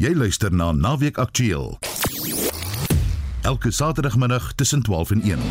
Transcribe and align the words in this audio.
Jy 0.00 0.14
luister 0.16 0.48
na 0.48 0.70
Naweek 0.72 1.18
Aktueel. 1.20 1.74
Elke 3.44 3.68
Saterdagmiddag 3.70 4.54
tussen 4.56 4.80
12 4.82 5.10
en 5.10 5.22
1. 5.22 5.42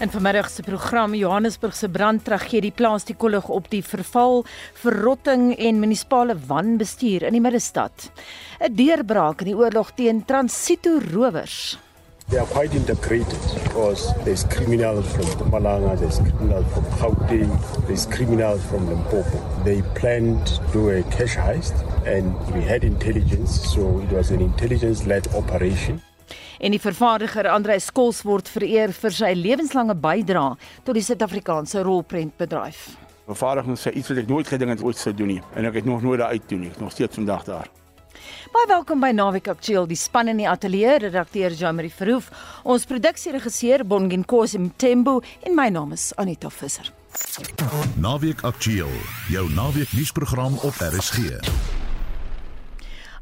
In 0.00 0.10
vanmiddag 0.10 0.48
se 0.48 0.62
program 0.64 1.14
Johannesburg 1.14 1.76
se 1.76 1.90
brandtragedie 1.92 2.72
plaas 2.72 3.04
die 3.04 3.16
kollig 3.16 3.48
op 3.52 3.68
die 3.68 3.82
verval, 3.84 4.46
verrotting 4.72 5.50
en 5.58 5.82
munisipale 5.84 6.38
wanbestuur 6.46 7.28
in 7.28 7.36
die 7.36 7.44
middestad. 7.44 8.08
'n 8.64 8.72
Deurbraak 8.72 9.44
in 9.44 9.52
die 9.52 9.56
oorlog 9.56 9.92
teen 9.92 10.24
transito 10.24 10.96
rowers. 11.12 11.76
They 12.28 12.38
are 12.38 12.46
quite 12.46 12.74
integrated 12.74 13.38
because 13.62 14.12
there's 14.24 14.42
criminals 14.42 15.06
from 15.14 15.26
Mpumalanga, 15.26 15.96
there's 15.96 16.18
criminals 16.18 16.66
from 16.74 16.84
Gauteng, 16.98 17.86
there's 17.86 18.06
criminals 18.06 18.64
from 18.64 18.88
Limpopo. 18.88 19.38
They 19.62 19.82
planned 19.94 20.44
to 20.48 20.60
do 20.72 20.90
a 20.90 21.04
cash 21.04 21.36
heist 21.36 21.74
and 22.04 22.34
we 22.52 22.62
had 22.62 22.82
intelligence, 22.82 23.62
so 23.72 24.00
it 24.00 24.10
was 24.10 24.32
an 24.32 24.40
intelligence-led 24.40 25.28
operation. 25.36 26.02
En 26.58 26.74
die 26.74 26.82
vervaardiger 26.82 27.46
Andre 27.46 27.78
Skols 27.78 28.24
word 28.26 28.50
vereer 28.50 28.90
vir 28.90 29.14
sy 29.14 29.30
lewenslange 29.38 29.94
bydrae 29.94 30.58
tot 30.82 30.98
die 30.98 31.06
Suid-Afrikaanse 31.06 31.86
rolprentbedryf. 31.86 32.96
Vervaardiging 33.30 33.78
sê 33.78 33.94
iets 33.94 34.10
wat 34.10 34.24
ek 34.26 34.30
nooit 34.34 34.50
gedink 34.50 34.74
het 34.74 34.82
ooit 34.82 34.98
sou 34.98 35.14
doen 35.14 35.36
nie 35.36 35.42
en 35.54 35.70
ek 35.70 35.78
het 35.78 35.86
nog 35.86 36.02
nooit 36.02 36.18
daai 36.18 36.40
uit 36.40 36.50
doen 36.50 36.66
nie. 36.66 36.74
Nog 36.82 36.90
steeds 36.90 37.22
vandag 37.22 37.46
daar. 37.46 37.70
Baie 38.52 38.68
welkom 38.68 39.00
by 39.00 39.12
Naweek 39.14 39.48
Aktueel, 39.52 39.86
die 39.90 39.98
span 39.98 40.30
in 40.32 40.40
die 40.42 40.48
ateljee, 40.48 40.98
redakteur 41.06 41.54
Jean-Marie 41.54 41.92
Verhoef, 41.92 42.30
ons 42.64 42.86
produksieregisseur 42.88 43.84
Bongin 43.86 44.24
Kosi 44.24 44.58
Mtembu 44.58 45.20
en 45.46 45.56
my 45.58 45.68
naam 45.70 45.92
is 45.96 46.12
Anita 46.16 46.50
Visser. 46.50 46.92
Naweek 47.96 48.44
Aktueel, 48.44 48.92
jou 49.32 49.48
naweek 49.56 49.92
nuusprogram 49.96 50.58
op 50.62 50.86
RSG. 50.90 51.85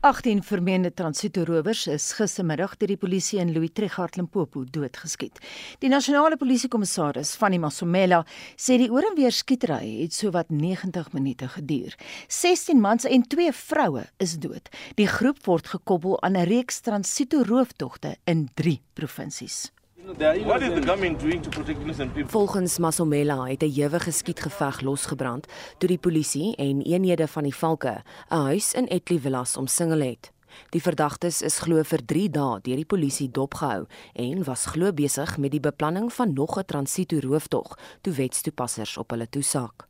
18 0.05 0.43
vermeende 0.43 0.91
transitorowers 0.93 1.87
is 1.89 2.11
gistermiddag 2.13 2.75
deur 2.77 2.91
die 2.93 2.99
polisie 3.01 3.39
in 3.41 3.55
Louis 3.55 3.71
Trichardt 3.73 4.19
Limpopo 4.19 4.67
doodgeskiet. 4.69 5.39
Die 5.81 5.89
nasionale 5.89 6.37
polisiekommissaris 6.37 7.31
die 7.55 7.61
Masomela 7.63 8.19
sê 8.53 8.77
die 8.77 8.91
oor 8.93 9.07
en 9.09 9.17
weer 9.17 9.33
skietery 9.33 10.03
het 10.03 10.13
sowat 10.13 10.51
90 10.53 11.09
minute 11.17 11.49
geduur. 11.57 11.97
16 12.29 12.81
mans 12.85 13.09
en 13.09 13.25
2 13.25 13.53
vroue 13.53 14.05
is 14.21 14.37
dood. 14.37 14.69
Die 15.01 15.09
groep 15.09 15.41
word 15.47 15.73
gekoppel 15.73 16.21
aan 16.21 16.37
'n 16.37 16.45
reeks 16.53 16.81
transitorooftogte 16.85 18.17
in 18.27 18.51
3 18.55 18.81
provinsies. 18.93 19.74
What 20.05 20.61
is 20.61 20.75
the 20.75 20.83
government 20.85 21.21
doing 21.21 21.41
to 21.43 21.49
protect 21.49 21.81
innocent 21.81 22.13
people? 22.13 22.31
Volgens 22.31 22.79
Masomela 22.79 23.47
het 23.49 23.63
'n 23.63 23.73
ewige 23.73 24.11
skietgeveg 24.11 24.81
losgebrand 24.81 25.47
toe 25.79 25.89
die 25.89 25.99
polisie 25.99 26.57
en 26.57 26.83
eenhede 26.83 27.29
van 27.29 27.43
die 27.43 27.55
valke 27.55 28.03
'n 28.29 28.37
huis 28.37 28.73
in 28.73 28.87
Etli 28.89 29.21
Villas 29.21 29.57
omsingel 29.57 30.01
het. 30.01 30.33
Die 30.69 30.83
verdagtes 30.83 31.43
is 31.43 31.59
glo 31.59 31.83
vir 31.83 32.05
3 32.05 32.31
dae 32.31 32.61
deur 32.61 32.77
die 32.77 32.85
polisie 32.85 33.31
dopgehou 33.31 33.87
en 34.13 34.45
was 34.45 34.67
glo 34.67 34.93
besig 34.93 35.39
met 35.39 35.51
die 35.51 35.61
beplanning 35.61 36.13
van 36.13 36.33
nog 36.33 36.59
'n 36.59 36.65
transito 36.65 37.19
rooftog 37.21 37.79
toe 38.01 38.13
wetstoepassers 38.13 38.97
op 38.97 39.11
hulle 39.11 39.29
toesak. 39.29 39.89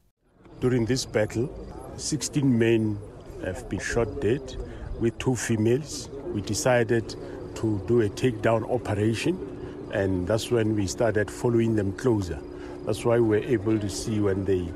During 0.59 0.87
this 0.87 1.11
battle, 1.11 1.48
16 1.97 2.57
men 2.59 2.98
have 3.45 3.65
been 3.69 3.81
shot 3.81 4.20
dead 4.20 4.57
with 5.01 5.19
two 5.19 5.35
females. 5.35 6.09
We 6.35 6.41
decided 6.41 7.17
to 7.53 7.81
do 7.87 8.01
a 8.01 8.09
takedown 8.09 8.65
operation 8.69 9.53
and 9.95 10.27
that's 10.27 10.50
when 10.50 10.75
we 10.75 10.87
started 10.87 11.31
following 11.31 11.77
them 11.77 11.92
closer. 11.92 12.39
That's 12.84 13.05
why 13.05 13.19
we 13.19 13.39
were 13.39 13.47
able 13.47 13.78
to 13.78 13.89
see 13.89 14.20
when 14.20 14.45
they 14.45 14.69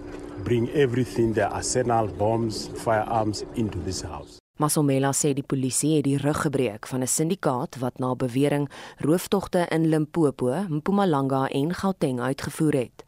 bring 0.45 0.71
everything, 0.71 1.35
their 1.35 1.49
arsenal, 1.49 2.07
bombs, 2.07 2.69
firearms 2.85 3.45
into 3.55 3.79
this 3.85 4.01
house. 4.03 4.39
Masomela 4.59 5.13
sê 5.15 5.35
die 5.39 5.47
polisie 5.47 5.99
het 5.99 6.07
die 6.09 6.17
rug 6.19 6.41
gebreek 6.43 6.87
van 6.91 7.03
'n 7.03 7.07
syndikaat 7.07 7.79
wat 7.79 7.99
na 7.99 8.15
bewering 8.15 8.69
rooftogte 8.99 9.67
in 9.71 9.87
Limpopo, 9.87 10.67
Mpumalanga 10.69 11.49
en 11.49 11.75
Gauteng 11.75 12.21
uitgevoer 12.21 12.75
het. 12.75 13.05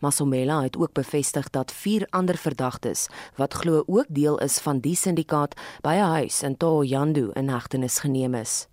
Masomela 0.00 0.62
het 0.62 0.76
ook 0.76 0.92
bevestig 0.92 1.50
dat 1.50 1.72
vier 1.72 2.06
ander 2.10 2.36
verdagtes 2.36 3.08
wat 3.36 3.54
glo 3.54 3.82
ook 3.86 4.06
deel 4.08 4.38
is 4.38 4.58
van 4.58 4.78
die 4.78 4.96
syndikaat 4.96 5.54
by 5.82 5.94
'n 5.94 6.10
huis 6.16 6.42
in 6.42 6.56
Thohoyandou 6.56 7.30
in 7.32 7.48
hegtenis 7.48 7.98
geneem 7.98 8.34
is. 8.34 8.68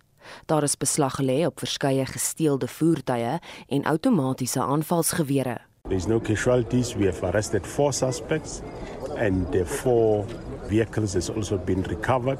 Daar 0.46 0.62
is 0.62 0.76
beslag 0.76 1.14
gelê 1.20 1.46
op 1.46 1.58
verskeie 1.58 2.06
gesteelde 2.06 2.68
voertuie 2.68 3.38
en 3.68 3.84
outomatiese 3.84 4.60
aanvalsgewere. 4.60 5.58
There's 5.88 6.06
no 6.06 6.20
casualties. 6.20 6.94
We 6.94 7.06
have 7.06 7.26
arrested 7.26 7.66
four 7.66 7.92
suspects 7.92 8.62
and 9.16 9.50
the 9.52 9.64
four 9.66 10.24
vehicles 10.68 11.14
has 11.14 11.30
also 11.30 11.58
been 11.58 11.82
recovered. 11.82 12.38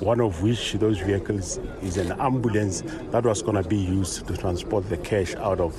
One 0.00 0.22
of 0.22 0.42
which 0.42 0.72
those 0.78 1.00
vehicles 1.00 1.58
is 1.82 1.96
an 1.96 2.12
ambulance 2.20 2.82
that 3.10 3.24
was 3.24 3.42
going 3.42 3.62
to 3.62 3.68
be 3.68 3.76
used 3.76 4.26
to 4.26 4.36
transport 4.36 4.88
the 4.88 4.96
cash 4.96 5.34
out 5.34 5.60
of 5.60 5.74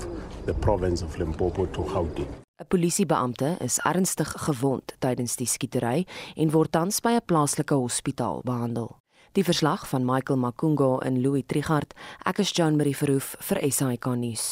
the 0.45 0.53
province 0.53 1.03
of 1.03 1.17
Limpopo 1.17 1.65
to 1.65 1.81
Gauteng. 1.83 2.27
'n 2.57 2.67
Polisiebeampte 2.67 3.57
is 3.59 3.79
ernstig 3.83 4.31
gewond 4.45 4.93
tydens 4.99 5.35
die 5.35 5.47
skietery 5.47 6.05
en 6.35 6.51
word 6.51 6.71
tans 6.71 7.01
by 7.01 7.15
'n 7.15 7.25
plaaslike 7.25 7.73
hospitaal 7.73 8.41
behandel. 8.43 9.04
Die 9.35 9.43
verslag 9.43 9.89
van 9.89 10.05
Michael 10.05 10.39
Makungo 10.39 10.99
in 10.99 11.21
Louis 11.21 11.43
Trichardt. 11.45 11.91
Ek 12.23 12.37
is 12.39 12.53
Jean 12.55 12.77
Marie 12.79 12.95
Verhoef 12.95 13.33
vir 13.43 13.59
SAK 13.67 14.07
nuus. 14.15 14.45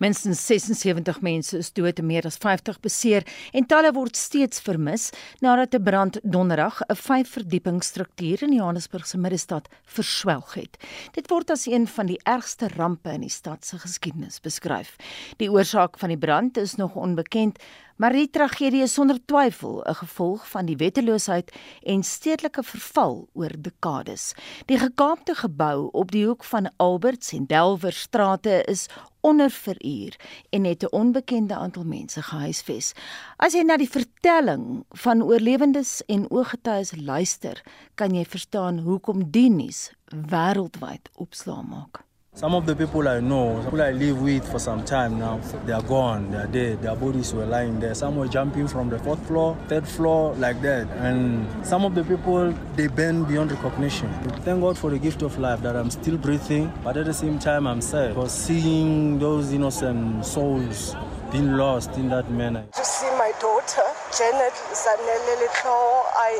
Minstens 0.00 0.40
76 0.46 1.18
mense 1.26 1.58
is 1.58 1.68
dood 1.76 1.98
en 2.00 2.06
meer 2.06 2.24
as 2.24 2.38
50 2.40 2.78
beseer 2.80 3.26
en 3.52 3.66
talle 3.68 3.90
word 3.92 4.16
steeds 4.16 4.62
vermis 4.64 5.10
nadat 5.44 5.74
'n 5.74 5.82
brand 5.82 6.20
donderdag 6.22 6.80
'n 6.88 6.96
5-verdiepingsstruktuur 6.96 8.42
in 8.48 8.54
Johannesburg 8.54 9.06
se 9.06 9.18
middestad 9.18 9.68
verswelg 9.84 10.54
het. 10.54 10.78
Dit 11.12 11.28
word 11.28 11.50
as 11.50 11.66
een 11.66 11.86
van 11.86 12.06
die 12.06 12.20
ergste 12.24 12.68
rampe 12.68 13.10
in 13.10 13.20
die 13.20 13.36
stad 13.40 13.64
se 13.64 13.78
geskiedenis 13.78 14.40
beskryf. 14.40 14.96
Die 15.36 15.50
oorsaak 15.50 15.98
van 15.98 16.08
die 16.08 16.18
brand 16.18 16.56
is 16.56 16.76
nog 16.76 16.94
onbekend, 16.94 17.58
maar 17.98 18.14
die 18.14 18.30
tragedie 18.30 18.82
is 18.86 18.94
sonder 18.94 19.18
twyfel 19.26 19.82
'n 19.82 19.94
gevolg 19.94 20.48
van 20.50 20.66
die 20.66 20.76
wetteloosheid 20.76 21.50
en 21.82 22.02
stedelike 22.02 22.62
verval 22.62 23.28
oor 23.32 23.52
dekades. 23.58 24.34
Die 24.66 24.78
gekaapte 24.78 25.34
gebou 25.34 25.88
op 25.92 26.10
die 26.10 26.26
hoek 26.26 26.44
van 26.44 26.70
Alberts 26.76 27.32
en 27.32 27.46
Delwer 27.46 27.92
strate 27.92 28.62
is 28.64 28.86
onder 29.20 29.50
veruur 29.50 30.16
en 30.50 30.64
het 30.64 30.82
'n 30.82 30.94
onbekende 30.94 31.54
aantal 31.54 31.84
mense 31.84 32.22
gehuisves. 32.22 32.92
As 33.36 33.52
jy 33.52 33.62
na 33.62 33.76
die 33.76 33.90
vertelling 33.90 34.84
van 34.88 35.22
oorlewendes 35.22 36.02
en 36.06 36.30
ooggetuies 36.30 36.96
luister, 36.96 37.62
kan 37.94 38.14
jy 38.14 38.24
verstaan 38.24 38.78
hoekom 38.78 39.30
die 39.30 39.50
nuus 39.50 39.92
wêreldwyd 40.30 41.10
opslaa 41.14 41.62
maak. 41.62 42.07
Some 42.34 42.54
of 42.54 42.66
the 42.66 42.76
people 42.76 43.08
I 43.08 43.18
know, 43.18 43.60
people 43.64 43.82
I 43.82 43.90
live 43.90 44.22
with 44.22 44.46
for 44.48 44.60
some 44.60 44.84
time 44.84 45.18
now, 45.18 45.38
they 45.66 45.72
are 45.72 45.82
gone, 45.82 46.30
they 46.30 46.36
are 46.38 46.46
dead, 46.46 46.82
their 46.82 46.94
bodies 46.94 47.34
were 47.34 47.44
lying 47.44 47.80
there. 47.80 47.94
Some 47.94 48.14
were 48.14 48.28
jumping 48.28 48.68
from 48.68 48.90
the 48.90 48.98
fourth 49.00 49.26
floor, 49.26 49.56
third 49.66 49.88
floor, 49.88 50.34
like 50.34 50.62
that. 50.62 50.86
And 50.98 51.44
some 51.66 51.84
of 51.84 51.96
the 51.96 52.04
people, 52.04 52.52
they 52.76 52.86
bend 52.86 53.26
beyond 53.26 53.50
recognition. 53.50 54.12
Thank 54.44 54.60
God 54.60 54.78
for 54.78 54.88
the 54.90 55.00
gift 55.00 55.22
of 55.22 55.36
life 55.38 55.62
that 55.62 55.74
I'm 55.74 55.90
still 55.90 56.16
breathing, 56.16 56.72
but 56.84 56.96
at 56.96 57.06
the 57.06 57.14
same 57.14 57.40
time, 57.40 57.66
I'm 57.66 57.80
sad 57.80 58.14
for 58.14 58.28
seeing 58.28 59.18
those 59.18 59.52
innocent 59.52 60.24
souls 60.24 60.94
being 61.32 61.54
lost 61.56 61.90
in 61.96 62.08
that 62.10 62.30
manner. 62.30 62.64
to 62.72 62.84
see 62.84 63.10
my 63.18 63.32
daughter, 63.40 63.82
Janet 64.16 64.52
Zanele 64.72 65.34
Letao. 65.42 66.02
I, 66.14 66.38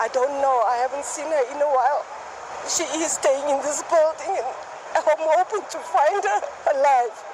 I 0.00 0.08
don't 0.12 0.42
know. 0.42 0.62
I 0.66 0.76
haven't 0.82 1.04
seen 1.04 1.26
her 1.26 1.44
in 1.54 1.62
a 1.62 1.68
while. 1.70 2.04
She 2.68 2.82
is 2.98 3.12
staying 3.12 3.48
in 3.48 3.62
this 3.62 3.82
building, 3.88 4.42
I'm 4.94 5.02
hoping 5.18 5.62
to 5.70 5.78
find 5.78 6.24
her 6.24 6.40
alive. 6.74 7.24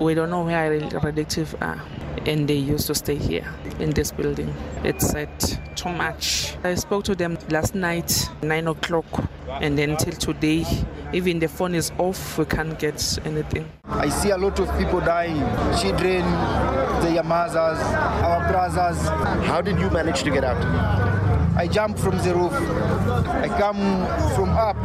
We 0.00 0.14
don't 0.14 0.30
know 0.30 0.42
where 0.42 0.56
our 0.58 1.00
relatives 1.00 1.54
are, 1.60 1.80
and 2.26 2.48
they 2.48 2.54
used 2.54 2.86
to 2.86 2.94
stay 2.94 3.16
here 3.16 3.46
in 3.78 3.90
this 3.90 4.10
building. 4.10 4.52
It's 4.82 5.10
sad 5.10 5.28
too 5.76 5.90
much. 5.90 6.56
I 6.64 6.74
spoke 6.74 7.04
to 7.04 7.14
them 7.14 7.36
last 7.50 7.74
night, 7.74 8.28
nine 8.42 8.66
o'clock, 8.68 9.04
and 9.48 9.78
then 9.78 9.96
till 9.98 10.14
today, 10.14 10.64
even 11.12 11.38
the 11.38 11.48
phone 11.48 11.74
is 11.74 11.92
off. 11.98 12.38
We 12.38 12.46
can't 12.46 12.78
get 12.78 13.18
anything. 13.24 13.70
I 13.84 14.08
see 14.08 14.30
a 14.30 14.38
lot 14.38 14.58
of 14.58 14.78
people 14.78 15.00
dying, 15.00 15.38
children, 15.78 16.22
their 17.02 17.22
mothers, 17.22 17.78
our 17.78 18.48
brothers. 18.50 18.98
How 19.46 19.60
did 19.60 19.78
you 19.78 19.90
manage 19.90 20.22
to 20.22 20.30
get 20.30 20.42
out? 20.42 21.01
I 21.56 21.68
jump 21.68 21.98
from 21.98 22.16
the 22.18 22.34
roof. 22.34 22.52
I 22.52 23.48
come 23.58 23.76
from 24.34 24.50
up. 24.50 24.76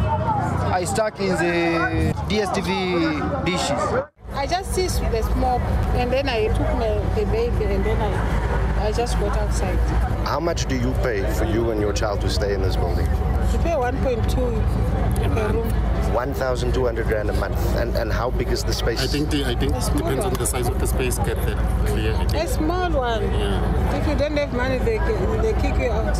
I 0.72 0.84
stuck 0.84 1.20
in 1.20 1.30
the 1.30 2.14
DSTV 2.28 3.46
dishes. 3.46 4.17
I 4.38 4.46
just 4.46 4.76
see 4.76 4.86
the 4.86 5.24
smoke 5.34 5.62
and 5.98 6.12
then 6.12 6.30
I 6.30 6.48
took 6.50 6.70
my, 6.78 6.90
the 7.16 7.26
baby 7.32 7.66
and 7.74 7.84
then 7.84 8.00
I, 8.00 8.88
I 8.88 8.92
just 8.92 9.20
got 9.20 9.36
outside. 9.36 9.80
How 10.28 10.40
much 10.40 10.68
do 10.68 10.76
you 10.76 10.94
pay 11.02 11.24
for 11.34 11.46
you 11.46 11.72
and 11.72 11.82
your 11.82 11.92
child 11.92 12.22
to 12.22 12.30
stay 12.30 12.54
in 12.54 12.62
this 12.62 12.76
building? 12.76 13.08
You 13.08 13.58
pay 13.60 13.72
1.2 13.72 15.34
per 15.34 15.54
room. 15.54 15.88
1,200 16.14 17.08
rand 17.08 17.32
a 17.32 17.34
month. 17.34 17.58
And 17.78 17.96
and 17.96 18.14
how 18.14 18.30
big 18.30 18.50
is 18.50 18.64
the 18.64 18.74
space? 18.74 19.02
I 19.02 19.08
think 19.08 19.32
the, 19.32 19.44
I 19.44 19.56
think 19.56 19.74
A 19.74 19.82
small 19.82 19.98
depends 19.98 20.26
on 20.26 20.34
the 20.36 20.46
size 20.46 20.68
of 20.68 20.80
the 20.80 20.88
space. 20.88 21.18
Get 21.18 21.38
that 21.48 21.88
clear. 21.88 22.14
A 22.36 22.48
small 22.48 22.92
one. 22.92 23.24
Yeah. 23.24 24.00
If 24.00 24.08
you 24.08 24.16
don't 24.16 24.38
have 24.38 24.54
money, 24.54 24.78
they, 24.78 25.00
they 25.42 25.54
kick 25.62 25.80
you 25.82 25.90
out. 25.90 26.16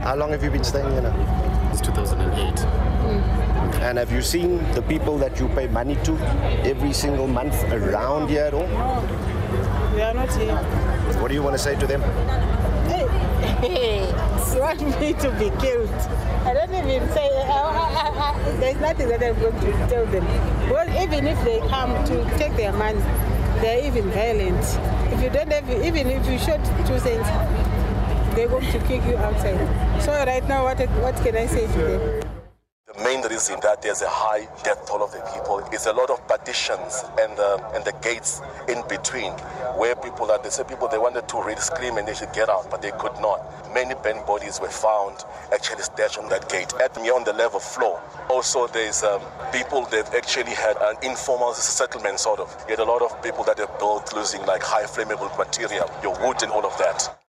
How 0.00 0.14
long 0.14 0.30
have 0.30 0.44
you 0.44 0.50
been 0.50 0.62
staying 0.62 0.90
here 0.92 1.02
now? 1.02 1.49
Since 1.70 1.86
2008. 1.86 2.60
Hmm. 2.60 3.82
And 3.82 3.98
have 3.98 4.12
you 4.12 4.22
seen 4.22 4.58
the 4.72 4.82
people 4.82 5.18
that 5.18 5.38
you 5.38 5.48
pay 5.48 5.68
money 5.68 5.96
to 6.04 6.16
every 6.64 6.92
single 6.92 7.26
month 7.26 7.62
around 7.72 8.28
here 8.28 8.44
at 8.44 8.54
all? 8.54 8.66
They 9.94 10.02
are 10.02 10.14
not 10.14 10.34
here. 10.34 10.56
What 11.20 11.28
do 11.28 11.34
you 11.34 11.42
want 11.42 11.54
to 11.54 11.62
say 11.62 11.78
to 11.78 11.86
them? 11.86 12.02
Hey, 13.60 14.06
you 14.54 14.60
want 14.60 14.80
me 15.00 15.12
to 15.14 15.30
be 15.38 15.50
killed? 15.60 15.90
I 16.44 16.54
don't 16.54 16.74
even 16.74 17.08
say, 17.10 17.28
I, 17.44 17.50
I, 17.50 18.32
I, 18.32 18.52
there's 18.58 18.80
nothing 18.80 19.08
that 19.08 19.22
I'm 19.22 19.38
going 19.40 19.60
to 19.60 19.72
tell 19.88 20.06
them. 20.06 20.24
Well, 20.70 20.88
even 21.02 21.26
if 21.26 21.42
they 21.44 21.60
come 21.68 21.92
to 22.06 22.24
take 22.38 22.56
their 22.56 22.72
money, 22.72 23.00
they're 23.60 23.84
even 23.84 24.10
violent. 24.10 24.64
If 25.12 25.22
you 25.22 25.30
don't 25.30 25.52
have, 25.52 25.68
even 25.70 26.08
if 26.08 26.26
you 26.26 26.38
shot 26.38 26.64
two 26.86 26.98
cents, 26.98 27.28
they're 28.34 28.48
going 28.48 28.70
to 28.72 28.78
kick 28.80 29.04
you 29.04 29.16
outside. 29.18 29.89
So 30.00 30.12
right 30.12 30.46
now, 30.48 30.64
what, 30.64 30.80
what 31.02 31.14
can 31.16 31.36
I 31.36 31.46
say 31.46 31.66
to 31.66 31.78
them? 31.78 32.22
The 32.86 33.04
main 33.04 33.22
reason 33.28 33.60
that 33.62 33.82
there's 33.82 34.00
a 34.00 34.08
high 34.08 34.48
death 34.64 34.86
toll 34.88 35.02
of 35.04 35.12
the 35.12 35.20
people 35.34 35.58
is 35.74 35.84
a 35.84 35.92
lot 35.92 36.08
of 36.08 36.26
partitions 36.26 37.04
and 37.20 37.36
the, 37.36 37.62
and 37.74 37.84
the 37.84 37.92
gates 38.02 38.40
in 38.66 38.82
between 38.88 39.32
where 39.76 39.94
people 39.94 40.30
are. 40.32 40.42
They 40.42 40.48
say 40.48 40.64
people 40.64 40.88
they 40.88 40.98
wanted 40.98 41.28
to 41.28 41.36
really 41.42 41.60
scream 41.60 41.98
and 41.98 42.08
they 42.08 42.14
should 42.14 42.32
get 42.32 42.48
out, 42.48 42.70
but 42.70 42.80
they 42.80 42.92
could 42.92 43.12
not. 43.20 43.44
Many 43.74 43.94
burnt 44.02 44.26
bodies 44.26 44.58
were 44.58 44.72
found 44.72 45.22
actually 45.52 45.82
stashed 45.82 46.18
on 46.18 46.30
that 46.30 46.48
gate. 46.48 46.72
At 46.82 46.96
me 46.96 47.10
on 47.10 47.24
the 47.24 47.34
level 47.34 47.60
floor, 47.60 48.02
also 48.30 48.68
there's 48.68 49.02
um, 49.02 49.20
people 49.52 49.84
that 49.92 50.14
actually 50.14 50.54
had 50.56 50.76
an 50.80 50.96
informal 51.02 51.52
settlement 51.52 52.18
sort 52.18 52.40
of. 52.40 52.48
You 52.68 52.76
had 52.76 52.80
a 52.80 52.90
lot 52.90 53.02
of 53.02 53.22
people 53.22 53.44
that 53.44 53.60
are 53.60 53.70
built 53.78 54.10
using 54.16 54.44
like 54.46 54.62
high 54.62 54.84
flammable 54.84 55.30
material, 55.36 55.90
your 56.02 56.18
wood 56.26 56.42
and 56.42 56.50
all 56.50 56.64
of 56.64 56.76
that. 56.78 57.19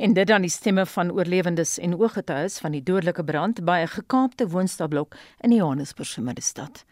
En 0.00 0.12
dit 0.12 0.26
dan 0.26 0.40
die 0.40 0.50
stemme 0.50 0.86
van 0.86 1.10
oorlewendes 1.12 1.78
en 1.78 1.98
ooggetuies 2.00 2.54
van 2.58 2.72
die 2.72 2.80
dodelike 2.82 3.24
brand 3.24 3.58
by 3.64 3.82
'n 3.82 3.88
gekaapte 3.88 4.48
woonstelblok 4.48 5.16
in 5.40 5.50
die 5.50 5.58
Johannesburgse 5.58 6.20
middestad. 6.20 6.84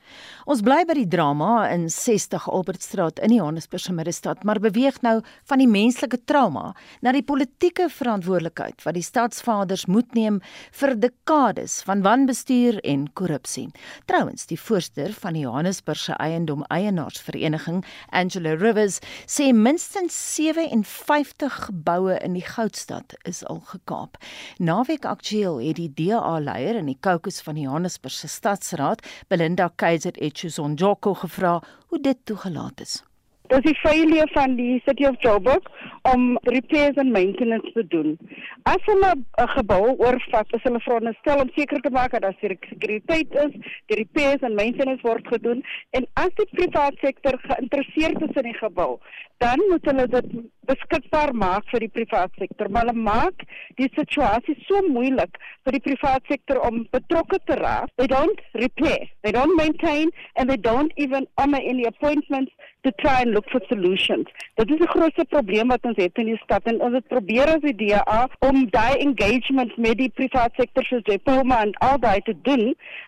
Ons 0.49 0.63
bly 0.65 0.81
by 0.89 0.95
die 0.97 1.09
drama 1.11 1.67
in 1.69 1.89
60 1.93 2.47
Albertstraat 2.49 3.19
in 3.21 3.35
die 3.35 3.39
Johannesburgse 3.41 3.93
middestad, 3.93 4.45
maar 4.49 4.61
beweeg 4.65 4.97
nou 5.05 5.19
van 5.51 5.61
die 5.61 5.69
menslike 5.69 6.23
trauma 6.25 6.71
na 7.05 7.13
die 7.13 7.25
politieke 7.27 7.91
verantwoordelikheid 7.93 8.81
wat 8.87 8.97
die 8.97 9.05
stadsvaders 9.05 9.85
moet 9.93 10.15
neem 10.17 10.39
vir 10.81 10.95
dekades 10.97 11.83
van 11.85 12.01
wanbestuur 12.07 12.79
en 12.81 13.07
korrupsie. 13.13 13.67
Trouwens, 14.09 14.47
die 14.49 14.57
voorsteur 14.61 15.13
van 15.21 15.37
die 15.37 15.45
Johannesburgse 15.45 16.17
Eiendom 16.17 16.65
Eienaarsvereniging, 16.73 17.83
Angela 18.09 18.55
Rivers, 18.57 19.03
sê 19.29 19.51
minstens 19.53 20.17
57 20.35 21.61
geboue 21.67 22.17
in 22.25 22.39
die 22.39 22.47
Goudstad 22.47 23.19
is 23.29 23.43
al 23.45 23.61
gekaap. 23.69 24.17
Naweek 24.59 25.05
aktueel 25.05 25.61
het 25.67 25.77
die 25.77 25.91
DA-leier 25.93 26.81
in 26.81 26.89
die 26.89 26.99
kokes 27.05 27.43
van 27.45 27.61
die 27.61 27.67
Johannesburgse 27.67 28.33
Stadsraad, 28.33 29.05
Belinda 29.29 29.69
Kaiser 29.99 30.23
Etchusonjoko 30.23 31.15
gevra 31.15 31.59
hoe 31.89 31.99
dit 32.01 32.19
toegelaat 32.25 32.81
is. 32.81 33.03
Dis 33.51 33.65
die 33.65 33.75
failure 33.81 34.29
van 34.35 34.55
die 34.55 34.79
City 34.85 35.07
of 35.09 35.17
Joburg 35.25 35.67
om 36.03 36.39
repairs 36.43 36.97
en 36.97 37.11
maintenance 37.11 37.73
te 37.73 37.87
doen. 37.87 38.19
As 38.63 38.83
hulle 38.85 39.13
'n 39.15 39.49
gebou 39.49 39.97
oorvat, 39.97 40.55
is 40.55 40.63
hulle 40.63 40.81
veronderstel 40.81 41.41
om 41.41 41.51
seker 41.55 41.81
te 41.81 41.91
maak 41.91 42.11
dat 42.11 42.23
daar 42.23 42.37
sekuriteit 42.41 43.35
is, 43.45 43.53
die 43.87 43.97
repairs 43.97 44.41
en 44.41 44.55
maintenance 44.55 45.03
word 45.03 45.27
gedoen 45.27 45.65
en 45.91 46.07
as 46.15 46.31
die 46.35 46.49
private 46.51 46.97
sektor 47.01 47.39
geïnteresseerd 47.39 48.23
is 48.23 48.37
in 48.37 48.51
die 48.51 48.59
gebou, 48.59 48.99
dan 49.39 49.63
moet 49.69 49.85
hulle 49.85 50.07
dit 50.07 50.31
beskikbaar 50.69 51.33
maak 51.35 51.69
vir 51.73 51.87
die 51.87 51.93
private 51.95 52.35
sektor. 52.43 52.71
Maar 52.71 52.89
hulle 52.89 53.05
maak 53.09 53.45
die 53.81 53.89
situasie 53.95 54.57
so 54.67 54.83
moeilik 54.89 55.39
vir 55.65 55.79
die 55.79 55.85
private 55.87 56.35
sektor 56.35 56.61
om 56.69 56.87
betrokke 56.95 57.39
te 57.47 57.57
raak. 57.61 57.93
They 57.97 58.11
don't 58.11 58.41
repair, 58.53 59.07
they 59.23 59.33
don't 59.33 59.57
maintain 59.57 60.11
and 60.37 60.51
they 60.51 60.57
don't 60.57 60.93
even 60.97 61.27
honor 61.37 61.63
any 61.63 61.87
appointments 61.87 62.53
to 62.85 62.93
try 63.03 63.21
and 63.23 63.35
look 63.35 63.49
for 63.51 63.61
solutions. 63.69 64.27
Dit 64.57 64.71
is 64.71 64.81
'n 64.81 64.93
groot 64.95 65.29
probleem 65.29 65.69
wat 65.69 65.85
ons 65.85 65.98
het 66.01 66.19
in 66.23 66.31
die 66.31 66.39
stad 66.43 66.67
en 66.71 66.81
ons 66.85 66.97
het 66.97 67.07
probeer 67.11 67.51
as 67.53 67.65
die 67.65 67.75
DA 67.77 68.21
om 68.47 68.65
daai 68.75 69.01
engagement 69.05 69.75
met 69.77 69.99
die 70.01 70.11
private 70.21 70.63
sektor 70.63 70.87
soos 70.89 71.05
Diploma 71.09 71.61
en 71.65 71.75
al 71.85 71.99
daai 72.03 72.21
te 72.27 72.35
doen 72.47 72.65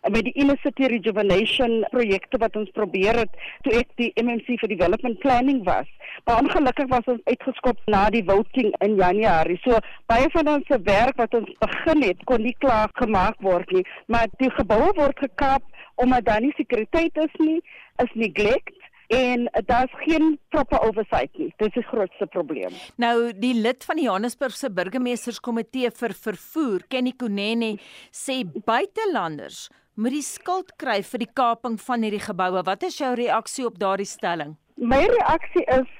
met 0.09 0.25
die 0.27 0.35
inner 0.43 0.59
city 0.65 0.91
rejuvenation 0.93 1.81
projekte 1.95 2.41
wat 2.43 2.57
ons 2.61 2.71
probeer 2.77 3.23
het 3.23 3.41
toe 3.67 3.77
ek 3.81 3.91
die 4.01 4.11
MMC 4.21 4.59
for 4.61 4.71
development 4.73 5.19
planning 5.25 5.63
was. 5.67 5.89
Maar 6.25 6.43
ongelukkig 6.43 6.91
was 6.91 7.07
ons 7.15 7.23
uitgeskop 7.25 7.79
na 7.87 8.03
die 8.13 8.25
voting 8.27 8.73
in 8.85 8.97
Januarie. 9.01 9.59
So 9.65 9.79
baie 10.11 10.29
van 10.35 10.51
ons 10.57 10.67
se 10.69 10.81
werk 10.89 11.21
wat 11.21 11.35
ons 11.39 11.51
begin 11.63 12.05
het 12.09 12.25
kon 12.31 12.43
nie 12.45 12.57
klaar 12.65 12.91
gemaak 13.01 13.39
word 13.45 13.71
nie, 13.77 13.85
maar 14.07 14.29
die 14.43 14.51
geboue 14.59 14.93
word 14.99 15.25
gekaap 15.29 15.65
omdat 16.01 16.25
daar 16.25 16.41
nie 16.41 16.55
sekuriteit 16.57 17.17
is 17.21 17.35
nie, 17.39 17.59
is 18.01 18.13
neglect 18.17 18.80
en 19.11 19.49
daar's 19.67 19.93
geen 20.05 20.39
proper 20.55 20.81
oversight 20.87 21.39
nie. 21.39 21.51
Dit 21.59 21.73
is 21.73 21.81
die 21.81 21.87
grootste 21.89 22.27
probleem. 22.31 22.75
Nou 23.03 23.33
die 23.35 23.55
lid 23.59 23.85
van 23.85 23.99
die 23.99 24.07
Johannesburgse 24.07 24.71
burgemeesterskomitee 24.71 25.91
vir 25.99 26.15
vervoer, 26.15 26.87
Kenny 26.89 27.12
Kunene, 27.19 27.73
sê 28.15 28.43
buitelanders 28.47 29.69
moet 30.01 30.15
die 30.15 30.25
skuld 30.25 30.71
kry 30.81 31.01
vir 31.05 31.25
die 31.25 31.33
kaping 31.37 31.77
van 31.83 32.07
hierdie 32.07 32.23
geboue. 32.23 32.62
Wat 32.65 32.87
is 32.87 33.01
jou 33.01 33.11
reaksie 33.19 33.67
op 33.67 33.81
daardie 33.83 34.09
stelling? 34.09 34.55
My 34.79 35.03
reaksie 35.03 35.67
is 35.75 35.91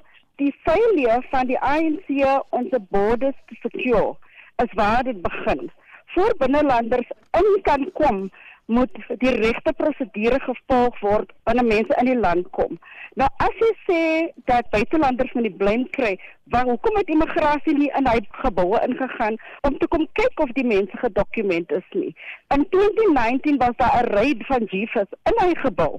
die 0.41 0.53
failure 0.65 1.19
van 1.33 1.51
die 1.51 1.59
ANC 1.59 2.09
om 2.57 2.69
se 2.71 2.81
borders 2.95 3.37
te 3.51 3.59
secure 3.61 4.15
is 4.63 4.73
waar 4.79 5.03
dit 5.05 5.19
begin. 5.23 5.69
Voor 6.15 6.35
binnelanders 6.39 7.11
in 7.39 7.51
kan 7.63 7.91
kom, 7.99 8.31
moet 8.71 8.99
die 9.23 9.35
regte 9.43 9.73
prosedure 9.83 10.39
gevolg 10.47 10.99
word 11.03 11.33
wanneer 11.49 11.67
mense 11.67 11.97
in 12.03 12.11
die 12.11 12.19
land 12.19 12.51
kom. 12.57 12.79
Nou 13.19 13.27
as 13.43 13.57
jy 13.63 13.71
sê 13.87 14.03
dat 14.51 14.71
buitelanders 14.75 15.33
van 15.35 15.47
die 15.49 15.57
blame 15.63 15.89
kry, 15.97 16.13
waar 16.55 16.69
hoekom 16.71 16.99
het 17.01 17.11
immigrasie 17.11 17.75
nie 17.75 17.91
in 17.99 18.07
hy 18.07 18.21
geboue 18.43 18.79
ingegaan 18.87 19.39
om 19.67 19.79
te 19.79 19.89
kom 19.91 20.07
kyk 20.21 20.45
of 20.45 20.55
die 20.59 20.67
mense 20.67 21.03
gedokument 21.03 21.75
is 21.75 21.89
nie? 21.99 22.13
In 22.55 22.67
2019 22.77 23.59
was 23.65 23.75
daar 23.83 23.99
'n 24.05 24.15
raid 24.15 24.47
van 24.53 24.69
GFS 24.71 25.11
in 25.33 25.43
hy 25.43 25.53
gebou 25.65 25.99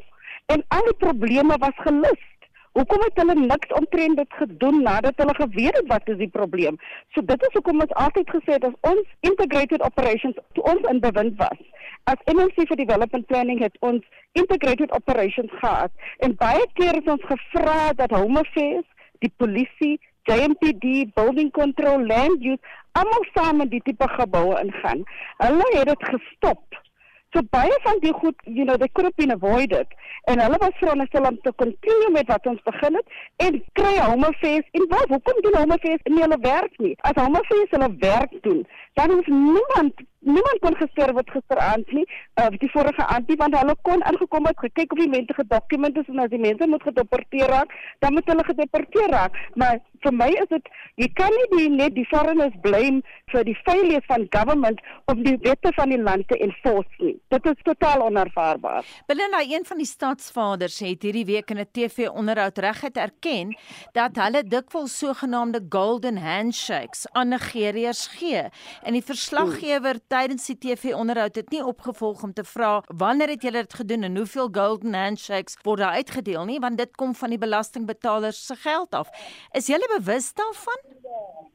en 0.56 0.64
al 0.68 0.86
die 0.92 1.00
probleme 1.06 1.58
was 1.60 1.78
gelus. 1.88 2.24
Hoekom 2.72 3.02
het 3.04 3.18
hulle 3.20 3.34
niks 3.36 3.74
omtrent 3.76 4.18
dit 4.18 4.34
gedoen 4.40 4.82
nadat 4.82 5.18
hulle 5.20 5.34
geweet 5.36 5.78
het 5.78 5.88
wat 5.88 6.08
is 6.14 6.18
die 6.18 6.30
probleem? 6.32 6.78
So 7.12 7.24
dit 7.32 7.42
is 7.48 7.56
hoekom 7.58 7.84
ons 7.84 7.96
altyd 8.04 8.30
gesê 8.36 8.56
het 8.56 8.68
as 8.70 8.78
ons 8.92 9.10
integrated 9.28 9.84
operations 9.84 10.40
toe 10.56 10.64
ons 10.74 10.88
in 10.92 11.02
bewind 11.04 11.36
was. 11.42 11.66
As 12.12 12.24
MNC 12.34 12.68
for 12.70 12.80
development 12.80 13.28
planning 13.28 13.60
het 13.60 13.76
ons 13.80 14.08
integrated 14.40 14.94
operations 14.96 15.52
gehad 15.60 15.92
en 16.28 16.38
baie 16.40 16.64
keer 16.80 17.02
is 17.02 17.12
ons 17.16 17.28
gevra 17.34 17.92
dat 18.00 18.16
Home 18.16 18.40
Affairs, 18.40 18.88
die 19.20 19.34
polisie, 19.44 20.00
JMPD, 20.30 21.12
building 21.18 21.52
control, 21.52 22.08
land 22.08 22.40
use 22.40 22.78
almal 23.00 23.28
saam 23.34 23.66
in 23.66 23.74
die 23.74 23.84
tipe 23.84 24.08
geboue 24.16 24.56
ingaan. 24.64 25.04
Hulle 25.44 25.68
het 25.76 25.92
dit 25.92 26.08
gestop. 26.14 26.82
So 27.34 27.42
baie 27.50 27.76
van 27.84 28.00
die 28.04 28.12
goed, 28.14 28.36
you 28.44 28.66
know, 28.66 28.76
they 28.76 28.90
could 28.90 29.06
have 29.06 29.16
been 29.16 29.32
avoided. 29.32 29.88
En 30.28 30.40
hulle 30.40 30.58
was 30.60 30.76
veronderstel 30.80 31.28
om 31.30 31.38
te 31.42 31.54
continue 31.56 32.10
met 32.12 32.28
wat 32.28 32.46
ons 32.46 32.62
begin 32.64 32.98
het 33.00 33.14
en 33.46 33.64
kry 33.80 33.94
Home 34.00 34.28
Affairs 34.28 34.68
en 34.72 34.86
wat 34.90 35.08
hoekom 35.08 35.42
doen 35.42 35.56
Home 35.56 35.78
Affairs 35.78 36.04
nie 36.04 36.22
hulle 36.22 36.40
werk 36.42 36.78
nie? 36.78 36.92
As 37.08 37.22
Home 37.24 37.40
Affairs 37.40 37.72
hulle 37.76 37.90
werk 38.04 38.36
doen, 38.42 38.66
dan 39.00 39.16
hoef 39.16 39.28
niemand 39.28 40.04
niemand 40.22 40.60
kon 40.62 40.76
gesterf 40.76 41.18
het 41.18 41.30
gisteraand 41.36 41.92
nie, 41.92 42.06
uh, 42.42 42.50
die 42.62 42.70
vorige 42.72 43.06
aand 43.06 43.28
nie, 43.28 43.38
want 43.42 43.58
hulle 43.58 43.76
kon 43.88 44.04
ingekom 44.12 44.50
het, 44.50 44.60
gekyk 44.66 44.94
of 44.94 45.02
die 45.02 45.10
mense 45.10 45.34
gedokument 45.34 45.98
is 45.98 46.12
en 46.14 46.24
as 46.24 46.34
die 46.34 46.42
mense 46.42 46.68
moet 46.70 46.86
gedeporteer 46.90 47.50
raak, 47.50 47.74
dan 48.06 48.14
moet 48.14 48.30
hulle 48.30 48.46
gedeporteer 48.46 49.10
raak. 49.14 49.38
Maar 49.56 49.80
vir 50.06 50.16
my 50.18 50.30
is 50.42 50.50
dit 50.52 50.70
jy 51.02 51.08
kan 51.18 51.34
nie 51.36 51.48
die, 51.54 51.68
net 51.74 51.96
die 51.96 52.06
foreigners 52.10 52.56
blame 52.66 53.02
vir 53.32 53.46
die 53.48 53.56
failures 53.66 54.06
van 54.10 54.26
government 54.34 54.82
om 55.12 55.22
die 55.26 55.38
wette 55.46 55.72
van 55.78 55.94
die 55.94 56.00
land 56.02 56.28
te 56.30 56.38
enforce 56.42 57.02
nie. 57.02 57.16
Dit 57.34 57.48
is 57.52 57.66
totaal 57.68 58.06
onaanvaarbaar. 58.08 58.88
Belinda, 59.10 59.42
een 59.46 59.66
van 59.68 59.82
die 59.82 59.90
stadsvaders 59.90 60.80
het 60.86 61.06
hierdie 61.08 61.26
week 61.30 61.52
in 61.54 61.62
'n 61.62 61.70
TV-onderhoud 61.72 62.58
reguit 62.58 62.98
erken 62.98 63.56
dat 63.94 64.16
hulle 64.16 64.44
dikwels 64.44 64.98
sogenaamde 64.98 65.66
golden 65.70 66.18
handshakes 66.18 67.08
aan 67.12 67.30
Nigeriërs 67.30 68.08
gee. 68.18 68.50
En 68.84 68.94
die 68.94 69.04
verslaggewer 69.04 70.00
tydens 70.12 70.46
die 70.50 70.58
TV-onderhoud 70.60 71.38
het 71.40 71.52
nie 71.54 71.62
opgevolg 71.64 72.24
om 72.24 72.34
te 72.36 72.44
vra 72.44 72.72
wanneer 73.04 73.32
het 73.32 73.46
julle 73.48 73.64
dit 73.64 73.74
gedoen 73.80 74.04
en 74.04 74.18
hoeveel 74.20 74.50
golden 74.52 74.96
handshakes 74.98 75.58
word 75.64 75.80
daar 75.84 76.00
uitgedeel 76.02 76.46
nie, 76.46 76.60
want 76.60 76.78
dit 76.78 76.96
kom 77.00 77.14
van 77.16 77.32
die 77.32 77.40
belastingbetalers 77.40 78.46
se 78.46 78.58
geld 78.64 78.96
af. 78.98 79.12
Is 79.58 79.70
julle 79.72 79.88
bewus 79.98 80.34
daarvan? 80.34 80.82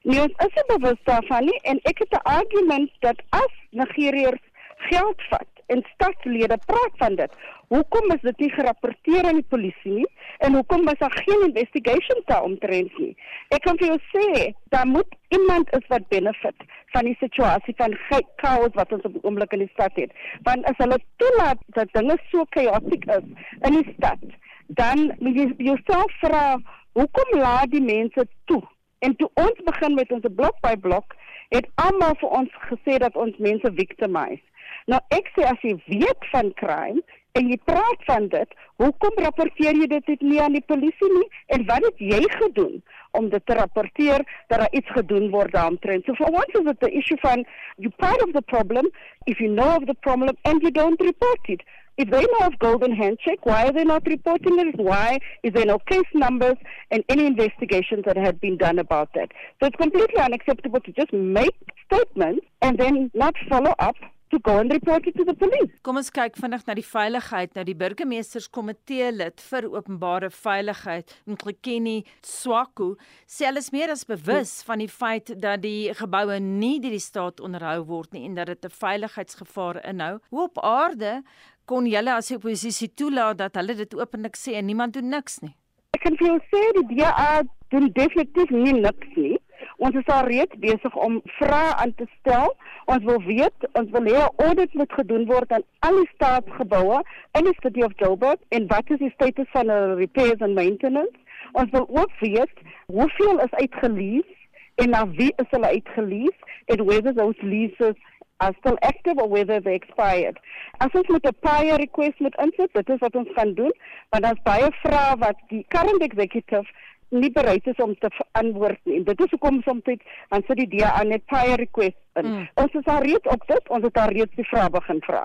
Nee, 0.03 0.23
ons 0.23 0.45
is 0.47 0.57
nie 0.57 0.79
bewus 0.79 1.03
daarvan 1.05 1.45
nie 1.51 1.59
en 1.73 1.83
ek 1.91 1.99
het 2.05 2.17
'n 2.17 2.25
argument 2.39 2.91
dat 3.01 3.21
as 3.31 3.53
Nigeriërs 3.71 4.45
geld 4.89 5.23
vat 5.31 5.56
en 5.73 5.83
stadslede 5.95 6.59
praat 6.67 6.95
van 7.03 7.17
dit. 7.19 7.33
Hoekom 7.69 8.13
is 8.15 8.23
dit 8.23 8.45
nie 8.45 8.51
gerapporteer 8.55 9.27
aan 9.27 9.41
die 9.41 9.51
polisie 9.55 9.93
nie 9.99 10.09
en 10.47 10.55
hoekom 10.55 10.89
is 10.93 10.99
daar 11.01 11.17
geen 11.25 11.43
investigation 11.49 12.23
daaromtrent 12.31 12.99
nie? 13.03 13.15
Ek 13.55 13.65
kan 13.67 13.79
vir 13.81 13.93
jou 13.93 13.99
sê, 14.13 14.53
daar 14.75 14.87
moet 14.87 15.19
iemand 15.35 15.73
is 15.79 15.87
wat 15.93 16.09
benefit 16.13 16.67
van 16.95 17.09
die 17.11 17.17
situasie 17.21 17.75
van 17.81 17.97
chaos 18.43 18.75
wat 18.79 18.93
ons 18.95 19.09
op 19.09 19.19
die 19.19 19.25
oomblik 19.25 19.53
in 19.57 19.65
die 19.65 19.73
stad 19.75 19.99
het. 20.01 20.15
Want 20.49 20.69
as 20.71 20.79
hulle 20.83 20.99
toelaat 21.23 21.63
dat 21.79 21.93
dinge 21.99 22.19
so 22.31 22.47
chaotic 22.57 23.07
is 23.19 23.27
in 23.69 23.81
die 23.81 23.95
stad, 23.97 24.23
dan 24.67 25.11
moet 25.19 25.39
jy 25.39 25.51
jouself 25.71 26.13
vra, 26.23 26.57
hoekom 26.99 27.39
laat 27.41 27.71
die 27.75 27.83
mense 27.83 28.27
toe? 28.51 28.63
En 29.05 29.17
toe 29.17 29.29
ons 29.35 29.65
begin 29.65 29.95
met 29.95 30.13
ons 30.13 30.35
blok 30.39 30.61
by 30.65 30.75
blok, 30.81 31.15
het 31.55 31.69
almal 31.83 32.17
vir 32.21 32.39
ons 32.41 32.61
gesê 32.71 32.99
dat 33.03 33.17
ons 33.17 33.43
mense 33.43 33.73
victimize. 33.79 34.43
Nou 34.91 34.99
ek 35.11 35.33
sê 35.35 35.43
as 35.51 35.63
jy 35.67 35.73
weet 35.91 36.27
van 36.31 36.53
crime 36.61 37.01
en 37.37 37.49
jy 37.51 37.57
praat 37.69 38.05
van 38.09 38.29
dit, 38.33 38.53
hoekom 38.81 39.19
rapporteer 39.25 39.75
jy 39.75 39.89
dit 39.93 40.23
nie 40.23 40.39
aan 40.41 40.55
die 40.55 40.63
polisie 40.71 41.09
nie? 41.13 41.27
En 41.57 41.67
wat 41.69 41.83
het 41.89 42.05
jy 42.13 42.21
gedoen 42.37 42.77
om 43.19 43.27
dit 43.33 43.43
te 43.51 43.57
rapporteer 43.59 44.23
dat 44.53 44.63
daar 44.63 44.77
iets 44.79 44.93
gedoen 44.95 45.27
word 45.35 45.53
daaromtrent? 45.59 46.07
So 46.07 46.15
for 46.15 46.31
once 46.31 46.55
is 46.61 46.71
it 46.71 46.79
the 46.81 46.93
issue 47.03 47.19
van 47.25 47.43
you 47.83 47.91
part 47.99 48.23
of 48.23 48.33
the 48.39 48.45
problem 48.55 48.87
if 49.27 49.43
you 49.43 49.51
know 49.51 49.75
of 49.75 49.91
the 49.91 49.99
problem 50.07 50.39
and 50.45 50.63
you 50.63 50.71
don't 50.71 51.03
report 51.03 51.51
it. 51.57 51.67
If 51.99 52.11
they 52.11 52.23
know 52.23 52.47
of 52.47 52.59
Golden 52.61 52.95
Handshake, 52.95 53.45
why 53.45 53.65
are 53.65 53.73
they 53.73 53.85
not 53.85 54.07
reporting 54.07 54.59
it? 54.61 54.79
Why 54.79 55.19
is 55.43 55.53
there 55.55 55.65
no 55.65 55.79
case 55.79 56.11
numbers 56.15 56.59
and 56.91 57.03
any 57.09 57.27
investigations 57.27 58.05
that 58.05 58.19
have 58.19 58.39
been 58.39 58.59
done 58.59 58.79
about 58.79 59.15
that? 59.15 59.33
So 59.59 59.67
it's 59.67 59.77
completely 59.77 60.21
unacceptable 60.21 60.81
to 60.81 60.93
just 60.93 61.13
make 61.13 61.57
statements 61.87 62.47
and 62.61 62.79
then 62.79 63.11
not 63.15 63.35
follow 63.49 63.75
up 63.79 63.97
to 64.31 64.39
go 64.39 64.59
and 64.59 64.73
report 64.73 65.07
it 65.07 65.17
to 65.17 65.25
the 65.25 65.35
police. 65.35 65.73
Kom 65.87 65.99
ons 66.01 66.11
kyk 66.15 66.39
vinnig 66.41 66.65
na 66.67 66.75
die 66.79 66.85
veiligheid. 66.87 67.55
Nou 67.57 67.65
die 67.69 67.77
burgemeesterskomitee 67.79 69.11
lid 69.15 69.43
vir 69.51 69.69
openbare 69.71 70.31
veiligheid, 70.35 71.13
Nklekeni 71.31 71.99
Swaku, 72.27 72.95
sê 73.29 73.49
hulle 73.49 73.63
is 73.63 73.73
meer 73.75 73.93
as 73.95 74.07
bewus 74.09 74.59
van 74.67 74.83
die 74.83 74.91
feit 74.91 75.33
dat 75.43 75.63
die 75.65 75.93
geboue 75.97 76.39
nie 76.43 76.79
deur 76.83 76.97
die 76.97 77.03
staat 77.03 77.43
onderhou 77.45 77.79
word 77.91 78.17
nie 78.17 78.25
en 78.27 78.35
dat 78.35 78.51
dit 78.53 78.65
'n 78.65 78.79
veiligheidsgevaar 78.83 79.85
inhou. 79.85 80.19
Hoe 80.31 80.43
op 80.43 80.59
aarde 80.59 81.23
kon 81.67 81.87
julle 81.87 82.13
as 82.15 82.31
oppositie 82.31 82.89
toelaat 82.95 83.39
dat 83.39 83.55
hulle 83.55 83.75
dit 83.75 83.95
openlik 83.95 84.37
sê 84.37 84.55
en 84.55 84.67
niemand 84.67 84.95
doen 84.95 85.09
niks 85.09 85.41
nie? 85.43 85.55
Ek 85.95 86.03
kan 86.03 86.17
vir 86.17 86.27
jou 86.29 86.41
sê 86.51 86.63
die 86.77 86.97
DA 86.97 87.43
doen 87.71 87.91
definitief 87.93 88.51
nie 88.51 88.73
niks 88.73 89.17
nie. 89.17 89.39
Ons 89.77 89.95
is 89.95 90.07
al 90.07 90.27
reeds 90.27 90.59
besig 90.63 90.95
om 90.95 91.21
vrae 91.39 91.75
aan 91.83 91.95
te 91.95 92.07
stel. 92.19 92.55
Ons 92.85 93.05
wil 93.05 93.21
weet, 93.27 93.69
ons 93.73 93.91
wil 93.91 94.09
hê 94.11 94.17
'n 94.23 94.47
audit 94.47 94.75
moet 94.75 94.93
gedoen 94.93 95.27
word 95.27 95.53
aan 95.53 95.67
al 95.81 95.97
die 96.01 96.11
staatsgeboue 96.15 97.03
in 97.39 97.45
die 97.45 97.59
city 97.63 97.83
of 97.83 97.93
Joburg 97.97 98.41
en 98.49 98.67
wat 98.67 98.91
is 98.91 98.99
die 98.99 99.15
status 99.15 99.51
van 99.51 99.69
hulle 99.69 99.95
repairs 99.95 100.41
and 100.41 100.55
maintenance? 100.55 101.17
Ons 101.53 101.71
wil 101.71 101.87
ook 101.89 102.11
weet 102.21 102.57
hoeveel 102.87 103.39
is 103.41 103.55
uitgelees 103.63 104.31
en 104.75 104.91
na 104.91 105.09
wie 105.09 105.33
is 105.37 105.51
hulle 105.51 105.67
uitgelees 105.67 106.37
en 106.65 106.85
whether 106.85 107.15
those 107.15 107.41
leases 107.43 107.97
are 108.39 108.55
still 108.59 108.79
active 108.83 109.19
or 109.19 109.29
whether 109.29 109.61
they 109.61 109.75
expired. 109.75 110.39
As 110.81 110.93
ons 110.95 111.09
met 111.09 111.27
'n 111.27 111.37
prior 111.41 111.77
request 111.77 112.21
moet 112.21 112.37
insit, 112.45 112.73
dit 112.73 112.89
is 112.89 112.99
wat 112.99 113.17
ons 113.17 113.29
gaan 113.35 113.55
doen, 113.55 113.73
want 114.11 114.23
daar's 114.25 114.43
baie 114.43 114.71
vrae 114.83 115.17
wat 115.19 115.39
die 115.49 115.65
current 115.69 116.03
executive 116.03 116.69
nie 117.09 117.31
bereid 117.31 117.67
is 117.67 117.79
om 117.83 117.95
te 117.99 118.11
antwoord 118.33 118.81
nie. 118.85 119.03
Dit 119.07 119.21
is 119.21 119.31
hoekom 119.31 119.61
soms 119.63 119.85
dit 119.87 120.03
dan 120.33 120.43
sit 120.47 120.59
die 120.63 120.69
DA 120.79 121.03
net 121.07 121.25
prior 121.31 121.59
request 121.61 121.99
in. 122.19 122.27
Mm. 122.27 122.47
Ons 122.63 122.77
is 122.81 122.89
al 122.91 123.03
reeds 123.05 123.31
op 123.33 123.45
dit, 123.49 123.71
ons 123.77 123.85
het 123.87 124.01
al 124.01 124.13
reeds 124.15 124.39
die 124.39 124.47
vrae 124.49 124.71
begin 124.73 125.01
vra. 125.07 125.23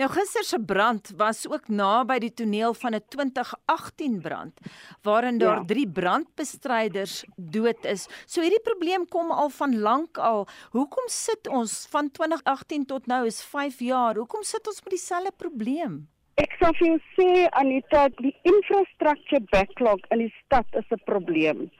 Nou 0.00 0.08
gister 0.12 0.46
se 0.48 0.58
brand 0.72 1.12
was 1.20 1.44
ook 1.50 1.68
naby 1.68 2.18
die 2.26 2.32
toneel 2.42 2.74
van 2.74 2.94
'n 2.94 3.04
2018 3.08 4.20
brand 4.20 4.58
waarin 5.02 5.38
daar 5.38 5.62
ja. 5.62 5.64
drie 5.64 5.88
brandbestryders 5.88 7.24
dood 7.36 7.84
is. 7.84 8.08
So 8.26 8.40
hierdie 8.40 8.62
probleem 8.62 9.06
kom 9.08 9.30
al 9.30 9.50
van 9.50 9.78
lank 9.78 10.18
al. 10.18 10.48
Hoekom 10.70 11.08
sit 11.08 11.48
ons 11.48 11.86
van 11.90 12.10
2018 12.10 12.86
tot 12.86 13.06
nou 13.06 13.26
is 13.26 13.44
5 13.44 13.78
jaar? 13.78 14.16
Hoekom 14.16 14.42
sit 14.42 14.66
ons 14.66 14.82
met 14.82 14.90
dieselfde 14.90 15.32
probleem? 15.36 16.11
Ek 16.40 16.54
sou 16.56 16.70
vir 16.78 16.86
jou 16.86 16.98
sê 17.16 17.48
Anita, 17.60 18.06
die 18.18 18.32
infrastructure 18.48 19.42
backlog 19.52 20.00
in 20.14 20.24
die 20.24 20.32
stad 20.44 20.66
is 20.80 20.88
'n 20.90 21.04
probleem. 21.04 21.70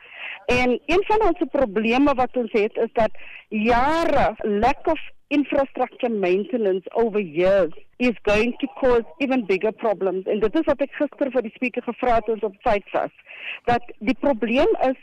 En 0.46 0.78
een 0.86 1.04
van 1.08 1.22
ons 1.28 1.40
probleme 1.50 2.14
wat 2.14 2.36
ons 2.36 2.52
het 2.52 2.76
is 2.76 2.92
dat 2.92 3.10
jare 3.48 4.34
lack 4.42 4.86
of 4.86 5.00
infrastructure 5.28 6.12
maintenance 6.12 6.86
over 6.92 7.20
years 7.20 7.72
is 7.96 8.16
going 8.22 8.54
to 8.58 8.66
cause 8.80 9.04
even 9.18 9.46
bigger 9.46 9.72
problems. 9.72 10.26
En 10.26 10.40
dit 10.40 10.54
is 10.54 10.68
wat 10.68 10.80
ek 10.80 10.92
gister 10.92 11.30
vir 11.30 11.42
die 11.42 11.54
spreker 11.54 11.82
gevra 11.82 12.18
het 12.20 12.28
ons 12.28 12.42
op 12.42 12.56
tyd 12.62 12.84
was. 12.92 13.14
Dat 13.64 13.84
die 13.98 14.16
probleem 14.20 14.68
is 14.88 15.00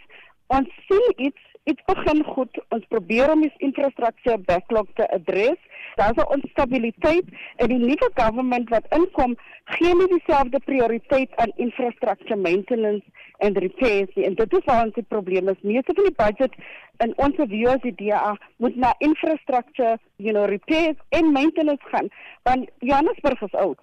ons 0.48 0.70
sien 0.88 1.14
iets 1.18 1.49
Dit 1.64 1.82
begin 1.86 2.24
goed. 2.24 2.60
Ons 2.76 2.86
probeer 2.88 3.32
om 3.32 3.42
die 3.42 3.52
infrastruktuur 3.58 4.40
backlog 4.48 4.88
te 4.96 5.08
adres. 5.18 5.60
Daar's 5.96 6.18
'n 6.24 6.32
onstabiliteit 6.36 7.26
en 7.56 7.68
die 7.68 7.78
nuwe 7.78 8.10
government 8.14 8.70
wat 8.70 8.86
inkom, 8.98 9.36
gee 9.64 9.96
nie 9.96 10.08
dieselfde 10.08 10.60
prioriteit 10.60 11.36
aan 11.36 11.52
infrastructure 11.56 12.36
maintenance 12.36 13.06
en 13.38 13.54
repairs 13.54 14.16
nie. 14.16 14.26
En 14.26 14.36
dit 14.36 14.54
is 14.54 14.66
waar 14.66 14.86
ons 14.86 14.94
die 14.94 15.06
probleem 15.08 15.50
is. 15.50 15.62
Meeste 15.62 15.94
van 15.94 16.04
die 16.04 16.20
budget 16.24 16.54
in 16.98 17.14
ons 17.18 17.36
view 17.36 17.68
as 17.68 17.82
die 17.82 17.96
DA 17.96 18.38
moet 18.58 18.76
na 18.76 18.94
infrastructure, 18.98 19.98
you 20.16 20.32
know, 20.32 20.46
repairs 20.46 20.98
en 21.10 21.32
maintenance 21.32 21.86
gaan. 21.92 22.10
Want 22.44 22.70
Johannesburg 22.80 23.42
is 23.42 23.54
oud. 23.54 23.82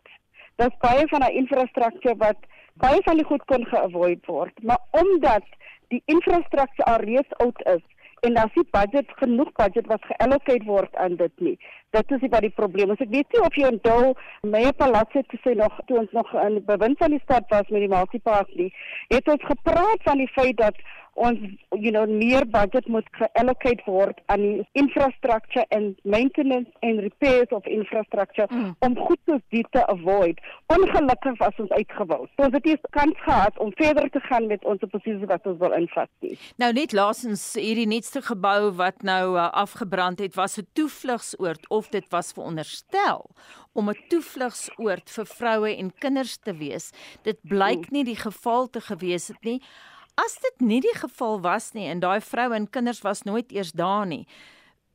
Daar's 0.57 0.77
baie 0.81 1.09
van 1.09 1.21
daai 1.21 1.35
infrastruktuur 1.35 2.17
wat 2.17 2.39
baie 2.75 3.01
van 3.05 3.17
die 3.17 3.25
goed 3.25 3.45
kon 3.45 3.65
geavoid 3.65 4.27
word, 4.27 4.63
maar 4.63 4.81
omdat 4.91 5.45
die 5.89 6.03
infrastruktuur 6.05 7.05
reeds 7.05 7.39
oud 7.45 7.63
is 7.75 7.85
en 8.21 8.35
daar 8.35 8.51
is 8.55 8.71
budget 8.71 9.11
genoeg 9.21 9.53
budget 9.53 9.87
wat 9.87 10.05
geallocate 10.11 10.65
word 10.65 10.97
aan 10.97 11.17
dit 11.17 11.41
nie. 11.41 11.59
Dit 11.97 12.11
is 12.11 12.29
wat 12.29 12.45
die 12.45 12.53
probleem 12.61 12.91
is. 12.93 13.01
Ek 13.01 13.15
weet 13.15 13.33
nie 13.33 13.41
of 13.47 13.57
jy 13.57 13.71
onthou 13.71 14.13
Meyer 14.43 14.75
Palazzo 14.77 15.23
het 15.23 15.33
gesê 15.33 15.55
nog 15.57 15.79
toe 15.89 16.03
ons 16.03 16.13
nog 16.13 16.33
in 16.43 16.61
bewind 16.67 16.99
van 16.99 17.15
die 17.15 17.23
stad 17.25 17.49
was 17.49 17.73
met 17.73 17.87
die 17.87 17.93
multipark 17.93 18.53
nie, 18.55 18.73
het 19.09 19.29
ons 19.33 19.49
gepraat 19.49 20.05
van 20.05 20.21
die 20.21 20.31
feit 20.37 20.61
dat 20.61 20.77
ons 21.17 21.41
you 21.81 21.91
know 21.93 22.05
meer 22.07 22.45
budget 22.53 22.89
moet 22.93 23.09
geallocate 23.19 23.85
word 23.87 24.21
aan 24.33 24.43
die 24.45 24.67
infrastructure 24.81 25.65
and 25.77 25.97
maintenance 26.05 26.69
and 26.83 27.01
repairs 27.01 27.53
of 27.57 27.67
infrastructure 27.67 28.47
mm. 28.51 28.75
om 28.85 28.97
goed 29.09 29.21
soos 29.29 29.43
dit 29.55 29.67
te 29.73 29.83
avoid. 29.87 30.41
Ongelukkig 30.73 31.39
was 31.41 31.63
ons 31.63 31.73
uitgewil. 31.73 32.27
So 32.37 32.49
ons 32.49 32.57
het 32.57 32.69
nie 32.69 32.77
kans 32.97 33.23
gehad 33.25 33.59
om 33.63 33.73
verder 33.81 34.11
te 34.13 34.23
gaan 34.29 34.49
met 34.51 34.65
ons 34.65 34.85
posisie 34.93 35.29
wat 35.31 35.49
ons 35.49 35.59
wil 35.63 35.77
invat 35.79 36.11
nie. 36.25 36.37
Nou 36.61 36.71
net 36.77 36.93
laasens 36.97 37.45
hierdie 37.59 37.89
nuutste 37.89 38.23
gebou 38.27 38.73
wat 38.77 39.03
nou 39.07 39.37
uh, 39.37 39.49
afgebrand 39.65 40.21
het 40.25 40.37
was 40.37 40.59
'n 40.61 40.69
toevlugsoord 40.77 41.69
of 41.69 41.86
dit 41.91 42.09
was 42.11 42.33
veronderstel 42.33 43.31
om 43.73 43.91
'n 43.91 44.03
toevlugsoord 44.09 45.11
vir 45.11 45.27
vroue 45.27 45.77
en 45.77 45.93
kinders 45.99 46.37
te 46.37 46.55
wees. 46.55 46.93
Dit 47.23 47.39
blyk 47.43 47.91
nie 47.91 48.05
die 48.05 48.17
geval 48.17 48.71
te 48.71 48.81
gewees 48.81 49.29
het 49.29 49.43
nie. 49.45 49.63
As 50.15 50.39
dit 50.41 50.61
nie 50.61 50.81
die 50.81 50.97
geval 50.97 51.41
was 51.41 51.73
nie 51.73 51.89
en 51.89 52.01
daai 52.01 52.21
vroue 52.21 52.55
en 52.55 52.71
kinders 52.71 53.03
was 53.03 53.23
nooit 53.23 53.53
eers 53.53 53.73
daar 53.73 54.07
nie. 54.07 54.27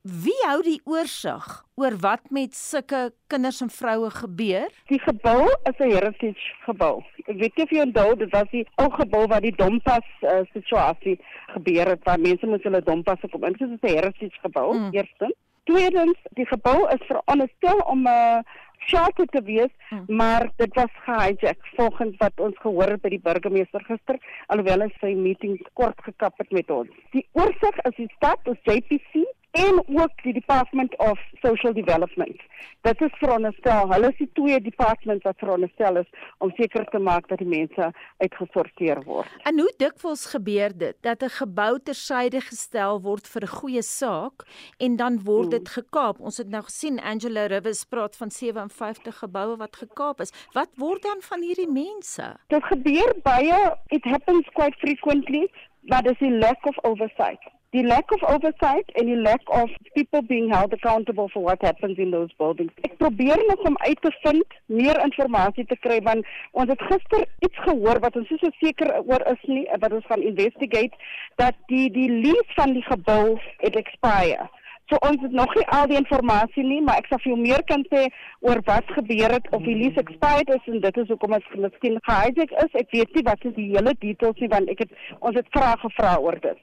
Wie 0.01 0.38
hou 0.48 0.63
die 0.65 0.79
oorsig 0.89 1.45
oor 1.77 1.93
wat 2.01 2.31
met 2.33 2.55
sulke 2.57 3.12
kinders 3.29 3.60
en 3.62 3.69
vroue 3.69 4.10
gebeur? 4.10 4.65
Die 4.89 5.00
gebou 5.00 5.45
is 5.69 5.77
'n 5.77 5.91
heritage 5.91 6.48
gebou. 6.65 7.03
Ek 7.27 7.38
weet 7.38 7.55
nie 7.55 7.63
of 7.63 7.69
jy 7.69 7.81
onthou 7.81 8.15
dit 8.15 8.31
was 8.33 8.50
die 8.50 8.65
ou 8.81 8.89
gebou 8.89 9.27
waar 9.27 9.41
die 9.41 9.55
dompas 9.55 10.07
uh, 10.21 10.41
situasie 10.53 11.19
gebeur 11.53 11.86
het 11.86 12.03
waar 12.03 12.19
mense 12.19 12.48
moes 12.48 12.63
hulle 12.63 12.81
dompas 12.81 13.21
op. 13.21 13.41
Dit 13.41 13.62
is 13.62 13.69
'n 13.69 13.88
heritage 13.88 14.39
gebou, 14.41 14.74
mm. 14.74 14.89
eerstens. 14.91 15.38
Tweedens, 15.69 16.17
die 16.37 16.45
gebou 16.45 16.87
is 16.89 17.07
veronderstel 17.07 17.77
om 17.93 18.01
'n 18.03 18.07
uh, 18.07 18.39
shelter 18.87 19.25
te 19.25 19.41
wees, 19.41 19.73
hmm. 19.89 20.03
maar 20.07 20.49
dit 20.55 20.73
was 20.73 20.93
gehijack 21.05 21.59
volgens 21.75 22.17
wat 22.17 22.31
ons 22.35 22.57
gehoor 22.57 22.89
het 22.95 23.01
by 23.01 23.09
die 23.09 23.21
burgemeester 23.23 23.83
gister, 23.85 24.17
alhoewel 24.47 24.81
hy 24.85 24.89
sy 24.99 25.13
meeting 25.13 25.59
kort 25.73 26.01
gekap 26.07 26.37
het 26.37 26.51
met 26.51 26.69
ons. 26.69 26.89
Die 27.11 27.27
oorsig 27.31 27.77
is 27.89 27.95
die 27.95 28.09
stad, 28.15 28.39
ons 28.47 28.59
JPC 28.63 29.25
en 29.51 29.84
ook 29.88 30.24
die 30.24 30.34
Department 30.34 30.98
of 30.98 31.20
Social 31.41 31.74
Development. 31.74 32.41
Dit 32.81 33.01
is 33.01 33.12
veronderstel, 33.20 33.91
hulle 33.91 34.10
is 34.10 34.17
die 34.17 34.29
twee 34.34 34.62
departments 34.62 35.24
wat 35.27 35.38
veronderstel 35.38 36.00
is 36.01 36.08
om 36.38 36.53
seker 36.55 36.86
te 36.89 37.00
maak 37.00 37.27
dat 37.27 37.41
die 37.43 37.48
mense 37.48 37.91
uitgesorteer 38.24 39.03
word. 39.05 39.29
En 39.50 39.60
hoe 39.60 39.74
dikwels 39.77 40.25
gebeur 40.34 40.77
dit 40.77 40.96
dat 41.01 41.24
'n 41.24 41.36
gebou 41.41 41.79
tersyde 41.79 42.41
gestel 42.41 43.01
word 43.01 43.27
vir 43.27 43.43
'n 43.43 43.55
goeie 43.60 43.81
saak 43.81 44.46
en 44.77 44.96
dan 44.96 45.24
word 45.24 45.51
dit 45.51 45.67
hmm. 45.67 45.84
gekaap? 45.84 46.20
Ons 46.20 46.38
het 46.38 46.50
nou 46.50 46.63
gesien 46.63 47.00
Angela 47.00 47.46
Rivers 47.46 47.86
praat 47.86 48.15
van 48.15 48.31
57 48.31 49.17
geboue 49.17 49.58
wat 49.58 49.75
gekaap 49.75 50.20
is. 50.22 50.31
Wat 50.53 50.70
word 50.75 51.01
dan 51.01 51.22
van 51.22 51.41
hierdie 51.41 51.72
mense? 51.72 52.36
Dit 52.48 52.63
gebeur 52.63 53.13
baie, 53.24 53.75
it 53.88 54.03
happens 54.03 54.48
quite 54.53 54.77
frequently, 54.79 55.51
but 55.81 56.03
there's 56.03 56.22
a 56.22 56.38
lack 56.39 56.65
of 56.65 56.77
oversight. 56.84 57.60
The 57.73 57.83
lack 57.83 58.11
of 58.11 58.21
oversight 58.27 58.85
and 58.95 59.07
the 59.07 59.15
lack 59.15 59.39
of 59.47 59.69
people 59.95 60.21
being 60.21 60.49
held 60.49 60.73
accountable 60.73 61.29
for 61.33 61.41
what 61.41 61.61
happens 61.61 61.97
in 61.97 62.11
those 62.11 62.29
buildings. 62.37 62.71
Ek 62.83 62.97
probeer 62.99 63.39
nog 63.47 63.59
om 63.69 63.77
uit 63.79 64.01
te 64.01 64.11
vind, 64.23 64.55
meer 64.65 64.97
inligting 64.99 65.67
te 65.67 65.77
kry 65.79 66.01
want 66.03 66.27
ons 66.51 66.71
het 66.73 66.81
gister 66.89 67.23
iets 67.47 67.61
gehoor 67.67 68.01
wat 68.03 68.17
ons 68.19 68.27
so 68.27 68.51
seker 68.59 68.91
oor 68.99 69.23
is 69.31 69.45
nie, 69.47 69.63
wat 69.79 69.93
ons 69.95 70.07
gaan 70.11 70.25
investigate 70.31 70.99
dat 71.39 71.55
die 71.71 71.87
die 71.95 72.09
lease 72.11 72.57
van 72.57 72.73
die 72.75 72.83
gebou 72.89 73.37
het 73.63 73.77
expire. 73.79 74.49
So 74.91 74.99
ons 75.07 75.21
het 75.23 75.31
nog 75.31 75.53
nie 75.55 75.63
al 75.71 75.87
die 75.87 75.95
inligting 75.95 76.67
nie, 76.67 76.81
maar 76.83 76.99
ek 76.99 77.07
sal 77.07 77.23
jou 77.23 77.37
meer 77.39 77.63
kan 77.71 77.85
sê 77.93 78.09
oor 78.43 78.59
wat 78.67 78.91
gebeur 78.97 79.37
het 79.37 79.47
of 79.55 79.63
die 79.63 79.77
lease 79.79 80.03
expired 80.03 80.51
is 80.57 80.67
en 80.67 80.83
dit 80.83 80.99
is 81.05 81.07
hoekom 81.13 81.37
ons 81.39 81.47
miskien 81.55 81.95
gehijack 82.09 82.51
is. 82.65 82.75
Ek 82.83 82.91
weet 82.91 83.15
nie 83.15 83.23
wat 83.29 83.47
is 83.47 83.55
die 83.55 83.69
hele 83.71 83.95
details 84.03 84.43
nie 84.43 84.51
want 84.51 84.75
ek 84.75 84.83
het 84.83 84.99
ons 85.21 85.39
het 85.39 85.47
vrae 85.55 85.79
gevra 85.85 86.17
oor 86.19 86.39
dit. 86.43 86.59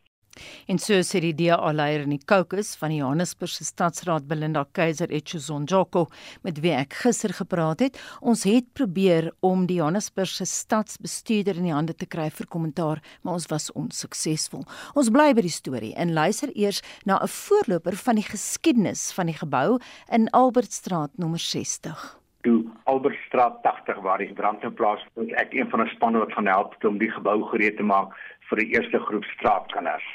En 0.67 0.79
so 0.79 0.99
sê 1.07 1.21
die 1.21 1.35
DA-leier 1.35 2.05
in 2.07 2.15
die 2.15 2.25
Caucus 2.25 2.75
van 2.81 2.93
die 2.93 3.01
Johannesburgse 3.01 3.65
Stadsraad 3.65 4.29
Belinda 4.29 4.65
Keiser 4.73 5.11
Etchezonjoko 5.11 6.07
met 6.47 6.61
wie 6.65 6.75
ek 6.77 6.99
gister 7.05 7.35
gepraat 7.37 7.81
het, 7.87 7.99
ons 8.21 8.45
het 8.49 8.69
probeer 8.75 9.33
om 9.41 9.67
die 9.67 9.79
Johannesburgse 9.81 10.47
stadsbestuurder 10.49 11.59
in 11.59 11.71
die 11.71 11.75
hande 11.77 11.97
te 11.97 12.07
kry 12.07 12.29
vir 12.31 12.51
kommentaar, 12.51 13.03
maar 13.23 13.39
ons 13.39 13.49
was 13.53 13.71
onsuksesvol. 13.73 14.67
Ons 14.95 15.13
bly 15.15 15.33
by 15.35 15.45
die 15.47 15.55
storie 15.55 15.95
en 15.97 16.15
luister 16.17 16.53
eers 16.55 16.83
na 17.05 17.19
'n 17.23 17.29
voorloper 17.29 17.97
van 17.97 18.17
die 18.17 18.29
geskiedenis 18.29 19.13
van 19.13 19.27
die 19.27 19.39
gebou 19.39 19.79
in 20.11 20.31
Albertstraat 20.31 21.11
nommer 21.19 21.39
60 21.39 22.19
toe 22.49 22.65
Albertstraat 22.85 23.63
80 23.63 24.01
waar 24.01 24.19
die 24.19 24.33
brand 24.33 24.63
in 24.63 24.75
plaas 24.75 25.05
vind 25.15 25.33
ek 25.43 25.53
een 25.53 25.69
van 25.71 25.83
'n 25.83 25.93
span 25.95 26.19
wat 26.19 26.33
gaan 26.33 26.47
help 26.47 26.85
om 26.85 26.99
die 26.99 27.11
gebou 27.11 27.43
gereed 27.51 27.77
te 27.77 27.83
maak 27.83 28.15
vir 28.49 28.59
die 28.59 28.71
eerste 28.75 28.99
groep 28.99 29.25
straatkinders. 29.25 30.07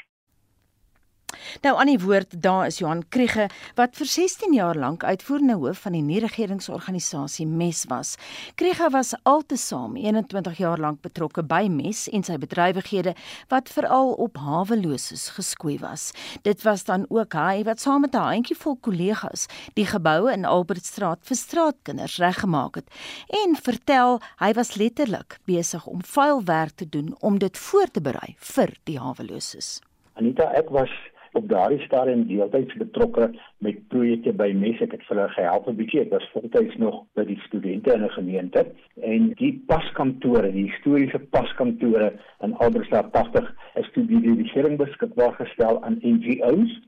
Nou 1.62 1.74
aan 1.78 1.90
die 1.90 1.98
woord 1.98 2.42
daar 2.42 2.66
is 2.66 2.78
Johan 2.78 3.04
Kriege 3.08 3.48
wat 3.74 3.96
vir 3.96 4.06
16 4.06 4.54
jaar 4.54 4.78
lank 4.78 5.04
uitvoerende 5.04 5.56
hoof 5.60 5.84
van 5.86 5.92
die 5.92 6.02
nie-regeringsorganisasie 6.02 7.46
MES 7.46 7.84
was. 7.88 8.14
Kriege 8.54 8.90
was 8.90 9.14
altesaam 9.22 9.96
21 9.96 10.58
jaar 10.58 10.78
lank 10.78 11.00
betrokke 11.00 11.42
by 11.42 11.66
MES 11.70 12.08
en 12.08 12.24
sy 12.26 12.38
bedrywighede 12.38 13.14
wat 13.48 13.68
veral 13.68 14.12
op 14.12 14.36
haweloses 14.36 15.28
geskoei 15.36 15.78
was. 15.78 16.10
Dit 16.42 16.62
was 16.62 16.84
dan 16.84 17.06
ook 17.08 17.34
hy 17.38 17.62
wat 17.64 17.80
saam 17.80 18.00
met 18.00 18.14
'n 18.14 18.28
handjievol 18.34 18.76
kollegas 18.80 19.46
die 19.74 19.86
geboue 19.86 20.32
in 20.32 20.44
Albertstraat 20.44 21.18
vir 21.22 21.36
straatkinders 21.36 22.18
reggemaak 22.18 22.74
het 22.74 22.88
en 23.44 23.56
vertel 23.56 24.20
hy 24.38 24.52
was 24.52 24.74
letterlik 24.74 25.38
besig 25.44 25.86
om 25.86 26.02
vuil 26.02 26.44
werk 26.44 26.74
te 26.74 26.88
doen 26.88 27.16
om 27.20 27.38
dit 27.38 27.58
voor 27.58 27.90
te 27.90 28.00
berei 28.00 28.36
vir 28.38 28.74
die 28.84 28.98
haweloses. 28.98 29.80
Anita, 30.14 30.50
ek 30.54 30.70
was 30.70 30.90
op 31.34 31.48
daardie 31.48 31.80
stadium 31.84 32.26
deeltyds 32.26 32.76
betrokke 32.80 33.30
met 33.58 33.80
projekte 33.88 34.32
by 34.32 34.50
Mes. 34.54 34.80
Ek 34.84 34.94
het 34.96 35.02
vir 35.08 35.16
hulle 35.16 35.28
gehelp 35.34 35.68
'n 35.68 35.76
bietjie. 35.76 36.00
Ek 36.00 36.10
was 36.14 36.30
voltyds 36.32 36.76
nog 36.76 37.02
by 37.14 37.24
die 37.24 37.38
studente 37.46 37.94
in 37.94 38.04
'n 38.04 38.16
gemeente. 38.18 38.66
En 39.02 39.32
die 39.42 39.52
paskantore 39.66 40.52
die 40.52 40.70
historiese 40.70 41.18
paskantore 41.18 42.12
in 42.42 42.54
Albertstraat 42.54 43.12
80 43.12 43.54
is 43.74 43.90
toe 43.92 44.06
die 44.06 44.34
regering 44.42 44.78
beskikbaar 44.78 45.32
gestel 45.32 45.82
aan 45.82 45.98
NGOs 46.02 46.80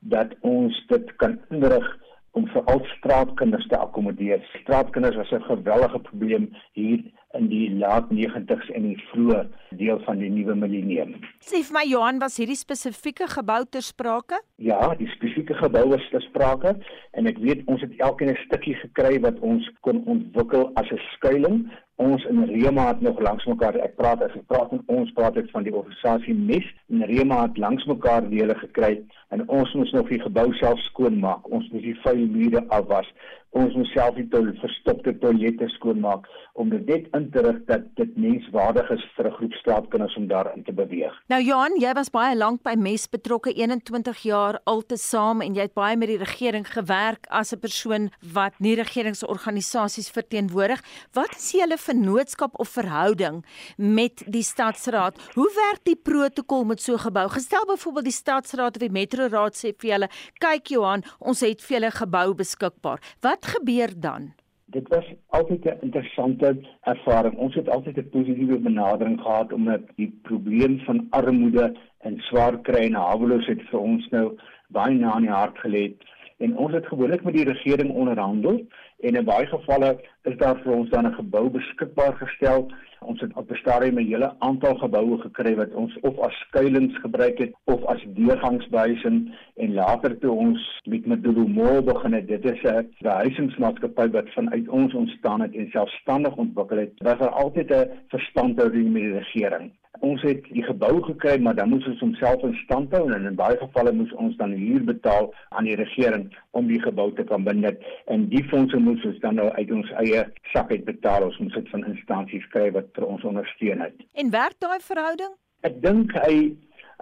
dat 0.00 0.34
ons 0.40 0.84
dit 0.86 1.16
kan 1.16 1.38
inrig 1.50 1.86
om 2.34 2.46
vir 2.50 2.64
al 2.70 2.80
straatkinders 2.96 3.66
te 3.70 3.78
akkommodeer. 3.78 4.42
Straatkinders 4.62 5.16
was 5.16 5.32
'n 5.32 5.42
gewellige 5.42 5.98
probleem 5.98 6.50
hier 6.72 7.00
in 7.38 7.48
die 7.48 7.70
laat 7.70 8.10
90s 8.10 8.70
en 8.74 8.82
die 8.82 8.98
vroeë 9.10 9.40
deel 9.78 10.00
van 10.06 10.18
die 10.18 10.30
nuwe 10.30 10.54
millennium. 10.54 11.14
Sê 11.40 11.62
vir 11.66 11.74
my 11.78 11.84
Johan, 11.88 12.18
was 12.18 12.36
hierdie 12.36 12.58
spesifieke 12.58 13.26
gebou 13.28 13.64
ter 13.70 13.82
sprake? 13.82 14.40
Ja, 14.56 14.94
die 14.94 15.08
spesifieke 15.16 15.54
gebou 15.54 15.88
was 15.88 16.08
ter 16.10 16.22
sprake 16.22 16.76
en 17.12 17.26
ek 17.26 17.38
weet 17.38 17.64
ons 17.66 17.80
het 17.80 17.92
elkeen 17.98 18.30
'n 18.30 18.44
stukkie 18.46 18.74
gekry 18.74 19.20
wat 19.20 19.38
ons 19.40 19.70
kon 19.80 20.04
ontwikkel 20.06 20.70
as 20.74 20.90
'n 20.90 21.00
skuilings 21.14 21.70
ons 21.96 22.24
in 22.24 22.44
Rema 22.44 22.86
het 22.88 23.00
nog 23.00 23.20
langs 23.20 23.44
mekaar 23.46 23.76
ek 23.86 23.94
praat 23.96 24.22
as 24.26 24.34
ek 24.34 24.46
praat 24.50 24.72
met 24.72 24.82
ons 24.86 25.12
praat 25.14 25.36
ek 25.36 25.50
van 25.54 25.66
die 25.66 25.74
organisasie 25.74 26.34
Mes 26.34 26.66
en 26.90 27.06
Rema 27.10 27.44
het 27.44 27.58
langs 27.58 27.86
mekaar 27.86 28.26
dele 28.30 28.56
gekry 28.58 28.96
en 29.30 29.46
ons 29.48 29.74
moes 29.78 29.92
nog 29.94 30.10
die 30.10 30.22
gebou 30.22 30.48
self 30.58 30.82
skoonmaak 30.88 31.46
ons 31.50 31.70
moes 31.70 31.86
die 31.86 31.98
vuil 32.02 32.26
mure 32.34 32.64
afwas 32.78 33.10
ons 33.54 33.74
moet 33.78 33.90
self 33.92 34.16
die 34.18 34.26
toilet 34.32 34.58
verstopte 34.62 35.12
toilette 35.22 35.68
skoonmaak 35.76 36.26
om 36.58 36.70
dit 36.72 36.88
net 36.90 37.06
in 37.16 37.28
te 37.34 37.42
rig 37.46 37.60
dat 37.68 37.86
dit 37.98 38.16
menswaardig 38.18 38.90
is 38.94 39.04
vir 39.16 39.26
'n 39.28 39.36
groep 39.36 39.54
straatkinders 39.60 40.16
om 40.16 40.26
daarin 40.26 40.64
te 40.64 40.72
beweeg. 40.72 41.14
Nou 41.28 41.40
Johan, 41.42 41.78
jy 41.78 41.92
was 41.94 42.10
baie 42.10 42.36
lank 42.36 42.62
by 42.62 42.74
Mes 42.76 43.06
betrokke, 43.06 43.52
21 43.54 44.22
jaar 44.22 44.60
altesaam 44.64 45.40
en 45.40 45.54
jy 45.54 45.62
het 45.62 45.74
baie 45.74 45.96
met 45.96 46.08
die 46.08 46.18
regering 46.18 46.66
gewerk 46.66 47.26
as 47.30 47.52
'n 47.52 47.58
persoon 47.58 48.10
wat 48.32 48.52
nie 48.58 48.74
regeringsorganisasies 48.74 50.10
verteenwoordig. 50.10 50.82
Wat 51.12 51.36
is 51.36 51.52
julle 51.52 51.78
vennootskap 51.84 52.58
of 52.60 52.68
verhouding 52.68 53.42
met 53.76 54.24
die 54.26 54.42
stadsraad? 54.42 55.18
Hoe 55.34 55.50
werk 55.54 55.84
die 55.84 55.96
protokol 55.96 56.64
met 56.64 56.80
so 56.80 56.94
'n 56.94 57.06
gebou? 57.06 57.28
Gestel 57.28 57.66
byvoorbeeld 57.66 58.04
die 58.04 58.20
stadsraad 58.22 58.76
of 58.76 58.82
die 58.82 58.98
metroraad 59.00 59.54
sê 59.54 59.72
vir 59.76 59.90
julle, 59.90 60.08
"Kyk 60.38 60.66
Johan, 60.66 61.02
ons 61.18 61.40
het 61.40 61.62
vir 61.62 61.80
julle 61.80 61.90
gebou 61.90 62.34
beskikbaar." 62.34 62.98
Wat 63.20 63.44
gebeur 63.46 63.90
dan? 64.00 64.32
Dit 64.66 64.88
was 64.88 65.04
altyd 65.28 65.64
'n 65.64 65.78
interessante 65.80 66.60
ervaring. 66.80 67.36
Ons 67.36 67.54
het 67.54 67.68
altyd 67.68 67.96
'n 67.98 68.08
positiewe 68.08 68.58
benadering 68.58 69.20
gehad 69.20 69.52
omdat 69.52 69.82
die 69.96 70.18
probleem 70.22 70.78
van 70.78 71.06
armoede 71.10 71.76
en 71.98 72.18
swaar 72.18 72.60
kry 72.60 72.82
en 72.86 72.94
haweloosheid 72.94 73.62
vir 73.70 73.80
ons 73.80 74.08
nou 74.08 74.36
baie 74.68 74.94
na 74.94 75.16
in 75.16 75.22
die 75.22 75.30
hart 75.30 75.58
gelê. 75.58 75.94
En 76.38 76.56
ons 76.56 76.72
het 76.72 76.86
gewoonlik 76.86 77.24
met 77.24 77.34
die 77.34 77.44
regering 77.44 77.90
onderhandel 77.90 78.66
en 79.04 79.16
in 79.20 79.24
baie 79.28 79.46
gevalle 79.46 79.90
is 80.30 80.36
daar 80.40 80.56
vir 80.62 80.72
ons 80.72 80.90
dan 80.90 81.06
'n 81.06 81.14
gebou 81.14 81.50
beskikbaar 81.56 82.14
gestel. 82.22 82.70
Ons 83.00 83.20
het 83.20 83.32
op 83.36 83.50
'n 83.50 83.60
stadium 83.62 83.98
'n 83.98 84.06
hele 84.06 84.30
aantal 84.38 84.74
geboue 84.74 85.18
gekry 85.18 85.54
wat 85.54 85.74
ons 85.74 85.98
of 86.00 86.18
as 86.18 86.34
skuilings 86.46 86.96
gebruik 87.04 87.38
het 87.38 87.52
of 87.64 87.84
as 87.84 88.02
deurgangsbehuising. 88.06 89.34
En 89.56 89.74
later 89.74 90.18
toe 90.18 90.30
ons 90.30 90.80
met 90.84 91.06
Medumo 91.06 91.82
begin 91.82 92.12
het 92.12 92.28
dit 92.28 92.44
is 92.44 92.62
'n 92.62 92.88
behuisingsmaatskappy 92.98 94.10
wat 94.10 94.32
vanuit 94.32 94.68
ons 94.68 94.94
ontstaan 94.94 95.40
het 95.40 95.54
en 95.54 95.70
selfstandig 95.70 96.36
ontwikkel 96.36 96.76
het 96.76 96.92
was 96.96 97.18
daar 97.18 97.36
altyd 97.42 97.70
'n 97.70 97.90
verstandhouding 98.08 98.92
met 98.92 99.02
die 99.02 99.18
regering 99.18 99.72
ons 100.04 100.22
het 100.26 100.46
die 100.52 100.64
gebou 100.66 100.92
gekry 101.08 101.36
maar 101.42 101.56
dan 101.58 101.70
moes 101.72 101.86
ons 101.90 102.02
homself 102.04 102.42
in 102.48 102.56
stand 102.62 102.92
hou 102.96 103.04
en 103.16 103.28
in 103.30 103.38
baie 103.38 103.56
gevalle 103.60 103.92
moes 103.96 104.12
ons 104.24 104.36
dan 104.40 104.52
huur 104.58 104.84
betaal 104.90 105.30
aan 105.56 105.68
die 105.68 105.76
regering 105.80 106.26
om 106.58 106.68
die 106.70 106.80
gebou 106.82 107.10
te 107.18 107.24
kan 107.28 107.46
benut 107.46 107.80
en 108.12 108.26
die 108.32 108.42
fondse 108.50 108.80
moes 108.86 109.04
ons 109.10 109.20
dan 109.24 109.40
nou 109.40 109.48
uit 109.58 109.72
ons 109.78 109.92
eie 110.04 110.24
sak 110.52 110.72
uit 110.72 110.84
betaal 110.88 111.28
ons 111.28 111.38
moes 111.42 111.56
dit 111.58 111.72
van 111.74 111.86
instansies 111.92 112.48
kry 112.56 112.70
wat 112.76 112.90
vir 112.98 113.08
ons 113.08 113.24
ondersteun 113.30 113.84
het. 113.86 113.96
En 114.20 114.32
werk 114.34 114.58
daai 114.64 114.80
verhouding? 114.84 115.32
Ek 115.68 115.80
dink 115.84 116.12
hy 116.24 116.36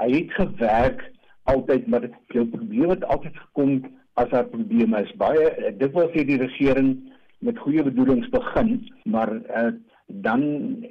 hy 0.01 0.11
het 0.13 0.37
gewerk 0.39 1.03
altyd 1.51 1.89
maar 1.91 2.07
die 2.07 2.47
probleem 2.55 2.95
het 2.95 3.05
altyd 3.11 3.37
gekom 3.37 3.81
as 4.21 4.29
daar 4.31 4.49
probleme 4.53 5.01
is. 5.03 5.15
Baie 5.21 5.73
dit 5.79 5.97
was 5.97 6.13
hier 6.15 6.29
die 6.29 6.41
regering 6.41 6.95
met 7.43 7.59
goeie 7.59 7.83
bedoelings 7.83 8.29
begin, 8.31 8.77
maar 9.05 9.33
uh, 9.35 9.73
dan 10.21 10.43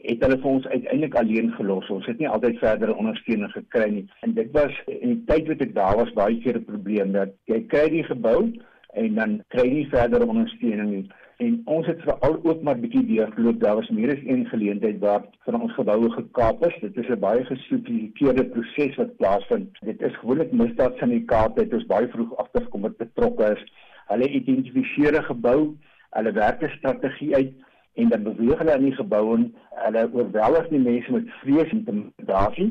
het 0.01 0.23
hulle 0.23 0.37
vir 0.41 0.49
ons 0.51 0.67
uiteindelik 0.67 1.15
alleen 1.15 1.51
gelos. 1.51 1.89
Ons 1.89 2.05
het 2.05 2.19
nie 2.19 2.29
altyd 2.29 2.59
verdere 2.59 2.95
ondersteuning 2.95 3.51
gekry 3.51 3.89
nie. 3.89 4.05
En 4.21 4.33
dit 4.33 4.51
was 4.51 4.73
in 4.85 5.15
die 5.15 5.23
tyd 5.25 5.47
wat 5.47 5.61
ek 5.61 5.73
daar 5.75 5.97
was 6.01 6.13
baie 6.13 6.39
keer 6.41 6.57
'n 6.57 6.65
probleem 6.65 7.11
dat 7.11 7.35
jy 7.45 7.61
kry 7.67 7.89
die 7.89 8.03
gebou 8.03 8.51
en 8.93 9.15
dan 9.15 9.41
kry 9.47 9.67
jy 9.67 9.73
nie 9.73 9.89
verdere 9.89 10.27
ondersteuning 10.27 10.89
nie 10.89 11.09
en 11.41 11.61
ons 11.75 11.87
het 11.89 12.01
veral 12.05 12.37
ook 12.43 12.61
maar 12.61 12.79
bietjie 12.79 13.03
deurgeloop. 13.05 13.59
Daar 13.59 13.79
was 13.79 13.89
meer 13.89 14.13
as 14.13 14.23
een 14.25 14.45
geleentheid 14.45 14.99
waar 14.99 15.23
van 15.45 15.61
ons 15.61 15.73
geboue 15.73 16.09
gekaap 16.13 16.65
is. 16.67 16.75
Dit 16.81 16.97
is 16.97 17.09
'n 17.09 17.19
baie 17.19 17.45
gesofistikeerde 17.45 18.45
proses 18.53 18.95
wat 18.95 19.15
plaasvind. 19.17 19.69
Dit 19.89 20.01
is 20.01 20.17
gewoonlik 20.17 20.51
misdaadsyndikaate 20.51 21.61
het 21.61 21.73
ons 21.73 21.85
baie 21.85 22.07
vroeg 22.07 22.37
agtergekom 22.37 22.81
wat 22.81 22.97
betrokke 22.97 23.51
is. 23.55 23.63
Hulle 24.07 24.27
identifiseer 24.29 25.17
'n 25.17 25.23
gebou, 25.23 25.75
hulle 26.09 26.31
werk 26.31 26.61
'n 26.63 26.77
strategie 26.77 27.35
uit 27.35 27.53
en 27.99 28.09
dan 28.09 28.23
beweeg 28.23 28.57
hulle 28.63 28.77
in 28.77 28.87
die 28.89 28.95
gebou 28.95 29.23
en 29.35 29.45
hulle 29.85 30.07
oorweldig 30.13 30.67
die 30.71 30.83
mense 30.83 31.11
met 31.11 31.29
vrees 31.41 31.71
en 31.71 31.83
intimidasie 31.83 32.69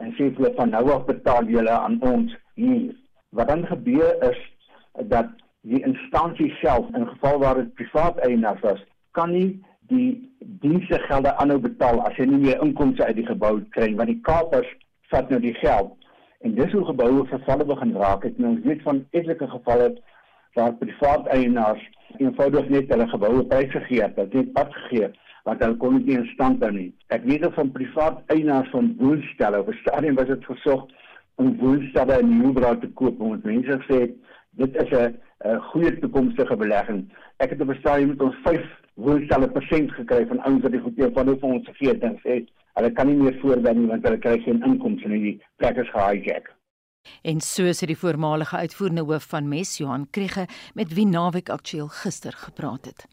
en 0.00 0.14
sê 0.18 0.30
hulle 0.36 0.52
van 0.56 0.74
nou 0.76 0.84
af 0.94 1.04
betaal 1.08 1.48
julle 1.50 1.76
aan 1.76 1.98
ons 2.12 2.36
hier. 2.54 2.94
Wat 3.36 3.48
dan 3.48 3.66
gebeur 3.66 4.14
is 4.30 4.38
dat 5.12 5.32
die 5.60 5.82
instansie 5.84 6.50
self 6.60 6.86
in 6.94 7.08
geval 7.08 7.38
waar 7.38 7.58
dit 7.60 7.74
privaat 7.74 8.18
eienaars 8.26 8.62
was, 8.66 8.80
kan 9.12 9.30
nie 9.34 9.60
die 9.90 10.30
dienste 10.62 10.98
gelde 10.98 11.32
aanhou 11.36 11.58
betaal 11.62 12.00
as 12.06 12.18
jy 12.18 12.26
nie 12.30 12.44
meer 12.44 12.62
inkomste 12.64 13.06
uit 13.06 13.16
die 13.18 13.26
gebou 13.26 13.56
kry 13.76 13.88
want 13.98 14.12
die 14.12 14.20
kapers 14.28 14.68
vat 15.12 15.32
nou 15.32 15.40
die 15.42 15.56
geld 15.58 15.90
en 16.46 16.54
dis 16.58 16.72
hoe 16.76 16.84
geboue 16.88 17.26
vervalle 17.32 17.66
begin 17.68 17.96
raak 18.02 18.26
en 18.28 18.46
ons 18.52 18.62
weet 18.66 18.84
van 18.86 19.02
etlike 19.20 19.48
gevalle 19.54 19.90
waar 20.54 20.74
privaat 20.82 21.26
eienaars 21.26 21.82
eenvoudig 22.18 22.68
net 22.68 22.88
hulle 22.92 23.08
geboue 23.08 23.44
prys 23.50 23.70
gegee 23.70 24.02
het, 24.02 24.16
dit 24.16 24.34
net 24.34 24.52
pad 24.52 24.74
gegee 24.74 25.10
want 25.44 25.62
hulle 25.64 25.76
kon 25.80 25.96
nie 25.96 26.16
in 26.18 26.26
stand 26.34 26.62
hou 26.64 26.70
nie. 26.74 26.90
Ek 27.14 27.24
weet 27.24 27.46
van 27.54 27.70
privaat 27.72 28.18
eienaars 28.34 28.68
van 28.74 28.92
woonstelle, 28.98 29.60
op 29.60 29.70
'n 29.72 29.78
stadium 29.80 30.14
was 30.14 30.28
dit 30.28 30.44
gesog 30.44 30.86
om 31.40 31.56
woonstelle 31.56 32.18
in 32.20 32.38
Nieuwbra 32.38 32.74
te 32.76 32.90
koop 33.00 33.20
omdat 33.20 33.44
mense 33.44 33.78
gesê 33.80 34.00
het 34.00 34.14
dit 34.50 34.76
is 34.82 34.90
'n 34.90 35.16
goeie 35.70 35.98
toekomstige 35.98 36.56
belegging. 36.56 37.08
Ek 37.36 37.50
het 37.50 37.60
op 37.60 37.68
'n 37.68 37.80
stadium 37.80 38.08
met 38.08 38.22
ons 38.22 38.36
5 38.44 38.64
woonstelle 38.94 39.48
persent 39.48 39.92
gekry 39.92 40.26
van 40.26 40.40
ouens 40.40 40.62
wat 40.62 40.72
die 40.72 40.80
goeie 40.80 41.10
van 41.12 41.26
hulle 41.26 41.38
vir 41.38 41.50
ons 41.50 41.68
gegee 41.68 41.88
het 41.88 42.02
en 42.02 42.18
sê 42.24 42.44
hulle 42.74 42.90
kan 42.92 43.06
nie 43.06 43.16
meer 43.16 43.38
voortbou 43.40 43.74
nie 43.74 43.86
want 43.86 44.04
hulle 44.04 44.18
kry 44.18 44.38
geen 44.38 44.62
inkomste 44.62 45.08
nie. 45.08 45.22
Die 45.22 45.42
plek 45.56 45.76
is 45.76 45.90
gehijack. 45.90 46.59
En 47.22 47.40
so 47.40 47.72
sê 47.72 47.86
die 47.86 47.98
voormalige 47.98 48.56
uitvoerende 48.56 49.02
hoof 49.02 49.24
van 49.32 49.48
Mes 49.48 49.76
Johan 49.76 50.06
Kriege 50.10 50.48
met 50.74 50.94
wie 50.94 51.06
naweek 51.06 51.48
aktueel 51.48 51.88
gister 51.88 52.32
gepraat 52.32 52.84
het. 52.84 53.06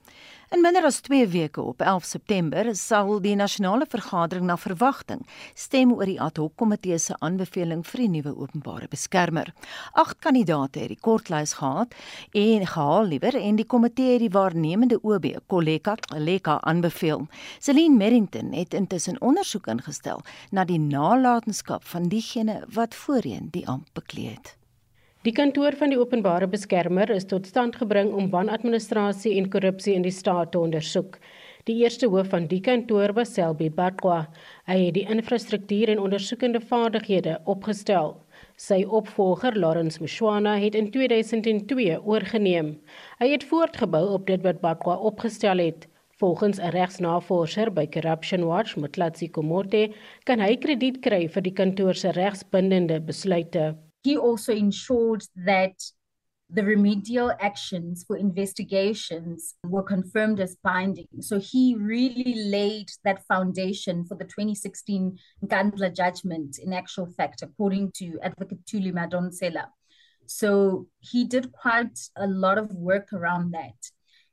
In 0.47 0.61
minder 0.61 0.85
as 0.85 1.01
2 1.03 1.27
weke 1.27 1.61
op 1.61 1.81
11 1.81 2.03
September 2.05 2.69
sal 2.75 3.09
die 3.19 3.35
nasionale 3.35 3.83
vergadering 3.89 4.45
na 4.47 4.55
verwagting 4.55 5.25
stem 5.53 5.91
oor 5.91 6.07
die 6.07 6.21
ad 6.23 6.37
hoc 6.39 6.53
komitee 6.55 6.95
se 7.03 7.17
aanbeveling 7.19 7.81
vir 7.83 7.99
die 7.99 8.07
nuwe 8.13 8.31
openbare 8.31 8.87
beskermer. 8.87 9.51
Agt 9.91 10.21
kandidaate 10.23 10.85
het 10.85 10.93
die 10.93 10.99
kortlys 11.03 11.57
gehad 11.59 11.91
en 12.31 12.63
gehaal 12.63 13.11
liewer 13.11 13.35
en 13.41 13.59
die 13.59 13.67
komitee 13.67 14.13
het 14.13 14.23
die 14.23 14.31
waarnemende 14.37 15.01
OB 15.03 15.27
Koleka 15.51 15.97
Leka 16.15 16.61
aanbeveel. 16.63 17.27
Celine 17.59 17.99
Merrington 17.99 18.53
het 18.55 18.73
intussen 18.73 19.19
ondersoek 19.19 19.67
ingestel 19.67 20.23
na 20.51 20.63
die 20.63 20.79
nalatenskap 20.79 21.83
van 21.83 22.07
diegene 22.07 22.61
wat 22.71 22.95
voorheen 22.95 23.51
die 23.51 23.67
amp 23.67 23.91
bekleed 23.99 24.37
het. 24.37 24.66
Die 25.25 25.33
kantoor 25.33 25.73
van 25.73 25.89
die 25.89 25.97
openbare 25.97 26.45
beskermer 26.47 27.09
is 27.09 27.25
tot 27.25 27.47
stand 27.49 27.75
gebring 27.79 28.11
om 28.13 28.29
wanadministrasie 28.29 29.33
en 29.39 29.47
korrupsie 29.49 29.95
in 29.97 30.03
die 30.05 30.13
staat 30.13 30.51
te 30.53 30.59
ondersoek. 30.59 31.17
Die 31.65 31.79
eerste 31.81 32.07
hoof 32.07 32.29
van 32.31 32.45
die 32.47 32.59
kantoor 32.61 33.15
was 33.17 33.33
Selby 33.33 33.71
Bakwa. 33.73 34.19
Hy 34.69 34.77
het 34.85 34.93
die 34.95 35.07
infrastruktuur 35.09 35.89
en 35.91 36.03
ondersoekende 36.05 36.61
vaardighede 36.61 37.39
opgestel. 37.49 38.13
Sy 38.61 38.83
opvolger, 38.99 39.57
Lawrence 39.57 40.03
Mshwana, 40.03 40.53
het 40.61 40.77
in 40.77 40.91
2002 40.93 41.97
oorgeneem. 41.97 42.75
Hy 43.17 43.31
het 43.33 43.47
voortgebou 43.49 44.05
op 44.19 44.29
dit 44.29 44.45
wat 44.45 44.61
Bakwa 44.61 44.99
opgestel 45.11 45.65
het. 45.65 45.89
Volgens 46.21 46.61
'n 46.61 46.71
regsnavorser 46.77 47.73
by 47.73 47.87
Corruption 47.87 48.45
Watch, 48.45 48.77
Mtlatsi 48.77 49.29
Komote, 49.29 49.91
kan 50.23 50.39
hy 50.39 50.55
krediet 50.57 51.01
kry 51.01 51.27
vir 51.27 51.41
die 51.41 51.53
kantoor 51.53 51.93
se 51.95 52.11
regsbindende 52.11 53.01
besluite. 53.01 53.75
He 54.03 54.17
also 54.17 54.53
ensured 54.53 55.23
that 55.35 55.73
the 56.49 56.63
remedial 56.63 57.33
actions 57.41 58.05
for 58.07 58.15
investigations 58.15 59.55
were 59.65 59.83
confirmed 59.83 60.39
as 60.39 60.55
binding. 60.63 61.07
So 61.19 61.39
he 61.39 61.75
really 61.77 62.49
laid 62.49 62.89
that 63.03 63.25
foundation 63.27 64.05
for 64.05 64.15
the 64.15 64.23
2016 64.23 65.17
Gandla 65.45 65.93
judgment, 65.93 66.57
in 66.59 66.71
actual 66.71 67.07
fact, 67.17 67.41
according 67.41 67.91
to 67.97 68.17
Advocate 68.23 68.65
Tuli 68.65 68.93
Madonsela. 68.93 69.65
So 70.25 70.87
he 70.99 71.25
did 71.25 71.51
quite 71.51 71.99
a 72.15 72.27
lot 72.27 72.57
of 72.57 72.71
work 72.73 73.11
around 73.11 73.51
that. 73.51 73.75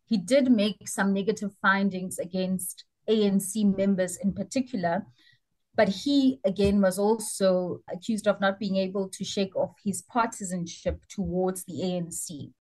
He 0.07 0.17
did 0.17 0.51
make 0.51 0.89
some 0.89 1.13
negative 1.13 1.53
findings 1.61 2.19
against 2.19 2.85
ANC 3.09 3.77
members 3.77 4.17
in 4.17 4.33
particular, 4.33 5.05
but 5.77 5.89
he 5.89 6.39
again 6.45 6.81
was 6.81 6.99
also 6.99 7.81
accused 7.93 8.27
of 8.27 8.41
not 8.41 8.59
being 8.59 8.77
able 8.77 9.09
to 9.09 9.25
shake 9.25 9.57
off 9.57 9.75
his 9.85 10.03
partisanship 10.03 11.01
towards 11.09 11.65
the 11.65 11.83
ANC. 11.83 12.53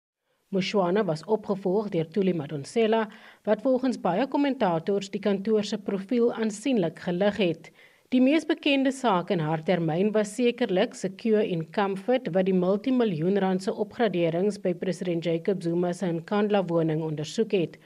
Mushwana 0.53 1.05
was 1.05 1.23
opgevolg 1.25 1.89
deur 1.93 2.09
Tuli 2.13 2.35
Madonsela 2.37 3.07
wat 3.45 3.63
volgens 3.65 3.97
baie 4.01 4.27
kommentators 4.29 5.09
die 5.11 5.21
kantoor 5.21 5.65
se 5.65 5.79
profiel 5.79 6.33
aansienlik 6.33 6.99
gelig 7.07 7.41
het. 7.41 7.71
Die 8.13 8.21
mees 8.21 8.45
bekende 8.45 8.93
saak 8.93 9.31
in 9.33 9.41
haar 9.41 9.63
termyn 9.65 10.11
was 10.13 10.35
sekerlik 10.37 10.93
Secure 10.95 11.47
in 11.49 11.63
Comfort 11.73 12.29
wat 12.35 12.45
die 12.45 12.57
multimiljoen 12.57 13.41
rand 13.41 13.65
se 13.65 13.73
opgraderings 13.73 14.61
by 14.61 14.75
president 14.77 15.25
Jacob 15.25 15.63
Zuma 15.65 15.95
se 15.97 16.11
Nkandla 16.13 16.61
woning 16.69 17.01
ondersoek 17.01 17.57
het. 17.57 17.79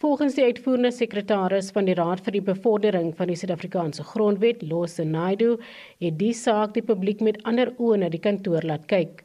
Volgens 0.00 0.34
die 0.34 0.44
uitvoerende 0.44 0.90
sekretaris 0.96 1.66
van 1.76 1.84
die 1.84 1.94
Raad 1.94 2.22
vir 2.24 2.32
die 2.32 2.40
Bevordering 2.40 3.10
van 3.18 3.28
die 3.28 3.34
Suid-Afrikaanse 3.36 4.06
Grondwet, 4.08 4.62
Lose 4.64 5.04
Naidu, 5.04 5.58
het 6.00 6.16
die 6.22 6.32
saak 6.32 6.72
die 6.72 6.82
publiek 6.90 7.20
met 7.20 7.36
ander 7.50 7.74
oë 7.76 7.98
na 8.00 8.08
die 8.08 8.22
kantoor 8.24 8.64
laat 8.64 8.86
kyk. 8.88 9.20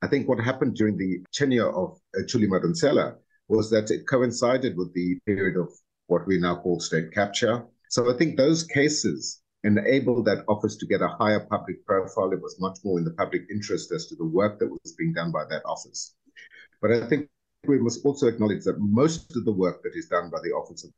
I 0.00 0.08
think 0.08 0.24
what 0.24 0.40
happened 0.40 0.72
during 0.80 0.96
the 0.96 1.20
tenure 1.36 1.68
of 1.68 2.00
uh, 2.16 2.24
Chuli 2.24 2.48
Madonsela 2.48 3.18
was 3.52 3.68
that 3.68 3.90
it 3.90 4.08
coincided 4.08 4.74
with 4.80 4.94
the 4.94 5.20
period 5.26 5.60
of 5.60 5.68
what 6.06 6.24
we 6.26 6.40
now 6.40 6.56
call 6.56 6.80
state 6.80 7.12
capture. 7.12 7.60
So 7.90 8.08
I 8.08 8.16
think 8.16 8.38
those 8.38 8.64
cases 8.64 9.42
enabled 9.64 10.24
that 10.32 10.48
office 10.48 10.76
to 10.80 10.86
get 10.86 11.02
a 11.02 11.12
higher 11.20 11.44
public 11.44 11.84
profile. 11.84 12.32
It 12.32 12.40
was 12.40 12.56
much 12.58 12.78
more 12.84 12.96
in 12.98 13.04
the 13.04 13.18
public 13.20 13.42
interest 13.52 13.92
as 13.92 14.06
to 14.06 14.16
the 14.16 14.24
work 14.24 14.60
that 14.60 14.70
was 14.70 14.96
being 14.96 15.12
done 15.12 15.30
by 15.30 15.44
that 15.50 15.60
office. 15.66 16.14
But 16.80 16.92
I 16.92 17.06
think 17.06 17.28
we 17.66 17.78
must 17.78 18.04
also 18.04 18.26
acknowledge 18.28 18.64
that 18.64 18.78
most 18.78 19.34
of 19.36 19.44
the 19.44 19.52
work 19.52 19.82
that 19.82 19.94
is 19.94 20.06
done 20.08 20.30
by 20.30 20.38
the 20.42 20.50
Office 20.50 20.84
of 20.84 20.90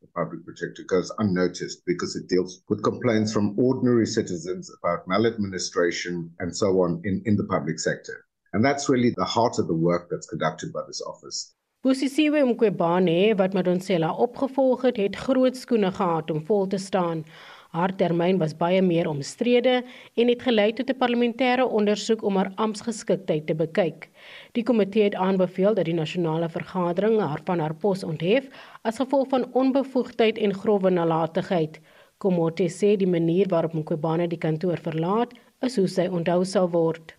the 0.00 0.08
Public 0.14 0.44
Protector 0.44 0.82
goes 0.84 1.12
unnoticed 1.18 1.84
because 1.86 2.16
it 2.16 2.28
deals 2.28 2.62
with 2.68 2.82
complaints 2.82 3.32
from 3.32 3.58
ordinary 3.58 4.06
citizens 4.06 4.70
about 4.82 5.06
maladministration 5.06 6.30
and 6.38 6.56
so 6.56 6.80
on 6.82 7.00
in, 7.04 7.22
in 7.24 7.36
the 7.36 7.44
public 7.44 7.78
sector. 7.78 8.24
And 8.52 8.64
that's 8.64 8.88
really 8.88 9.12
the 9.16 9.24
heart 9.24 9.58
of 9.58 9.66
the 9.66 9.74
work 9.74 10.08
that's 10.10 10.26
conducted 10.26 10.72
by 10.72 10.82
this 10.86 11.02
office. 11.02 11.54
Busisiwe 11.84 12.42
Mqwebane 12.44 13.36
wat 13.36 13.52
Madonsela 13.52 14.10
opgevolg 14.12 14.82
het, 14.82 14.96
het 14.96 15.16
groot 15.16 15.56
skoene 15.56 15.92
gehad 15.92 16.30
om 16.30 16.44
vol 16.44 16.66
te 16.66 16.78
staan. 16.78 17.24
Haar 17.76 17.92
termyn 18.00 18.38
was 18.40 18.54
baie 18.56 18.80
meer 18.82 19.08
omstrede 19.10 19.72
en 20.16 20.30
het 20.32 20.44
gelei 20.46 20.70
tot 20.72 20.90
'n 20.90 21.00
parlementêre 21.02 21.66
ondersoek 21.80 22.22
om 22.22 22.36
haar 22.36 22.52
amptgeschiktheid 22.56 23.46
te 23.46 23.54
bekyk. 23.54 24.08
Die 24.52 24.62
komitee 24.62 25.02
het 25.02 25.14
aanbeveel 25.14 25.74
dat 25.74 25.84
die 25.84 25.98
nasionale 25.98 26.48
vergadering 26.48 27.20
haar 27.20 27.42
van 27.44 27.58
haar 27.58 27.74
pos 27.74 28.04
onthef 28.04 28.48
as 28.82 28.96
gevolg 28.96 29.28
van 29.28 29.46
onbevoegdheid 29.52 30.38
en 30.38 30.54
grove 30.54 30.90
nalatigheid. 30.90 31.80
Komote 32.18 32.68
sê 32.68 32.96
die 32.96 33.06
manier 33.16 33.48
waarop 33.48 33.74
Mqobane 33.74 34.28
die 34.28 34.38
kantoor 34.38 34.78
verlaat, 34.78 35.34
is 35.60 35.76
hoe 35.76 35.88
sy 35.88 36.08
onthou 36.08 36.44
sal 36.44 36.70
word. 36.70 37.17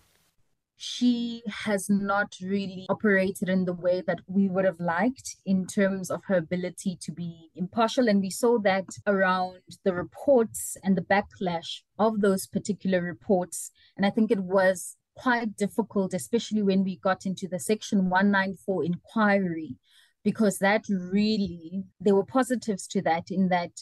She 0.82 1.42
has 1.46 1.90
not 1.90 2.34
really 2.40 2.86
operated 2.88 3.50
in 3.50 3.66
the 3.66 3.74
way 3.74 4.02
that 4.06 4.20
we 4.26 4.48
would 4.48 4.64
have 4.64 4.80
liked 4.80 5.36
in 5.44 5.66
terms 5.66 6.10
of 6.10 6.24
her 6.24 6.36
ability 6.36 6.96
to 7.02 7.12
be 7.12 7.50
impartial. 7.54 8.08
And 8.08 8.22
we 8.22 8.30
saw 8.30 8.58
that 8.60 8.86
around 9.06 9.58
the 9.84 9.92
reports 9.92 10.78
and 10.82 10.96
the 10.96 11.02
backlash 11.02 11.82
of 11.98 12.22
those 12.22 12.46
particular 12.46 13.02
reports. 13.02 13.70
And 13.94 14.06
I 14.06 14.10
think 14.10 14.30
it 14.30 14.40
was 14.40 14.96
quite 15.14 15.54
difficult, 15.54 16.14
especially 16.14 16.62
when 16.62 16.82
we 16.82 16.96
got 16.96 17.26
into 17.26 17.46
the 17.46 17.58
Section 17.58 18.08
194 18.08 18.84
inquiry, 18.84 19.76
because 20.24 20.60
that 20.60 20.86
really, 20.88 21.84
there 22.00 22.14
were 22.14 22.24
positives 22.24 22.86
to 22.86 23.02
that 23.02 23.24
in 23.30 23.50
that 23.50 23.72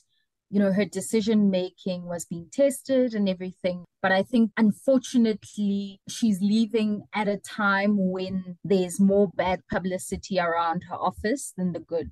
you 0.50 0.60
know 0.60 0.72
her 0.72 0.84
decision 0.84 1.50
making 1.50 2.06
was 2.06 2.24
being 2.24 2.48
tested 2.50 3.14
and 3.14 3.28
everything 3.28 3.84
but 4.02 4.12
i 4.12 4.22
think 4.22 4.50
unfortunately 4.56 6.00
she's 6.08 6.40
leaving 6.40 7.02
at 7.14 7.28
a 7.28 7.38
time 7.38 7.92
when 8.16 8.56
there's 8.64 8.98
more 9.00 9.28
bad 9.34 9.60
publicity 9.70 10.38
around 10.38 10.84
her 10.88 10.96
office 10.96 11.52
than 11.56 11.72
the 11.72 11.80
good 11.80 12.10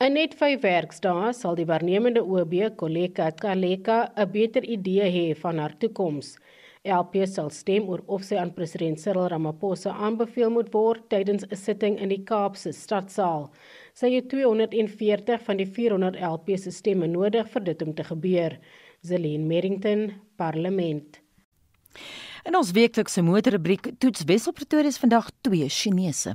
net 0.00 0.34
5 0.34 0.60
werkdae 0.60 1.28
sal 1.32 1.54
die 1.56 1.64
waarnemende 1.68 2.20
OB 2.20 2.54
Koleka 2.80 3.30
Kaleka 3.42 3.98
'n 4.16 4.30
beter 4.30 4.64
idee 4.76 5.06
hê 5.14 5.26
van 5.42 5.58
haar 5.58 5.74
toekoms. 5.78 6.36
LP 6.86 7.26
sal 7.26 7.48
stem 7.50 7.88
oor 7.88 8.02
of 8.06 8.22
sy 8.22 8.36
aan 8.36 8.52
president 8.54 9.00
Cyril 9.00 9.28
Ramaphosa 9.32 9.90
aanbeveel 9.90 10.50
moet 10.50 10.68
word 10.74 11.08
tydens 11.10 11.44
'n 11.48 11.56
sitting 11.56 11.98
in 11.98 12.08
die 12.08 12.22
Kaapse 12.30 12.72
stadsaal. 12.72 13.50
Sy 13.96 14.10
het 14.12 14.26
240 14.28 15.40
van 15.40 15.56
die 15.56 15.64
400 15.72 16.18
LP 16.20 16.50
se 16.60 16.68
stemme 16.68 17.06
nodig 17.08 17.46
vir 17.48 17.62
dit 17.64 17.82
om 17.82 17.94
te 17.96 18.04
gebeur. 18.04 18.58
Zelene 19.00 19.46
Merrington, 19.48 20.10
Parlement. 20.36 21.16
In 22.44 22.58
ons 22.58 22.74
weeklikse 22.76 23.22
motorrubriek 23.24 23.94
toets 23.96 24.26
Wessel 24.28 24.52
Pretoria 24.52 24.92
vandag 25.00 25.30
twee 25.40 25.68
Chinese. 25.72 26.34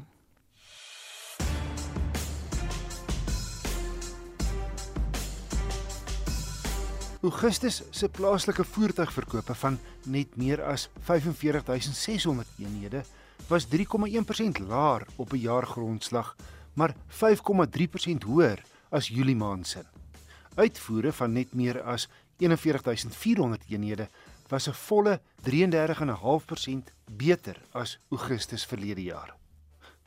Augustus 7.22 7.84
se 7.94 8.10
plaaslike 8.10 8.66
voertuigverkope 8.66 9.54
van 9.54 9.78
net 10.10 10.34
meer 10.34 10.64
as 10.66 10.88
45600 11.06 12.58
eenhede 12.58 13.04
was 13.52 13.70
3,1% 13.70 14.66
laer 14.66 15.06
op 15.22 15.34
'n 15.34 15.46
jaargrondslag, 15.46 16.36
maar 16.74 16.96
5,3% 17.08 18.26
hoër 18.26 18.64
as 18.90 19.08
Julie 19.08 19.36
maand 19.36 19.68
se. 19.68 19.84
Uitvoere 20.56 21.12
van 21.12 21.34
net 21.34 21.54
meer 21.54 21.82
as 21.82 22.10
41400 22.38 23.64
eenhede 23.70 24.10
was 24.48 24.68
'n 24.68 24.74
volle 24.74 25.22
33,5% 25.42 26.92
beter 27.06 27.62
as 27.72 28.00
Augustus 28.10 28.66
verlede 28.66 29.04
jaar. 29.04 29.36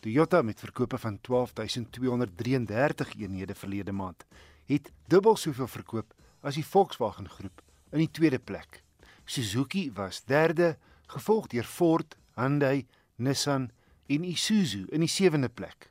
Toyota 0.00 0.42
met 0.42 0.60
verkope 0.60 0.98
van 0.98 1.18
12233 1.20 3.14
eenhede 3.16 3.54
verlede 3.54 3.92
maand 3.92 4.24
het 4.64 4.92
dubbel 5.06 5.36
soveel 5.36 5.66
verkoop 5.66 6.14
as 6.40 6.54
die 6.54 6.66
Volkswagen 6.66 7.28
groep 7.28 7.62
in 7.90 7.98
die 7.98 8.10
tweede 8.10 8.38
plek. 8.38 8.82
Suzuki 9.24 9.92
was 9.92 10.24
derde, 10.24 10.76
gevolg 11.06 11.46
deur 11.46 11.64
Ford, 11.64 12.16
Hyundai, 12.34 12.86
Nissan 13.16 13.70
en 14.06 14.24
Isuzu 14.24 14.84
in 14.88 15.00
die 15.00 15.08
sewende 15.08 15.48
plek. 15.48 15.90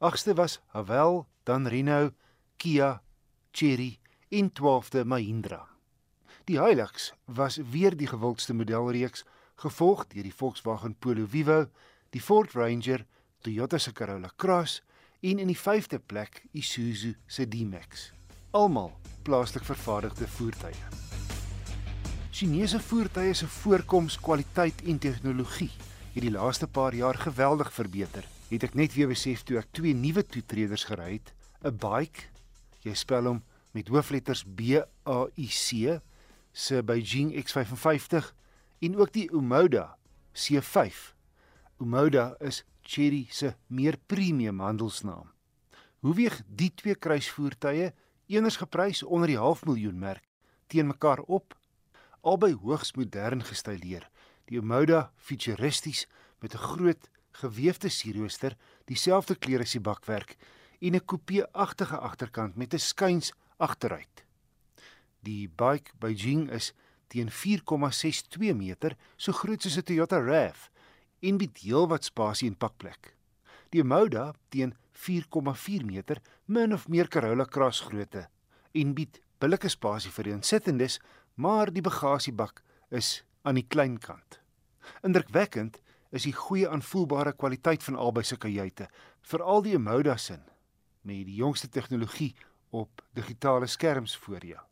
Agste 0.00 0.34
was 0.34 0.60
Haval, 0.66 1.26
dan 1.42 1.66
Renault, 1.66 2.14
Kia, 2.56 3.02
Chery 3.50 3.98
en 4.28 4.52
12de 4.52 5.04
Mahindra. 5.04 5.68
Die 6.44 6.60
Hilux 6.60 7.14
was 7.24 7.56
weer 7.56 7.96
die 7.96 8.06
gewildste 8.06 8.54
modelreeks, 8.54 9.24
gevolg 9.56 10.06
deur 10.06 10.22
die 10.22 10.34
Volkswagen 10.34 10.94
Polo 10.94 11.26
Vivo, 11.26 11.66
die 12.14 12.22
Ford 12.22 12.54
Ranger, 12.54 13.06
Toyota 13.42 13.78
se 13.78 13.92
Corolla 13.92 14.30
Cross 14.36 14.82
en 15.20 15.42
in 15.42 15.50
die 15.50 15.58
5de 15.58 15.98
plek 16.06 16.44
Isuzu 16.52 17.16
se 17.26 17.48
D-Max. 17.48 18.12
Almal 18.50 18.94
plaaslik 19.26 19.66
vervaardigde 19.66 20.28
voertuie. 20.28 20.78
Chinese 22.30 22.78
voertuie 22.80 23.34
se 23.34 23.48
voorkoms, 23.48 24.20
kwaliteit 24.20 24.82
en 24.86 24.98
tegnologie 24.98 25.72
het 26.14 26.22
die 26.22 26.30
laaste 26.30 26.70
paar 26.70 26.94
jaar 26.94 27.18
geweldig 27.18 27.72
verbeter. 27.72 28.37
Het 28.48 28.64
ek 28.64 28.74
net 28.74 28.94
weer 28.96 29.10
besef 29.10 29.42
toe 29.44 29.58
ek 29.60 29.72
twee 29.76 29.92
nuwe 29.92 30.22
toetreders 30.24 30.86
gery 30.88 31.18
het, 31.18 31.34
'n 31.64 31.76
bike, 31.76 32.32
jy 32.80 32.94
spel 32.94 33.26
hom 33.28 33.42
met 33.76 33.88
hoofletters 33.88 34.44
B 34.44 34.80
A 35.04 35.26
I 35.36 35.46
C, 35.46 36.00
se 36.52 36.82
Beijing 36.82 37.34
X55 37.44 38.32
en 38.80 38.96
ook 38.96 39.12
die 39.12 39.28
Omoda 39.32 39.98
C5. 40.32 41.14
Omoda 41.78 42.36
is 42.40 42.64
Chery 42.82 43.26
se 43.30 43.54
meer 43.66 43.98
premium 44.06 44.60
handelsnaam. 44.60 45.28
Hoe 46.00 46.14
weeg 46.14 46.42
die 46.48 46.70
twee 46.74 46.94
kruisvoertuie, 46.94 47.92
eeners 48.26 48.56
geprys 48.56 49.02
onder 49.02 49.28
die 49.28 49.38
half 49.38 49.64
miljoen 49.64 49.98
merk, 49.98 50.24
teen 50.66 50.86
mekaar 50.86 51.20
op? 51.26 51.56
Albei 52.20 52.54
hoogs 52.54 52.94
modern 52.96 53.42
gestyleer. 53.44 54.08
Die 54.46 54.58
Omoda 54.58 55.12
futuristies 55.16 56.06
met 56.40 56.54
'n 56.54 56.58
groot 56.58 57.10
geweefde 57.40 57.88
sierrooster, 57.88 58.56
dieselfde 58.90 59.36
kleur 59.36 59.62
as 59.64 59.74
die 59.76 59.82
bakwerk 59.82 60.36
en 60.80 60.94
'n 60.94 61.04
coupe-agtige 61.04 61.98
agterkant 61.98 62.56
met 62.56 62.74
'n 62.74 62.78
skuins 62.78 63.32
agteruit. 63.56 64.24
Die 65.22 65.48
bike 65.48 65.90
Beijing 65.98 66.50
is 66.50 66.72
teen 67.08 67.30
4,62 67.30 68.54
meter, 68.54 68.96
so 69.16 69.32
groot 69.32 69.62
soos 69.62 69.76
'n 69.76 69.82
Toyota 69.82 70.18
RAV 70.18 70.68
en 71.20 71.38
bied 71.38 71.58
heelwat 71.58 72.04
spasie 72.04 72.48
en 72.48 72.56
pakplek. 72.56 73.14
Die 73.70 73.84
Moda 73.84 74.34
teen 74.48 74.74
4,4 74.92 75.84
meter, 75.84 76.20
min 76.46 76.72
of 76.72 76.88
meer 76.88 77.08
Corolla 77.08 77.44
Cross 77.44 77.80
grootte 77.80 78.28
en 78.72 78.94
bied 78.94 79.20
billike 79.38 79.68
spasie 79.68 80.10
vir 80.10 80.24
die 80.24 80.32
insittendes, 80.32 80.98
maar 81.34 81.72
die 81.72 81.82
bagasiebak 81.82 82.62
is 82.90 83.24
aan 83.42 83.54
die 83.54 83.66
klein 83.66 83.98
kant. 83.98 84.40
Indrukwekkend 85.02 85.80
is 86.10 86.24
die 86.24 86.36
goeie 86.36 86.68
aanvoelbare 86.68 87.32
kwaliteit 87.32 87.82
van 87.82 87.96
albei 87.96 88.24
se 88.24 88.36
kajuite, 88.36 88.88
veral 89.22 89.62
die 89.62 89.78
Moda 89.78 90.16
sin 90.16 90.42
met 91.02 91.26
die 91.26 91.40
jongste 91.40 91.68
tegnologie 91.68 92.34
op 92.70 93.02
digitale 93.14 93.66
skerms 93.66 94.16
voor 94.16 94.44
jou 94.44 94.68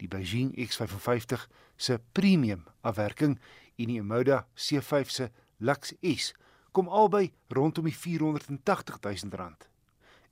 die 0.00 0.08
Beijing 0.08 0.52
X55 0.56 1.46
se 1.76 1.98
premium 2.12 2.64
afwerking 2.80 3.38
en 3.76 3.92
die 3.92 4.02
Moda 4.02 4.44
C5 4.56 5.12
se 5.12 5.30
Lux 5.58 5.94
S 6.00 6.32
kom 6.72 6.88
albei 6.88 7.30
rondom 7.48 7.88
die 7.88 7.96
480 7.96 9.00
000 9.02 9.36
rand. 9.36 9.66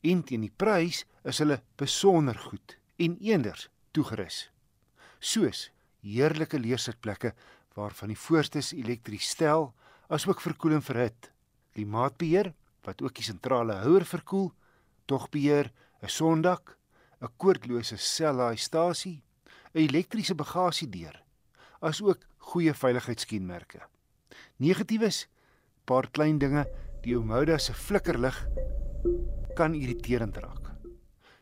En 0.00 0.22
teen 0.22 0.44
die 0.46 0.54
prys 0.54 1.02
is 1.26 1.40
hulle 1.42 1.60
besonder 1.80 2.38
goed 2.38 2.76
en 2.96 3.16
eenders 3.20 3.68
toegerus. 3.92 4.46
Soos 5.18 5.68
heerlike 6.06 6.60
leersitplekke 6.62 7.34
waarvan 7.74 8.12
die 8.12 8.18
voorstes 8.18 8.70
elektries 8.76 9.28
stel, 9.34 9.72
asook 10.08 10.40
verkoeling 10.40 10.82
vir 10.84 11.02
hit, 11.04 11.30
klimaatbeheer 11.76 12.52
wat 12.86 13.02
ook 13.04 13.14
die 13.18 13.26
sentrale 13.26 13.76
houer 13.82 14.06
verkoel, 14.08 14.50
togbeheer, 15.06 15.72
'n 16.02 16.08
sondak, 16.08 16.78
'n 17.20 17.28
koordlose 17.36 17.96
sellaaistasie 17.96 19.22
'n 19.74 19.78
elektriese 19.78 20.34
bagasiedeur, 20.34 21.22
asook 21.80 22.24
goeie 22.38 22.72
veiligheidskenmerke. 22.72 23.80
Negatiefs, 24.56 25.28
paar 25.84 26.08
klein 26.10 26.38
dinge, 26.38 26.66
die 27.02 27.16
Omoda 27.16 27.58
se 27.58 27.74
flikkerlig 27.74 28.46
kan 29.54 29.74
irriterend 29.74 30.36
raak. 30.36 30.72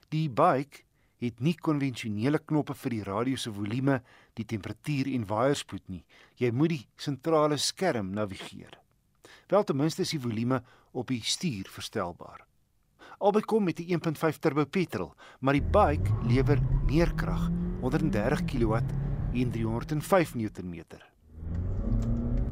Die 0.08 0.28
bike 0.28 0.84
het 1.18 1.40
nie 1.40 1.54
konvensionele 1.54 2.38
knoppe 2.38 2.74
vir 2.74 2.90
die 2.90 3.04
radio 3.04 3.36
se 3.36 3.50
volume, 3.50 4.02
die 4.36 4.44
temperatuur 4.44 5.08
en 5.14 5.26
waaierspoed 5.26 5.88
nie. 5.88 6.04
Jy 6.36 6.50
moet 6.52 6.74
die 6.74 6.82
sentrale 7.00 7.56
skerm 7.56 8.12
navigeer. 8.14 8.78
Wel 9.48 9.64
ten 9.64 9.76
minste 9.76 10.02
is 10.02 10.12
die 10.14 10.20
volume 10.20 10.62
op 10.92 11.08
die 11.12 11.22
stuur 11.24 11.68
verstelbaar. 11.70 12.44
Albei 13.18 13.42
kom 13.42 13.64
met 13.64 13.80
'n 13.80 13.92
1.5 13.92 14.38
turbo 14.38 14.64
petrol, 14.64 15.14
maar 15.40 15.54
die 15.54 15.62
bike 15.62 16.10
lewer 16.28 16.60
meer 16.86 17.14
krag, 17.14 17.50
130 17.80 18.44
kW 18.44 18.74
en 19.32 19.50
305 19.50 20.34
Nm. 20.34 20.84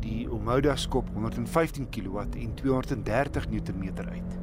Die 0.00 0.30
Omoda 0.30 0.76
skop 0.76 1.08
115 1.12 1.88
kW 1.90 2.18
en 2.18 2.54
230 2.54 3.48
Nm 3.50 3.98
uit. 4.08 4.38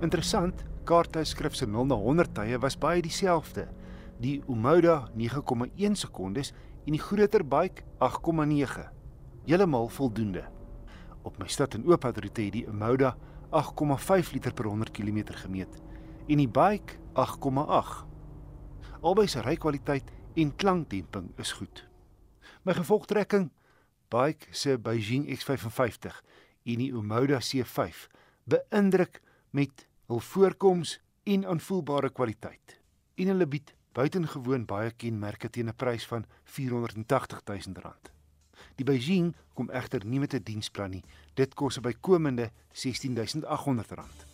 Interessant, 0.00 0.64
kaarthuisskrif 0.84 1.54
se 1.54 1.66
0 1.66 1.86
na 1.86 1.94
100 1.94 2.34
tye 2.34 2.58
was 2.58 2.78
baie 2.78 3.02
dieselfde. 3.02 3.68
Die 4.20 4.42
Omoda 4.46 5.08
9,1 5.16 5.92
sekondes 5.94 6.52
en 6.84 6.92
die 6.92 7.00
groter 7.00 7.44
bike 7.48 7.84
8,9. 8.04 8.88
Heeltemal 9.44 9.88
voldoende. 9.88 10.44
Op 11.24 11.38
my 11.40 11.48
stad 11.48 11.74
en 11.74 11.86
oop 11.88 12.02
het 12.02 12.34
die 12.36 12.66
Omoda 12.68 13.16
8,5 13.54 14.32
liter 14.32 14.52
per 14.52 14.66
100 14.66 14.90
km 14.90 15.22
gemeet 15.44 15.80
en 16.28 16.40
die 16.40 16.48
bike 16.48 16.98
8,8. 17.14 18.04
Albei 19.00 19.26
se 19.28 19.40
rykwaliteit 19.40 20.10
en 20.34 20.56
klankdemping 20.56 21.30
is 21.38 21.52
goed. 21.52 21.84
My 22.64 22.72
gevolgtrekking 22.72 23.50
bike 24.08 24.46
se 24.50 24.78
Beijing 24.78 25.28
X55 25.28 26.20
en 26.64 26.80
die 26.80 26.92
Omoda 26.96 27.40
C5 27.40 28.06
beïndruk 28.44 29.20
met 29.50 29.86
hul 30.08 30.20
voorkoms 30.20 30.98
en 31.24 31.46
aanvoelbare 31.46 32.10
kwaliteit. 32.12 32.80
En 33.14 33.30
hulle 33.32 33.46
bied 33.48 33.74
buitengewoon 33.94 34.66
baie 34.66 34.90
kenmerke 34.90 35.50
teen 35.50 35.68
'n 35.68 35.76
prys 35.76 36.06
van 36.06 36.24
R480 36.24 37.42
000. 37.44 37.94
Die 38.76 38.84
Beijing 38.84 39.34
kom 39.54 39.70
egter 39.70 40.04
nie 40.04 40.18
met 40.18 40.34
'n 40.34 40.42
diensplan 40.42 40.90
nie. 40.90 41.04
Dit 41.34 41.54
kos 41.54 41.78
'n 41.78 41.82
bykomende 41.82 42.50
R16800. 42.72 44.26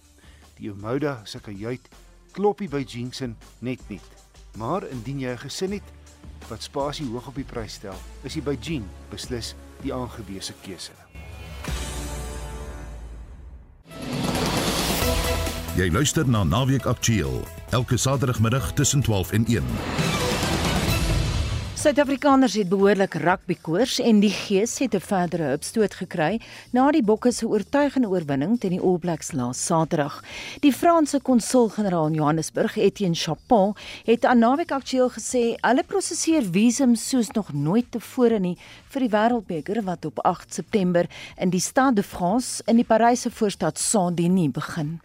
Die 0.54 0.70
Omoda 0.70 1.24
se 1.24 1.40
kajuit 1.40 1.88
klop 2.32 2.58
die 2.58 2.68
Beijing 2.68 3.14
se 3.14 3.34
net 3.58 3.80
net. 3.88 4.08
Maar 4.56 4.88
indien 4.88 5.20
jy 5.20 5.30
'n 5.32 5.38
gesin 5.38 5.72
het 5.72 5.92
wat 6.48 6.62
spasie 6.62 7.06
hoog 7.06 7.26
op 7.26 7.34
die 7.34 7.44
prys 7.44 7.74
stel, 7.74 7.98
is 8.22 8.32
die 8.32 8.42
Beijing 8.42 8.84
beslis 9.10 9.54
die 9.82 9.94
aangewese 9.94 10.54
keuse. 10.62 10.99
Jy 15.80 15.86
luister 15.88 16.28
na 16.28 16.42
Naweek 16.44 16.84
Aktueel 16.84 17.38
elke 17.72 17.96
Saterdagmiddag 17.96 18.74
tussen 18.76 19.00
12 19.00 19.30
en 19.32 19.46
1. 19.48 19.64
Suid-Afrikaners 21.80 22.58
het 22.60 22.68
behoorlik 22.68 23.14
rugby 23.22 23.56
koers 23.64 23.94
en 24.04 24.20
die 24.20 24.32
Gees 24.42 24.76
het 24.78 24.94
'n 24.94 25.00
verdere 25.00 25.42
hupstoot 25.54 25.94
gekry 25.94 26.40
na 26.72 26.90
die 26.90 27.02
Bokke 27.02 27.32
se 27.32 27.46
oortuigende 27.46 28.08
oorwinning 28.08 28.60
teen 28.60 28.76
die 28.76 28.80
All 28.80 28.98
Blacks 28.98 29.32
laas 29.32 29.64
Saterdag. 29.66 30.22
Die 30.60 30.72
Franse 30.72 31.20
konsul-generaal 31.20 32.06
in 32.06 32.14
Johannesburg, 32.14 32.76
Etienne 32.76 33.16
Chapon, 33.16 33.74
het 34.04 34.24
aan 34.24 34.38
Naweek 34.38 34.72
Aktueel 34.72 35.10
gesê 35.10 35.56
hulle 35.60 35.84
prosesseer 35.86 36.42
visums 36.52 37.08
soos 37.08 37.30
nog 37.30 37.52
nooit 37.52 37.90
tevore 37.90 38.38
nie 38.38 38.58
vir 38.88 39.00
die 39.00 39.10
Wêreldbeker 39.10 39.84
wat 39.84 40.04
op 40.04 40.18
8 40.18 40.54
September 40.54 41.06
in 41.38 41.50
die 41.50 41.60
Stade 41.60 41.94
de 41.94 42.02
France 42.02 42.62
in 42.66 42.76
die 42.76 42.84
Paryse 42.84 43.30
voorstad 43.30 43.78
Saint-Denis 43.78 44.50
begin. 44.50 45.00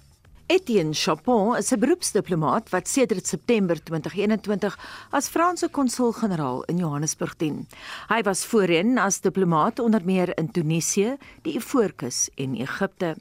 Etienne 0.48 0.94
Chapon 0.94 1.58
is 1.58 1.72
'n 1.72 1.80
beroepsdiplomaat 1.80 2.70
wat 2.70 2.88
sedert 2.88 3.26
September 3.26 3.84
2021 3.84 4.78
as 5.10 5.28
Franse 5.28 5.70
konsul-generaal 5.70 6.64
in 6.64 6.78
Johannesburg 6.78 7.38
dien. 7.38 7.68
Hy 8.08 8.22
was 8.22 8.46
voorheen 8.46 8.98
as 8.98 9.22
diplomaat 9.22 9.80
onder 9.80 10.02
meer 10.06 10.38
in 10.38 10.52
Tunesië, 10.52 11.18
die 11.42 11.56
Ivoorkus 11.56 12.30
en 12.36 12.56
Egipte. 12.56 13.16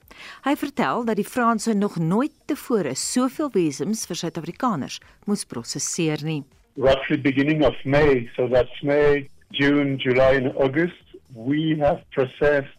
Hy 0.45 0.57
vertel 0.57 1.05
dat 1.05 1.17
die 1.17 1.25
Franse 1.25 1.73
nog 1.73 1.97
nooit 1.97 2.33
tevore 2.45 2.95
soveel 2.95 3.51
visums 3.51 4.07
vir 4.07 4.17
Suid-Afrikaners 4.17 5.01
moes 5.25 5.45
prosesseer 5.45 6.25
nie. 6.25 6.45
Roughly 6.77 7.17
beginning 7.17 7.65
of 7.65 7.75
May, 7.85 8.31
so 8.37 8.49
that's 8.49 8.83
May, 8.83 9.31
June, 9.51 9.97
July 9.97 10.37
and 10.37 10.53
August, 10.57 11.17
we 11.33 11.77
have 11.81 12.03
processed 12.11 12.77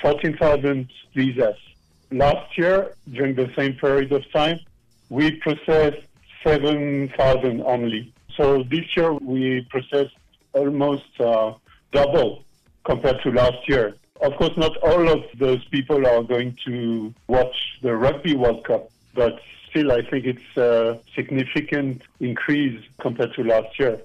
14,000 0.00 0.86
visas 1.12 1.69
last 2.10 2.56
year, 2.58 2.92
during 3.12 3.34
the 3.34 3.50
same 3.56 3.74
period 3.74 4.12
of 4.12 4.30
time, 4.32 4.60
we 5.08 5.32
processed 5.32 6.02
7,000 6.44 7.62
only. 7.62 8.12
So 8.36 8.62
this 8.62 8.96
year 8.96 9.12
we 9.12 9.66
processed 9.70 10.14
almost 10.52 11.20
uh, 11.20 11.54
double 11.92 12.44
compared 12.84 13.22
to 13.22 13.30
last 13.30 13.68
year. 13.68 13.94
Of 14.22 14.36
course, 14.36 14.56
not 14.56 14.76
all 14.78 15.08
of 15.08 15.22
those 15.38 15.64
people 15.66 16.06
are 16.06 16.22
going 16.22 16.56
to 16.66 17.14
watch 17.26 17.78
the 17.82 17.96
Rugby 17.96 18.36
World 18.36 18.64
Cup, 18.64 18.90
but 19.14 19.40
still, 19.68 19.92
I 19.92 20.02
think 20.02 20.26
it's 20.26 20.56
a 20.56 20.98
significant 21.14 22.02
increase 22.20 22.82
compared 23.00 23.34
to 23.34 23.44
last 23.44 23.78
year. 23.78 23.98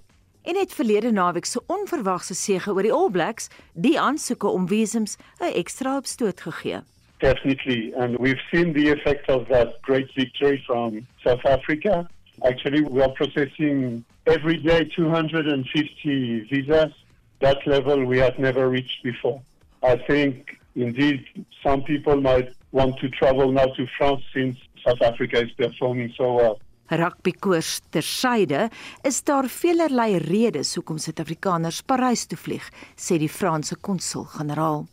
En 0.46 0.56
het 0.56 0.74
verlede 0.74 1.12
naweek 1.12 1.46
se 1.46 1.62
onverwagse 1.68 2.34
sege 2.34 2.70
oor 2.74 2.82
die 2.82 2.94
All 2.94 3.10
Blacks 3.12 3.48
die 3.74 4.00
aansoeke 4.00 4.48
om 4.48 4.68
visums 4.68 5.18
'n 5.40 5.54
ekstra 5.54 5.96
opstoot 5.98 6.42
gegee. 6.42 6.84
Definitely, 7.22 7.94
and 7.94 8.18
we've 8.18 8.42
seen 8.52 8.74
the 8.74 8.90
effect 8.90 9.30
of 9.30 9.48
that 9.48 9.82
great 9.82 10.10
victory 10.16 10.64
from 10.68 11.08
South 11.24 11.46
Africa. 11.46 12.08
Actually, 12.44 12.82
we 12.82 13.02
are 13.02 13.10
processing 13.10 14.04
every 14.28 14.58
day 14.58 14.84
250 14.84 16.40
visas. 16.50 16.92
That 17.40 17.66
level 17.66 18.06
we 18.06 18.18
had 18.18 18.38
never 18.38 18.70
reached 18.70 19.02
before. 19.04 19.42
I 19.82 19.96
think 19.96 20.60
indeed 20.76 21.26
some 21.64 21.84
people 21.84 22.20
might 22.20 22.54
want 22.72 23.00
to 23.00 23.10
travel 23.10 23.52
now 23.52 23.66
to 23.66 23.88
France 23.98 24.24
since 24.34 24.58
South 24.86 25.02
Africa 25.02 25.42
is 25.42 25.52
performing 25.52 26.14
so 26.18 26.34
well. 26.34 26.60
Rugbykoers 26.90 27.80
tersyde 27.90 28.68
is 29.02 29.24
daar 29.24 29.48
veelerlei 29.50 30.20
redes 30.22 30.76
hoekom 30.78 31.00
Suid-Afrikaners 31.02 31.82
Parys 31.82 32.28
toe 32.30 32.38
vlieg, 32.38 32.68
sê 32.94 33.18
die 33.18 33.30
Franse 33.30 33.80
konsul-generaal. 33.82 34.86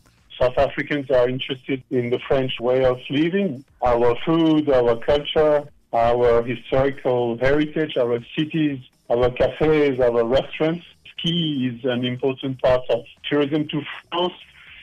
South 0.43 0.59
Africans 0.59 1.09
are 1.09 1.29
interested 1.29 1.85
in 1.93 2.11
the 2.11 2.19
French 2.27 2.59
way 2.59 2.85
of 2.85 2.99
living, 3.11 3.65
our 3.81 4.17
food, 4.27 4.69
our 4.69 4.97
culture, 4.97 5.63
our 5.93 6.43
historical 6.43 7.39
heritage, 7.39 7.97
our 7.97 8.19
cities, 8.37 8.81
our 9.09 9.31
cafes, 9.31 10.01
our 10.01 10.25
restaurants. 10.25 10.85
Ski 11.13 11.71
is 11.73 11.85
an 11.85 12.05
important 12.05 12.61
part 12.61 12.83
of 12.91 13.05
tourism 13.31 13.69
to 13.69 13.83
France 14.11 14.33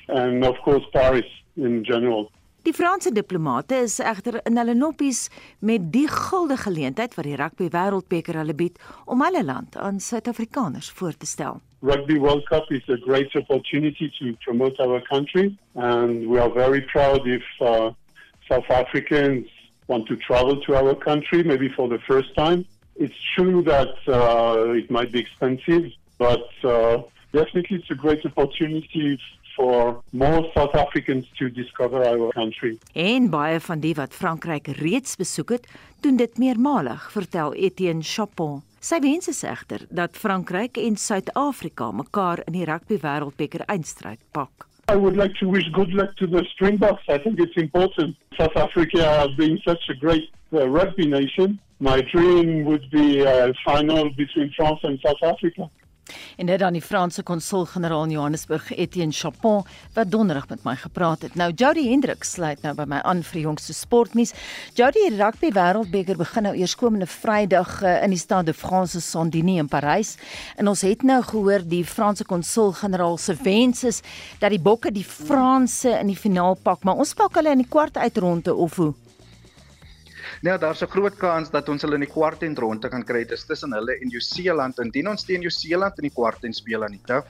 and 0.07 0.45
of 0.45 0.55
course 0.63 0.85
Paris 0.93 1.29
in 1.57 1.83
general. 1.83 2.31
Die 2.63 2.73
Franse 2.73 3.11
diplomate 3.11 3.77
is 3.85 4.01
egter 4.03 4.41
in 4.43 4.57
hulle 4.59 4.73
noppies 4.75 5.29
met 5.63 5.85
die 5.93 6.07
gulde 6.11 6.57
geleentheid 6.59 7.13
wat 7.15 7.27
die 7.29 7.37
rugby 7.39 7.69
wêreldbeker 7.71 8.35
hulle 8.35 8.55
bied 8.61 8.75
om 9.07 9.23
hulle 9.23 9.45
land 9.47 9.77
aan 9.79 10.01
Suid-Afrikaners 10.03 10.89
voor 10.97 11.15
te 11.15 11.25
stel. 11.25 11.61
Rugby 11.79 12.17
World 12.19 12.43
Cup 12.49 12.67
is 12.75 12.83
a 12.89 12.97
great 13.05 13.31
opportunity 13.39 14.09
to 14.17 14.33
promote 14.43 14.75
our 14.83 14.99
country 15.07 15.55
and 15.75 16.27
we 16.27 16.37
are 16.37 16.51
very 16.51 16.81
proud 16.81 17.25
if 17.25 17.47
uh, 17.61 17.93
South 18.49 18.69
Africans 18.69 19.47
want 19.87 20.05
to 20.07 20.17
travel 20.17 20.59
to 20.65 20.75
our 20.75 20.93
country 20.95 21.43
maybe 21.43 21.69
for 21.69 21.87
the 21.87 21.99
first 21.99 22.35
time. 22.35 22.65
It's 22.97 23.15
true 23.35 23.63
that 23.63 23.95
uh, 24.05 24.75
it 24.75 24.91
might 24.91 25.13
be 25.13 25.19
expensive, 25.19 25.93
but 26.17 26.49
uh, 26.65 27.03
definitely 27.31 27.77
it's 27.77 27.89
a 27.89 27.95
great 27.95 28.25
opportunity 28.25 29.17
for 29.59 30.01
more 30.11 30.49
South 30.53 30.73
Africans 30.75 31.25
to 31.37 31.49
discover 31.49 31.99
our 32.07 32.31
country. 32.31 32.77
En 32.93 33.27
baie 33.29 33.59
van 33.59 33.83
die 33.83 33.93
wat 33.97 34.15
Frankryk 34.15 34.71
reeds 34.79 35.17
besoek 35.19 35.51
het, 35.57 35.67
doen 35.99 36.15
dit 36.15 36.37
meermalig, 36.39 37.09
vertel 37.11 37.53
Etienne 37.53 38.03
Chapon. 38.03 38.61
Sy 38.79 39.01
wens 39.03 39.27
is 39.27 39.43
egter 39.43 39.83
dat 39.91 40.15
Frankryk 40.15 40.79
en 40.79 40.95
Suid-Afrika 40.95 41.89
mekaar 41.91 42.39
in 42.47 42.55
die 42.55 42.67
rugby 42.69 43.01
wêreldbeker 43.03 43.65
eindstryd 43.67 44.21
pak. 44.31 44.69
I 44.89 44.95
would 44.95 45.17
like 45.19 45.35
to 45.41 45.49
wish 45.51 45.67
good 45.75 45.91
luck 45.93 46.15
to 46.17 46.27
the 46.27 46.45
Springboks. 46.55 47.03
I 47.09 47.19
think 47.19 47.39
it's 47.39 47.59
important. 47.59 48.15
South 48.39 48.55
Africa 48.55 49.27
being 49.37 49.59
such 49.67 49.83
a 49.89 49.93
great 49.93 50.31
uh, 50.53 50.67
rugby 50.69 51.05
nation, 51.05 51.59
my 51.79 52.01
dream 52.01 52.63
would 52.63 52.89
be 52.89 53.21
a 53.21 53.53
final 53.65 54.09
between 54.15 54.51
France 54.55 54.79
and 54.83 54.99
South 55.05 55.21
Africa. 55.21 55.69
En 56.39 56.45
dit 56.45 56.59
dan 56.59 56.71
die 56.71 56.81
Franse 56.81 57.23
konsul-generaal 57.23 58.03
in 58.03 58.13
Johannesburg, 58.15 58.69
Etienne 58.71 59.11
Chapon, 59.11 59.65
wat 59.93 60.11
donderdag 60.11 60.45
met 60.47 60.61
my 60.63 60.75
gepraat 60.79 61.21
het. 61.21 61.33
Nou 61.35 61.51
Jody 61.51 61.83
Hendrik 61.89 62.23
sluit 62.23 62.61
nou 62.63 62.71
by 62.77 62.85
my 62.87 63.01
aan 63.03 63.25
vir 63.27 63.41
jongste 63.41 63.75
sportnuus. 63.75 64.31
Jody, 64.77 65.03
die 65.09 65.17
rugby 65.19 65.49
wêreldbeker 65.51 66.15
begin 66.15 66.47
nou 66.47 66.53
eers 66.55 66.77
komende 66.79 67.09
Vrydag 67.11 67.81
uh, 67.83 67.97
in 68.05 68.15
die 68.15 68.21
Stade 68.21 68.53
de 68.53 68.55
France 68.55 69.01
Saint-Denis 69.03 69.59
in 69.65 69.67
Parys. 69.67 70.13
En 70.55 70.71
ons 70.71 70.85
het 70.87 71.03
nou 71.03 71.19
gehoor 71.27 71.67
die 71.67 71.83
Franse 71.83 72.23
konsul-generaal 72.23 73.19
se 73.19 73.35
wens 73.43 73.83
is 73.83 73.99
dat 74.39 74.55
die 74.55 74.63
Bokke 74.63 74.95
die 74.95 75.03
Franse 75.03 75.91
in 75.99 76.07
die 76.07 76.19
finaal 76.19 76.55
pak, 76.55 76.87
maar 76.87 77.03
ons 77.03 77.13
pak 77.19 77.35
hulle 77.35 77.51
in 77.51 77.65
die 77.65 77.67
kwart 77.67 77.99
uitronde 77.99 78.55
of 78.55 78.79
hoe? 78.79 78.93
Nou 80.41 80.55
daar's 80.57 80.81
'n 80.81 80.87
groot 80.87 81.17
kans 81.17 81.49
dat 81.51 81.69
ons 81.69 81.81
hulle 81.81 81.95
in 81.95 82.05
die 82.05 82.13
kwart 82.13 82.43
en 82.43 82.55
ronde 82.55 82.89
kan 82.89 83.03
kry 83.03 83.25
tussen 83.25 83.73
hulle 83.73 83.97
en 83.99 84.07
Nieu-Seeland. 84.07 84.79
Indien 84.79 85.07
ons 85.07 85.23
teen 85.23 85.39
Nieu-Seeland 85.39 85.97
in 85.97 86.07
die 86.07 86.15
kwart 86.15 86.43
en 86.43 86.53
speel 86.53 86.83
aan 86.83 86.91
die 86.91 87.05
taf, 87.05 87.25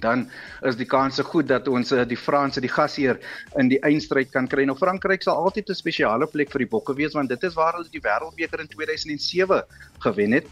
dan 0.00 0.30
is 0.62 0.76
die 0.76 0.86
kans 0.86 1.20
goed 1.20 1.48
dat 1.48 1.68
ons 1.68 1.92
eh, 1.92 2.04
die 2.06 2.16
Franse, 2.16 2.60
die 2.60 2.70
gasheer 2.70 3.18
in 3.58 3.68
die 3.68 3.80
eindstryd 3.80 4.30
kan 4.30 4.48
kry. 4.48 4.64
Nou 4.64 4.76
Frankryk 4.76 5.22
sal 5.22 5.36
altyd 5.36 5.70
'n 5.70 5.74
spesiale 5.74 6.26
plek 6.26 6.50
vir 6.50 6.58
die 6.58 6.70
Bokke 6.70 6.94
wees 6.94 7.14
want 7.14 7.28
dit 7.28 7.42
is 7.42 7.54
waar 7.54 7.74
hulle 7.74 7.90
die 7.90 8.00
Wêreldbeker 8.00 8.60
in 8.60 8.68
2007 8.68 9.62
gewen 9.98 10.32
het. 10.32 10.46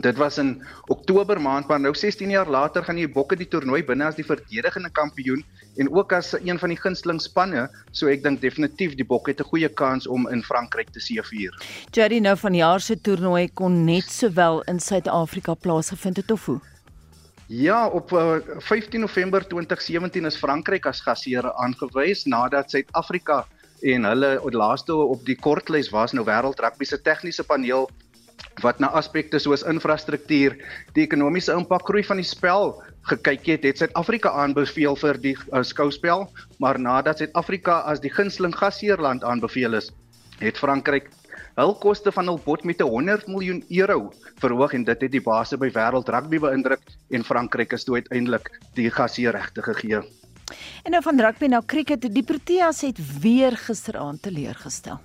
Dit 0.00 0.16
was 0.16 0.38
in 0.38 0.62
Oktober 0.86 1.40
maand, 1.40 1.68
maar 1.68 1.80
nou 1.80 1.94
16 1.94 2.30
jaar 2.30 2.48
later 2.48 2.84
gaan 2.84 2.98
die 3.00 3.08
Bokke 3.08 3.36
die 3.36 3.48
toernooi 3.48 3.82
binne 3.84 4.04
as 4.04 4.18
die 4.18 4.26
verdedigende 4.26 4.90
kampioen 4.92 5.44
en 5.80 5.88
ook 5.92 6.12
as 6.12 6.34
een 6.36 6.58
van 6.58 6.68
die 6.68 6.78
gunsteling 6.80 7.20
spanne, 7.22 7.66
so 7.92 8.10
ek 8.12 8.22
dink 8.24 8.40
definitief 8.40 8.96
die 8.96 9.06
Bokke 9.08 9.30
het 9.30 9.40
'n 9.40 9.48
goeie 9.48 9.68
kans 9.68 10.06
om 10.06 10.28
in 10.28 10.42
Frankryk 10.42 10.90
te 10.92 11.00
seëvier. 11.00 11.52
Jerry 11.92 12.18
nou 12.18 12.36
van 12.36 12.52
die 12.52 12.60
jaar 12.60 12.80
se 12.80 13.00
toernooi 13.00 13.48
kon 13.54 13.84
net 13.84 14.10
sowel 14.10 14.62
in 14.62 14.80
Suid-Afrika 14.80 15.54
plaasgevind 15.54 16.16
het 16.16 16.30
of 16.30 16.46
hoe? 16.46 16.60
Ja, 17.46 17.88
op 17.88 18.12
uh, 18.12 18.36
15 18.58 19.00
November 19.00 19.46
2017 19.48 20.24
is 20.24 20.36
Frankryk 20.36 20.86
as 20.86 21.00
gasheer 21.00 21.52
aangewys 21.52 22.24
nadat 22.24 22.70
Suid-Afrika 22.70 23.46
en 23.80 24.04
hulle 24.04 24.40
laaste 24.50 24.94
op 24.94 25.24
die 25.24 25.36
kortlys 25.36 25.90
was 25.90 26.12
nou 26.12 26.24
wêreld 26.24 26.60
rugby 26.60 26.84
se 26.84 26.98
tegniese 27.02 27.44
paneel 27.44 27.88
wat 28.64 28.80
na 28.80 28.88
aspekte 28.96 29.38
soos 29.42 29.64
infrastruktuur, 29.68 30.56
die 30.96 31.04
ekonomiese 31.04 31.52
impak 31.56 31.84
groei 31.88 32.04
van 32.06 32.20
die 32.20 32.26
spel 32.26 32.74
gekyk 33.10 33.46
het, 33.52 33.66
het 33.68 33.82
Suid-Afrika 33.82 34.32
aanbeveel 34.32 34.96
vir 34.98 35.20
die 35.22 35.34
uh, 35.36 35.62
skouspel, 35.62 36.26
maar 36.62 36.80
nadat 36.80 37.22
Suid-Afrika 37.22 37.82
as 37.90 38.02
die 38.02 38.10
gunsteling 38.10 38.56
gasheerland 38.56 39.24
aanbeveel 39.24 39.78
is, 39.78 39.92
het 40.40 40.58
Frankryk 40.58 41.10
hul 41.56 41.72
koste 41.80 42.12
van 42.12 42.28
hul 42.28 42.38
bod 42.44 42.66
met 42.68 42.82
100 42.84 43.28
miljoen 43.32 43.62
euro 43.78 44.10
verhoog 44.42 44.74
en 44.76 44.84
dit 44.84 45.06
het 45.06 45.12
die 45.12 45.24
base 45.24 45.56
by 45.56 45.70
wêreld 45.72 46.10
rugby 46.12 46.40
beïndruk 46.42 46.82
en 47.16 47.24
Frankryk 47.24 47.72
is 47.72 47.86
toe 47.88 47.96
uiteindelik 48.00 48.50
die 48.76 48.90
gasheerregte 48.92 49.64
gegee. 49.64 50.02
En 50.84 50.94
nou 50.94 51.02
van 51.02 51.20
rugby 51.20 51.48
na 51.50 51.62
cricket, 51.66 52.04
die 52.12 52.24
Proteas 52.24 52.84
het 52.86 53.00
weer 53.20 53.56
gisteraand 53.56 54.22
teleurgestel. 54.22 55.00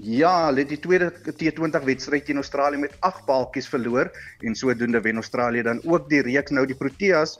Ja, 0.00 0.46
hulle 0.46 0.62
het 0.62 0.70
die 0.72 0.80
tweede 0.80 1.10
T20 1.12 1.84
wedstryd 1.84 2.24
teen 2.24 2.40
Australië 2.40 2.78
met 2.80 2.94
8 3.04 3.26
balkies 3.26 3.66
verloor 3.68 4.08
en 4.40 4.54
sodoende 4.56 5.00
wen 5.04 5.20
Australië 5.20 5.62
dan 5.62 5.82
ook 5.84 6.08
die 6.08 6.22
reeks 6.24 6.54
nou 6.56 6.64
die 6.66 6.76
Proteas. 6.76 7.36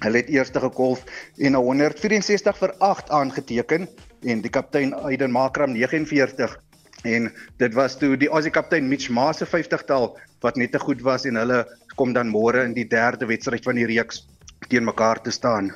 Hulle 0.00 0.22
het 0.22 0.30
eerste 0.32 0.60
gekolf 0.60 1.04
en 1.36 1.52
'n 1.52 1.60
164 1.60 2.58
vir 2.58 2.72
8 2.78 3.10
aangeteken 3.10 3.88
en 4.22 4.40
die 4.40 4.50
kaptein 4.50 4.94
Aiden 4.94 5.30
Makram 5.30 5.72
49 5.72 6.56
en 7.02 7.32
dit 7.56 7.74
was 7.74 7.98
toe 7.98 8.16
die 8.16 8.28
Aussie 8.28 8.52
kaptein 8.52 8.88
Mitch 8.88 9.10
Maas 9.10 9.38
se 9.38 9.46
50-tal 9.46 10.18
wat 10.40 10.56
net 10.56 10.72
te 10.72 10.78
goed 10.78 11.02
was 11.02 11.24
en 11.24 11.36
hulle 11.36 11.66
kom 11.94 12.12
dan 12.12 12.28
môre 12.28 12.64
in 12.64 12.72
die 12.72 12.88
derde 12.88 13.26
wedstryd 13.26 13.64
van 13.64 13.74
die 13.74 13.86
reeks 13.86 14.26
teen 14.68 14.84
mekaar 14.84 15.20
te 15.20 15.30
staan. 15.30 15.74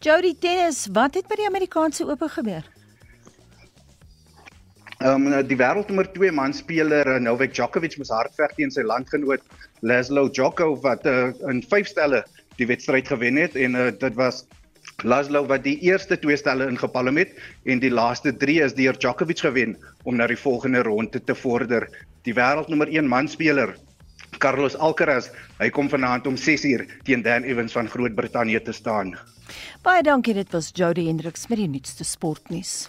Jody 0.00 0.34
Tennis, 0.40 0.86
wat 0.92 1.14
het 1.14 1.28
by 1.28 1.34
die 1.34 1.46
Amerikaanse 1.46 2.06
Ope 2.06 2.28
gebeur? 2.28 2.77
Ehm 4.98 5.28
um, 5.30 5.46
die 5.46 5.56
wêreldnommer 5.58 6.08
2 6.10 6.32
manspeler 6.34 7.06
eh, 7.06 7.20
Novak 7.22 7.52
Djokovic 7.54 7.94
moes 8.00 8.10
hardveg 8.10 8.56
teen 8.56 8.72
sy 8.74 8.82
landgenoot 8.82 9.44
Laszlo 9.86 10.24
Djokovic 10.26 10.82
wat 10.82 11.06
uh, 11.06 11.28
in 11.46 11.60
5 11.62 11.86
stelle 11.86 12.24
die 12.58 12.66
wedstryd 12.66 13.06
gewen 13.06 13.38
het 13.38 13.54
en 13.54 13.78
uh, 13.78 13.92
dit 13.94 14.16
was 14.18 14.40
Laszlo 15.06 15.44
wat 15.46 15.62
die 15.62 15.76
eerste 15.86 16.18
twee 16.18 16.34
stelle 16.40 16.66
ingepalm 16.66 17.22
het 17.22 17.30
en 17.62 17.78
die 17.78 17.92
laaste 17.94 18.34
3 18.34 18.58
is 18.66 18.74
deur 18.74 18.98
Djokovic 18.98 19.44
gewen 19.46 19.76
om 20.02 20.18
na 20.18 20.26
die 20.26 20.40
volgende 20.40 20.82
ronde 20.82 21.22
te 21.22 21.38
vorder. 21.44 21.86
Die 22.26 22.34
wêreldnommer 22.34 22.90
1 22.90 23.06
manspeler 23.06 23.76
Carlos 24.42 24.74
Alcaraz, 24.74 25.30
hy 25.62 25.70
kom 25.70 25.86
vanaand 25.94 26.26
om 26.26 26.34
6uur 26.34 26.88
teen 27.06 27.22
Dan 27.22 27.46
Evans 27.46 27.78
van 27.78 27.86
Groot-Brittanje 27.86 28.66
te 28.66 28.74
staan. 28.74 29.14
Baie 29.86 30.02
dankie, 30.02 30.34
dit 30.34 30.50
was 30.52 30.74
Jody 30.74 31.06
Hendriks 31.06 31.46
met 31.46 31.62
die 31.62 31.70
nuutste 31.70 32.04
sportnuus. 32.04 32.88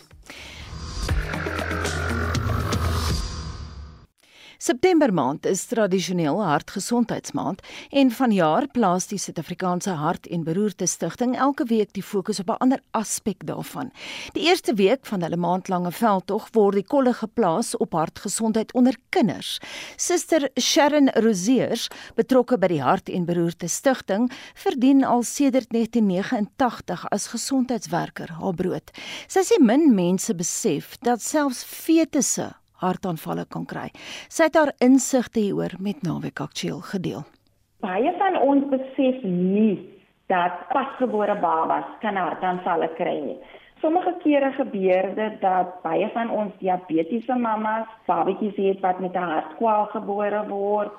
September 4.60 5.14
maand 5.14 5.46
is 5.48 5.62
tradisioneel 5.72 6.42
hartgesondheidsmaand 6.44 7.62
en 7.96 8.10
vanjaar 8.12 8.66
plaas 8.76 9.06
die 9.08 9.20
Suid-Afrikaanse 9.24 9.94
Hart 9.96 10.28
en 10.28 10.44
Beroerte 10.44 10.84
Stichting 10.92 11.38
elke 11.40 11.64
week 11.70 11.94
die 11.96 12.04
fokus 12.04 12.42
op 12.44 12.50
'n 12.52 12.60
ander 12.66 12.82
aspek 12.92 13.46
daarvan. 13.48 13.94
Die 14.36 14.44
eerste 14.50 14.74
week 14.74 15.06
van 15.06 15.24
hulle 15.24 15.38
maandlange 15.38 15.92
veldtog 15.92 16.50
word 16.52 16.76
die 16.76 16.84
kolle 16.84 17.14
geplaas 17.14 17.78
op 17.78 17.94
hartgesondheid 17.94 18.74
onder 18.74 18.96
kinders. 19.10 19.62
Suster 19.96 20.50
Sharon 20.60 21.08
Roseers, 21.08 21.88
betrokke 22.16 22.58
by 22.58 22.68
die 22.68 22.84
Hart 22.84 23.10
en 23.10 23.26
Beroerte 23.26 23.68
Stichting, 23.68 24.30
verdien 24.56 25.06
al 25.06 25.24
sedert 25.24 25.70
1989 25.72 27.08
as 27.10 27.28
gesondheidswerker 27.28 28.30
haar 28.30 28.54
brood. 28.54 28.92
Sy 29.28 29.40
sê 29.40 29.56
min 29.60 29.96
mense 29.96 30.36
besef 30.36 30.98
dat 31.00 31.22
selfs 31.22 31.64
fetusse 31.64 32.59
hartaanvalle 32.82 33.46
kan 33.50 33.66
kry. 33.66 33.90
Sy 34.30 34.50
het 34.50 34.56
haar 34.56 34.74
insigte 34.80 35.40
hieroor 35.40 35.76
met 35.80 36.04
Naweek 36.04 36.40
Aktueel 36.40 36.82
gedeel. 36.92 37.24
Baie 37.80 38.12
van 38.18 38.36
ons 38.42 38.66
besef 38.72 39.24
nie 39.24 39.78
dat 40.28 40.68
pasgebore 40.74 41.36
babas 41.42 41.88
kan 42.02 42.16
hartaanvalle 42.20 42.90
kry 42.98 43.18
nie. 43.24 43.38
Sommige 43.82 44.14
kere 44.24 44.52
gebeur 44.58 45.08
dit 45.16 45.38
dat 45.42 45.78
baie 45.84 46.10
van 46.14 46.30
ons 46.30 46.52
diabetiese 46.60 47.36
mammas 47.40 47.88
babatjies 48.10 48.58
het 48.60 48.84
wat 48.84 49.00
met 49.00 49.16
'n 49.16 49.32
hartkwal 49.34 49.86
gebore 49.96 50.44
word 50.48 50.92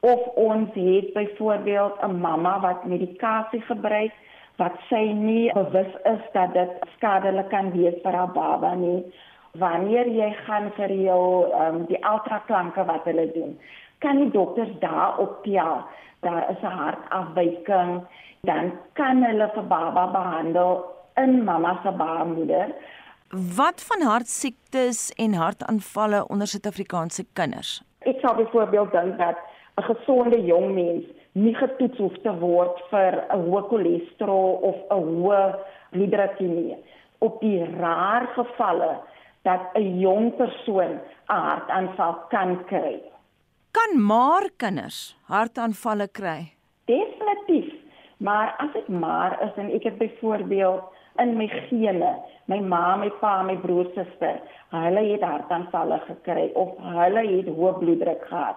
of 0.00 0.20
ons 0.36 0.68
het 0.74 1.12
byvoorbeeld 1.14 2.02
'n 2.02 2.20
mamma 2.20 2.60
wat 2.60 2.84
medikasie 2.84 3.60
gebruik 3.60 4.12
wat 4.56 4.74
sy 4.88 5.04
nie 5.12 5.52
bewus 5.52 5.94
is 6.04 6.24
dat 6.32 6.52
dit 6.52 6.70
skadelik 6.96 7.48
kan 7.48 7.70
wees 7.70 7.96
vir 8.02 8.12
haar 8.12 8.32
baba 8.32 8.74
nie 8.74 9.00
wanneer 9.58 10.06
jy 10.06 10.30
gaan 10.46 10.70
vir 10.76 10.92
jou 10.92 11.46
um, 11.54 11.84
die 11.86 11.98
ultraklanke 12.02 12.84
wat 12.84 13.04
hulle 13.04 13.32
doen 13.32 13.58
kan 14.04 14.20
die 14.20 14.30
dokters 14.30 14.72
daar 14.80 15.18
optel. 15.18 15.84
Daar 16.20 16.50
is 16.50 16.62
'n 16.62 16.76
hartafwyking. 16.80 18.02
Dan 18.40 18.72
kan 18.92 19.22
hulle 19.22 19.50
vir 19.54 19.66
baba 19.66 20.06
behandel 20.06 20.84
in 21.14 21.44
mamma 21.44 21.80
se 21.82 21.90
baarmoeder. 21.90 22.74
Wat 23.56 23.84
van 23.88 24.02
hartsiektes 24.08 25.12
en 25.16 25.32
hartaanvalle 25.34 26.28
onder 26.28 26.46
Suid-Afrikaanse 26.46 27.24
kinders? 27.32 27.82
Ek 27.98 28.20
sou 28.20 28.36
byvoorbeeld 28.36 28.92
dink 28.92 29.18
dat 29.18 29.36
'n 29.76 29.82
gesonde 29.82 30.44
jong 30.44 30.74
mens 30.74 31.04
nie 31.32 31.54
getoets 31.54 31.98
hoef 31.98 32.16
te 32.22 32.38
word 32.38 32.82
vir 32.90 33.24
'n 33.28 33.40
hoë 33.46 33.62
cholesterol 33.68 34.52
of 34.70 34.76
'n 34.90 35.02
hoë 35.02 35.56
bloeddruk 35.90 36.38
nie 36.38 36.76
op 37.18 37.40
die 37.40 37.64
rare 37.80 38.26
gevalle 38.26 39.00
dat 39.44 39.60
'n 39.74 39.98
jong 40.00 40.36
persoon 40.36 41.00
'n 41.28 41.40
hartaanval 41.48 42.14
kan 42.28 42.64
kry. 42.64 43.00
Kan 43.70 44.00
maar 44.00 44.48
kinders 44.56 45.16
hartaanvalle 45.26 46.08
kry? 46.08 46.52
Definitief. 46.84 47.72
Maar 48.16 48.54
as 48.58 48.72
dit 48.72 48.88
maar 48.88 49.42
is 49.42 49.54
en 49.56 49.70
ek 49.70 49.82
het 49.82 49.98
byvoorbeeld 49.98 50.82
in 51.16 51.36
my 51.36 51.48
gene, 51.48 52.12
my 52.44 52.60
ma, 52.60 52.96
my 52.96 53.10
pa, 53.20 53.42
my 53.42 53.56
broer, 53.56 53.86
suster, 53.94 54.40
hulle 54.70 55.02
het 55.12 55.22
hartaanvalle 55.22 56.00
gekry 56.06 56.50
of 56.54 56.74
hulle 56.78 57.26
het 57.36 57.50
hoë 57.58 57.72
bloeddruk 57.78 58.24
gehad, 58.30 58.56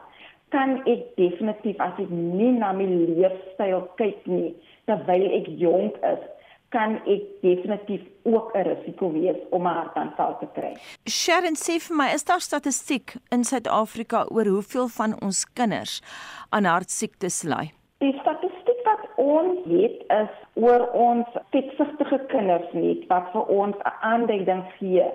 kan 0.50 0.78
ek 0.88 1.04
definitief 1.20 1.80
as 1.84 2.00
ek 2.00 2.10
nie 2.10 2.54
na 2.56 2.72
my 2.76 2.88
leefstyl 2.88 3.84
kyk 4.00 4.26
nie, 4.32 4.54
terwyl 4.90 5.26
ek 5.40 5.50
jonk 5.62 5.98
is, 6.14 6.24
kan 6.70 6.98
ek 7.08 7.24
definitief 7.42 8.02
ook 8.24 8.52
'n 8.54 8.64
risiko 8.68 9.12
wees 9.12 9.38
om 9.50 9.68
'n 9.68 9.74
hartaanval 9.80 10.38
te 10.40 10.48
kry. 10.54 10.74
Sharon 11.10 11.56
sê 11.56 11.80
vir 11.80 11.96
my, 11.96 12.14
is 12.14 12.24
daar 12.24 12.42
statistiek 12.42 13.16
in 13.32 13.44
Suid-Afrika 13.44 14.26
oor 14.30 14.46
hoeveel 14.46 14.88
van 14.88 15.22
ons 15.22 15.54
kinders 15.54 16.02
aan 16.50 16.66
hartsiektes 16.66 17.44
ly? 17.44 17.72
Die 17.98 18.20
statistiek 18.20 18.80
wat 18.84 19.04
ons 19.16 19.60
het 19.66 19.98
is 20.24 20.34
oor 20.54 20.92
ons 20.92 21.28
fiksige 21.52 22.20
kinders 22.28 22.74
net 22.74 23.08
wat 23.08 23.32
vir 23.32 23.46
ons 23.48 23.76
'n 23.76 23.94
aanduiding 24.02 24.64
gee 24.80 25.06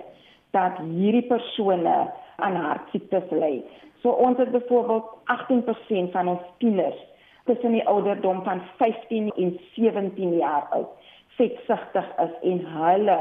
dat 0.51 0.77
hierdie 0.77 1.27
persone 1.27 2.11
aan 2.35 2.55
hartsiektes 2.55 3.31
ly. 3.31 3.63
So 4.01 4.09
ons 4.09 4.37
het 4.37 4.51
byvoorbeeld 4.51 5.05
18% 5.25 6.11
van 6.11 6.27
ons 6.27 6.41
kinders 6.57 6.99
tussen 7.45 7.71
die 7.71 7.87
ouderdom 7.87 8.43
van 8.43 8.61
15 8.77 9.31
en 9.35 9.59
17 9.75 10.37
jaar 10.37 10.67
oud 10.69 10.89
vetsigtig 11.37 12.09
is 12.25 12.35
en 12.51 12.65
hulle 12.77 13.19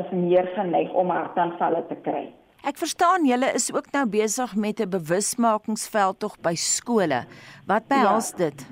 is 0.00 0.08
meer 0.10 0.48
geneig 0.54 0.92
om 0.92 1.12
hartaanvalle 1.14 1.84
te 1.88 1.98
kry. 2.06 2.24
Ek 2.64 2.78
verstaan 2.80 3.26
julle 3.28 3.50
is 3.54 3.68
ook 3.74 3.90
nou 3.92 4.06
besig 4.08 4.54
met 4.56 4.80
'n 4.80 4.88
bewusmakingsveldtog 4.88 6.40
by 6.40 6.54
skole. 6.54 7.24
Wat 7.66 7.88
behels 7.88 8.30
ja. 8.30 8.36
dit? 8.36 8.66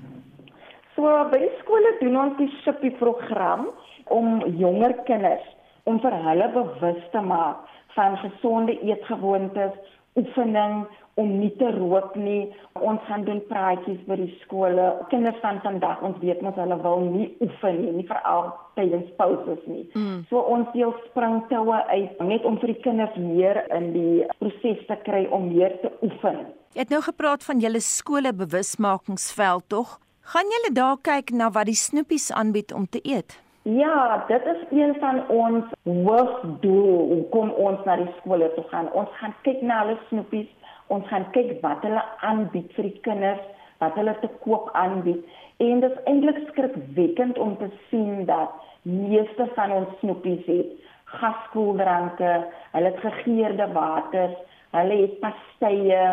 So 0.95 1.03
by 1.31 1.43
skole 1.61 1.97
doen 2.01 2.17
ons 2.17 2.37
die 2.39 2.51
SHIPPY 2.63 2.91
program 2.91 3.69
om 4.05 4.41
jonger 4.59 4.95
kinders 5.05 5.45
om 5.85 6.01
vir 6.01 6.15
hulle 6.27 6.49
bewus 6.55 7.03
te 7.13 7.21
maak 7.21 7.57
van 7.95 8.17
gesonde 8.17 8.81
eetgewoontes, 8.81 9.75
oefening 10.17 10.87
om 11.21 11.33
nie 11.39 11.51
te 11.61 11.69
rook 11.77 12.15
nie. 12.17 12.47
Ons 12.81 13.03
gaan 13.09 13.25
doen 13.27 13.43
praatjies 13.49 14.01
by 14.09 14.17
die 14.21 14.31
skole. 14.43 14.87
Kinders 15.13 15.39
van 15.45 15.61
vandag, 15.65 16.01
ons 16.07 16.19
weet 16.25 16.41
mos 16.45 16.57
hulle 16.61 16.79
wil 16.85 17.05
nie 17.13 17.29
oefen 17.45 17.81
nie, 17.83 17.93
nie 17.99 18.07
veral 18.09 18.53
tydens 18.79 19.11
pauses 19.19 19.61
nie. 19.69 19.85
Mm. 19.93 20.23
So 20.31 20.41
ons 20.55 20.71
deel 20.77 20.95
springtoue 21.11 21.83
uit 21.93 22.25
net 22.25 22.49
om 22.49 22.57
vir 22.63 22.73
die 22.73 22.81
kinders 22.87 23.19
meer 23.21 23.65
in 23.77 23.93
die 23.97 24.25
proses 24.41 24.81
te 24.89 24.99
kry 25.05 25.27
om 25.31 25.51
meer 25.53 25.77
te 25.85 25.93
oefen. 26.01 26.47
Jy 26.73 26.87
het 26.87 26.95
nou 26.95 27.03
gepraat 27.05 27.45
van 27.45 27.61
julle 27.61 27.83
skole 27.85 28.33
bewusmakingsveld 28.33 29.69
tog. 29.69 29.99
Gaan 30.33 30.53
julle 30.55 30.73
daar 30.73 31.01
kyk 31.03 31.35
na 31.37 31.51
wat 31.53 31.69
die 31.69 31.77
snoepies 31.77 32.31
aanbied 32.33 32.73
om 32.73 32.87
te 32.89 33.03
eet? 33.03 33.37
Ja, 33.63 34.25
dit 34.27 34.43
is 34.45 34.63
een 34.71 34.95
van 34.99 35.29
ons 35.29 35.65
hoofdoel 35.85 37.27
om 37.31 37.51
ons 37.51 37.85
na 37.85 37.97
die 38.01 38.11
skole 38.21 38.49
te 38.55 38.65
gaan. 38.71 38.89
Ons 38.93 39.11
gaan 39.21 39.35
kyk 39.47 39.61
na 39.63 39.85
hulle 39.85 39.99
snoepies 40.09 40.49
ons 40.95 41.09
gaan 41.09 41.25
kyk 41.37 41.59
wat 41.65 41.85
hulle 41.87 42.03
aanbied 42.29 42.73
vir 42.77 42.89
die 42.91 43.01
kinders, 43.07 43.43
wat 43.83 43.97
hulle 43.99 44.15
te 44.21 44.31
koop 44.45 44.71
aanbied. 44.79 45.25
En 45.63 45.81
dit 45.83 45.91
is 45.91 46.05
eintlik 46.11 46.39
skrikwekkend 46.51 47.39
om 47.39 47.57
te 47.61 47.71
sien 47.89 48.25
dat 48.29 48.55
meeste 48.83 49.47
van 49.57 49.73
ons 49.73 49.99
snoepies 50.01 50.47
het 50.47 50.71
gaskoeldranke, 51.13 52.31
hulle 52.73 52.91
het 52.91 53.01
gegeurde 53.05 53.67
waters, 53.73 54.37
hulle 54.73 54.97
het 55.03 55.19
pastye, 55.21 56.05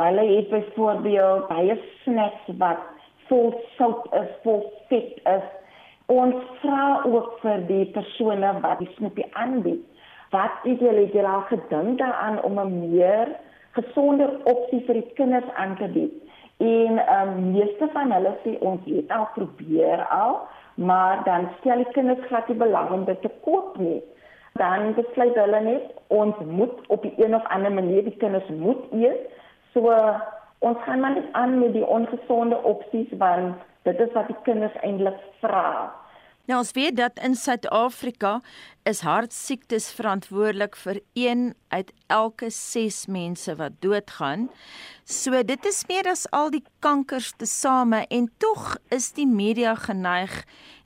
hulle 0.00 0.24
het 0.30 0.48
byvoorbeeld 0.50 1.48
baie 1.50 1.76
snacks 2.02 2.52
wat 2.62 2.84
vol 3.28 3.52
sout 3.76 4.06
is, 4.16 4.30
vol 4.44 4.62
vet 4.88 5.18
is. 5.28 5.48
Ons 6.08 6.38
vra 6.62 7.02
ook 7.04 7.34
vir 7.42 7.66
die 7.68 7.84
persone 7.92 8.54
wat 8.64 8.80
die 8.80 8.88
snoepie 8.96 9.26
aanbied, 9.36 9.84
wat 10.32 10.64
het 10.64 10.80
julle 10.80 11.28
al 11.28 11.44
gedink 11.52 11.98
daaraan 12.00 12.40
om 12.42 12.60
'n 12.60 12.78
meer 12.80 13.36
gesonder 13.78 14.30
opsie 14.44 14.82
vir 14.86 15.00
die 15.00 15.10
kinders 15.20 15.48
aan 15.54 15.76
te 15.80 15.88
bied. 15.94 16.14
En 16.58 16.98
ehm 16.98 17.28
um, 17.28 17.50
meeste 17.52 17.88
van 17.94 18.12
hulle 18.12 18.34
sê 18.44 18.56
ons 18.66 18.86
het 18.90 19.10
al 19.14 19.28
probeer 19.34 20.06
al, 20.14 20.40
maar 20.74 21.22
dan 21.24 21.48
stel 21.58 21.84
die 21.84 21.92
kinders 21.94 22.26
glad 22.26 22.48
nie 22.48 22.58
belang 22.58 22.90
om 22.90 23.04
dit 23.04 23.20
te 23.22 23.30
koop 23.46 23.76
nie. 23.78 24.00
Dan 24.58 24.94
besluit 24.94 25.38
hulle 25.38 25.60
net 25.60 25.92
ons 26.08 26.34
moet 26.46 26.86
op 26.88 27.04
'n 27.04 27.14
een 27.16 27.34
of 27.34 27.46
ander 27.54 27.72
manier 27.72 28.04
die 28.04 28.16
kinders 28.16 28.48
moet 28.48 28.82
eet. 28.92 29.30
So 29.72 29.94
ons 30.58 30.78
gaan 30.84 31.00
maar 31.00 31.14
net 31.14 31.30
aan 31.32 31.58
met 31.58 31.72
die 31.72 31.86
ongesonde 31.86 32.62
opsies 32.62 33.10
want 33.18 33.54
dit 33.82 34.00
is 34.00 34.12
wat 34.12 34.26
die 34.26 34.42
kinders 34.42 34.74
eintlik 34.82 35.20
vra. 35.40 35.92
Nou 36.48 36.62
ons 36.62 36.70
weet 36.72 36.96
dat 36.96 37.18
in 37.20 37.34
Suid-Afrika 37.36 38.38
is 38.88 39.02
hartsiektes 39.04 39.90
verantwoordelik 39.92 40.76
vir 40.80 41.00
1 41.12 41.42
uit 41.68 41.90
elke 42.06 42.48
6 42.50 43.02
mense 43.06 43.52
wat 43.56 43.74
doodgaan. 43.84 44.46
So 45.04 45.42
dit 45.44 45.66
is 45.68 45.82
meer 45.90 46.08
as 46.08 46.24
al 46.32 46.48
die 46.54 46.62
kankers 46.80 47.34
tesame 47.36 48.06
en 48.08 48.30
tog 48.40 48.78
is 48.88 49.10
die 49.12 49.26
media 49.28 49.74
geneig 49.74 50.38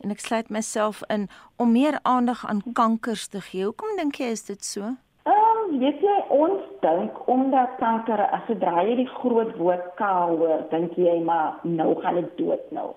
en 0.02 0.10
ek 0.10 0.24
sluit 0.24 0.50
myself 0.50 1.04
in 1.06 1.28
om 1.62 1.70
meer 1.76 2.00
aandag 2.02 2.42
aan 2.46 2.64
kankers 2.74 3.28
te 3.30 3.40
gee. 3.40 3.62
Hoekom 3.70 3.94
dink 4.00 4.18
jy 4.18 4.32
is 4.34 4.42
dit 4.50 4.66
so? 4.66 4.96
Weet 5.78 6.02
jy 6.02 6.16
ons 6.34 6.66
dink 6.82 7.22
omdat 7.30 7.78
kanker 7.78 8.20
as 8.34 8.50
jy 8.50 8.98
die 8.98 9.06
groot 9.14 9.54
woord 9.62 9.86
K 9.94 10.10
hoor, 10.34 10.66
dink 10.74 10.98
jy 10.98 11.20
maar 11.22 11.62
nou 11.62 11.94
gaan 12.02 12.18
ek 12.18 12.34
dood 12.36 12.66
nou. 12.74 12.90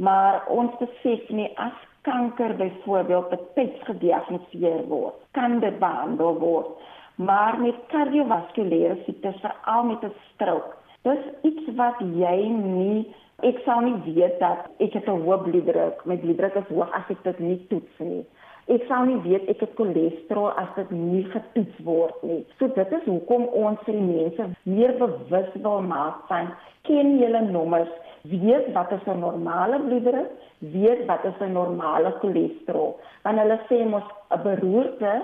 Maar 0.00 0.40
ons 0.48 0.72
besef 0.80 1.28
nie 1.28 1.52
as 1.60 1.76
kanker 2.02 2.56
byvoorbeeld 2.56 3.28
betyds 3.28 3.84
gediagnoseer 3.90 4.86
word, 4.88 5.14
kan 5.30 5.60
dit 5.60 5.78
behandel 5.78 6.38
word. 6.38 6.66
Maar 7.14 7.58
met 7.60 7.74
kardiovaskulêre 7.90 8.96
siektes, 9.04 9.40
veral 9.40 9.84
met 9.84 10.04
'n 10.04 10.12
strook, 10.34 10.76
dis 11.02 11.24
iets 11.42 11.74
wat 11.76 11.98
jy 11.98 12.36
nie 12.48 13.14
ek 13.46 13.60
sou 13.62 13.78
nie 13.84 13.98
weet 14.02 14.40
dat 14.42 14.66
ek 14.82 14.92
het 14.98 15.06
'n 15.06 15.22
hoë 15.22 15.42
bloeddruk, 15.42 16.04
my 16.06 16.16
bloeddruk 16.16 16.54
is 16.54 16.70
hoog 16.74 16.90
as 16.92 17.10
ek 17.10 17.22
dit 17.22 17.38
nie 17.38 17.66
toets 17.68 17.98
nie. 17.98 18.24
Ek 18.68 18.82
sou 18.88 19.06
nie 19.06 19.20
weet 19.22 19.48
ek 19.48 19.60
het 19.60 19.76
cholesterol 19.76 20.50
as 20.50 20.68
dit 20.76 20.90
nie 20.90 21.24
getoets 21.24 21.78
word 21.84 22.22
nie. 22.22 22.46
So 22.58 22.68
dit 22.68 22.92
is 22.92 23.04
hoekom 23.04 23.46
ons 23.46 23.78
vir 23.86 23.94
die 23.94 24.08
mense 24.08 24.48
meer 24.62 24.92
bewus 24.98 25.54
wil 25.54 25.80
maak 25.82 26.26
van 26.28 26.50
ken 26.82 27.18
julle 27.18 27.40
nommers, 27.40 27.88
weet 28.22 28.72
wat 28.72 28.92
is 28.92 29.04
'n 29.06 29.18
normale 29.18 29.78
bloeddruk, 29.80 30.30
weet 30.58 31.06
wat 31.06 31.24
is 31.24 31.38
'n 31.40 31.52
normale 31.52 32.12
cholesterol. 32.20 33.00
Want 33.22 33.38
hulle 33.38 33.58
sê 33.68 33.88
mos 33.88 34.06
'n 34.30 34.42
beroerte 34.42 35.22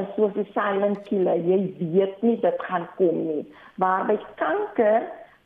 is 0.00 0.06
soos 0.16 0.34
'n 0.34 0.46
silent 0.52 1.02
killer. 1.02 1.36
Jy 1.36 1.74
weet 1.78 2.22
nie 2.22 2.40
dit 2.40 2.62
gaan 2.62 2.88
kom 2.96 3.26
nie. 3.26 3.52
Maar 3.74 4.06
by 4.06 4.18
kanker, 4.34 5.02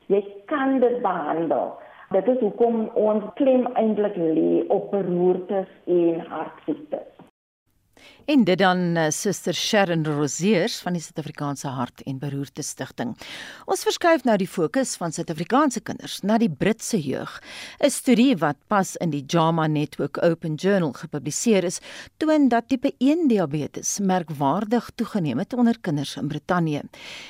jy 0.06 0.24
kan 0.46 0.80
dit 0.80 1.02
behandel. 1.02 1.78
Dit 2.10 2.28
is 2.28 2.38
hoekom 2.38 2.90
ons 2.94 3.24
klem 3.34 3.66
eintlik 3.74 4.16
lê 4.16 4.64
op 4.68 4.90
beroertes 4.90 5.66
en 5.84 6.20
hartsiektes. 6.28 7.15
En 8.26 8.42
dit 8.44 8.58
dan 8.58 8.78
uh, 8.98 9.04
Suster 9.14 9.54
Sharon 9.54 10.04
Rosiers 10.04 10.80
van 10.82 10.96
die 10.96 11.00
Suid-Afrikaanse 11.02 11.68
Hart 11.70 12.00
en 12.10 12.16
Beroerte 12.18 12.62
Stichting. 12.66 13.12
Ons 13.70 13.84
verskuif 13.86 14.24
nou 14.26 14.34
die 14.40 14.48
fokus 14.50 14.96
van 14.98 15.12
Suid-Afrikaanse 15.14 15.78
kinders 15.86 16.16
na 16.26 16.34
die 16.42 16.50
Britse 16.50 16.98
jeug. 16.98 17.36
'n 17.78 17.90
Studie 17.90 18.34
wat 18.42 18.58
pas 18.66 18.96
in 18.96 19.12
die 19.14 19.22
JAMA 19.22 19.68
Network 19.70 20.18
Open 20.24 20.54
Journal 20.54 20.90
gepubliseer 20.92 21.64
is, 21.64 21.78
toon 22.18 22.48
dat 22.48 22.66
tipe 22.68 22.90
1 22.98 23.28
diabetes 23.28 23.98
merkwaardig 24.02 24.90
toegeneem 24.96 25.38
het 25.38 25.54
onder 25.54 25.78
kinders 25.80 26.16
in 26.16 26.26
Brittanje. 26.26 26.82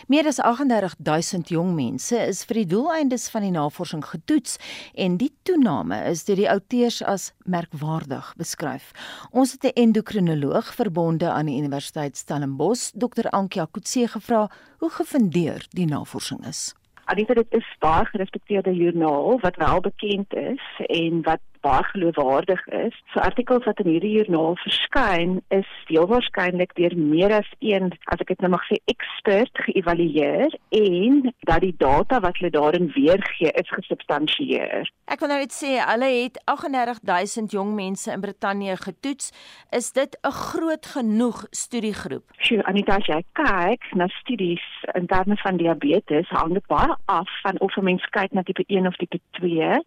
Meer 0.08 0.26
as 0.26 0.40
38000 0.40 1.48
jong 1.48 1.74
mense 1.74 2.16
is 2.16 2.44
vir 2.44 2.62
die 2.62 2.66
doeleindes 2.72 3.28
van 3.28 3.42
die 3.42 3.52
navorsing 3.52 4.04
getoets 4.04 4.56
en 4.94 5.20
die 5.20 5.32
toename 5.42 6.00
is 6.08 6.24
deur 6.24 6.36
die 6.36 6.50
outeurs 6.50 7.02
as 7.02 7.32
merkwaardig 7.44 8.32
beskryf. 8.40 8.92
Ons 9.30 9.52
het 9.52 9.64
'n 9.64 9.76
endokrinoloog 9.76 10.72
vir 10.72 10.85
verbonde 10.86 11.30
aan 11.30 11.46
die 11.46 11.58
Universiteit 11.58 12.16
Stellenbosch, 12.16 12.92
Dr. 12.94 13.30
Ankia 13.30 13.66
Kutse 13.70 14.06
gevra 14.08 14.46
hoe 14.78 14.90
gefundeer 14.90 15.66
die 15.74 15.86
navorsing 15.86 16.46
is. 16.46 16.74
Alhoewel 17.10 17.42
dit 17.42 17.54
'n 17.54 17.64
baie 17.78 18.04
gerespekteerde 18.04 18.74
joernaal 18.74 19.40
wat 19.40 19.56
wel 19.56 19.80
bekend 19.80 20.34
is 20.34 20.64
en 20.86 21.22
wat 21.22 21.42
baie 21.66 21.84
geloofwaardig 21.92 22.62
is. 22.84 22.96
So 23.12 23.22
artikels 23.24 23.66
wat 23.68 23.80
in 23.82 23.90
hierdie 23.90 24.14
joernaal 24.16 24.56
verskyn 24.62 25.38
is 25.54 25.68
heel 25.90 26.08
waarskynlik 26.10 26.74
deur 26.78 26.94
meer 26.98 27.34
as 27.40 27.50
een, 27.58 27.90
as 28.12 28.22
ek 28.22 28.32
dit 28.34 28.44
nou 28.44 28.52
mag 28.54 28.64
sê, 28.68 28.78
ekspert 28.92 29.64
geëvalueer 29.66 30.54
en 30.80 31.22
dat 31.48 31.64
die 31.64 31.74
data 31.78 32.20
wat 32.24 32.38
hulle 32.40 32.52
daarin 32.54 32.90
weergee 32.94 33.52
is 33.62 33.72
gesubstansieer. 33.74 34.90
Ek 35.10 35.22
wil 35.22 35.32
nou 35.32 35.40
net 35.42 35.54
sê 35.54 35.76
hulle 35.80 36.10
het 36.14 36.38
38000 36.50 37.54
jong 37.56 37.74
mense 37.78 38.10
in 38.12 38.22
Brittanje 38.24 38.76
getoets. 38.82 39.32
Is 39.70 39.92
dit 39.92 40.18
'n 40.22 40.30
groot 40.30 40.86
genoeg 40.86 41.46
studiegroep? 41.50 42.24
Sjoe, 42.38 42.64
Anita, 42.64 42.98
jy 42.98 43.22
kyk 43.32 43.82
na 43.94 44.06
studies 44.20 44.64
in 44.94 45.06
terme 45.06 45.36
van 45.36 45.56
diabetes, 45.56 46.28
hang 46.28 46.52
dit 46.54 46.66
baie 46.66 46.96
af 47.06 47.28
van 47.42 47.60
of 47.60 47.76
'n 47.76 47.84
mens 47.84 48.04
kyk 48.10 48.32
na 48.32 48.42
tipe 48.42 48.64
1 48.66 48.86
of 48.86 48.96
tipe 48.96 49.18
2. 49.30 49.82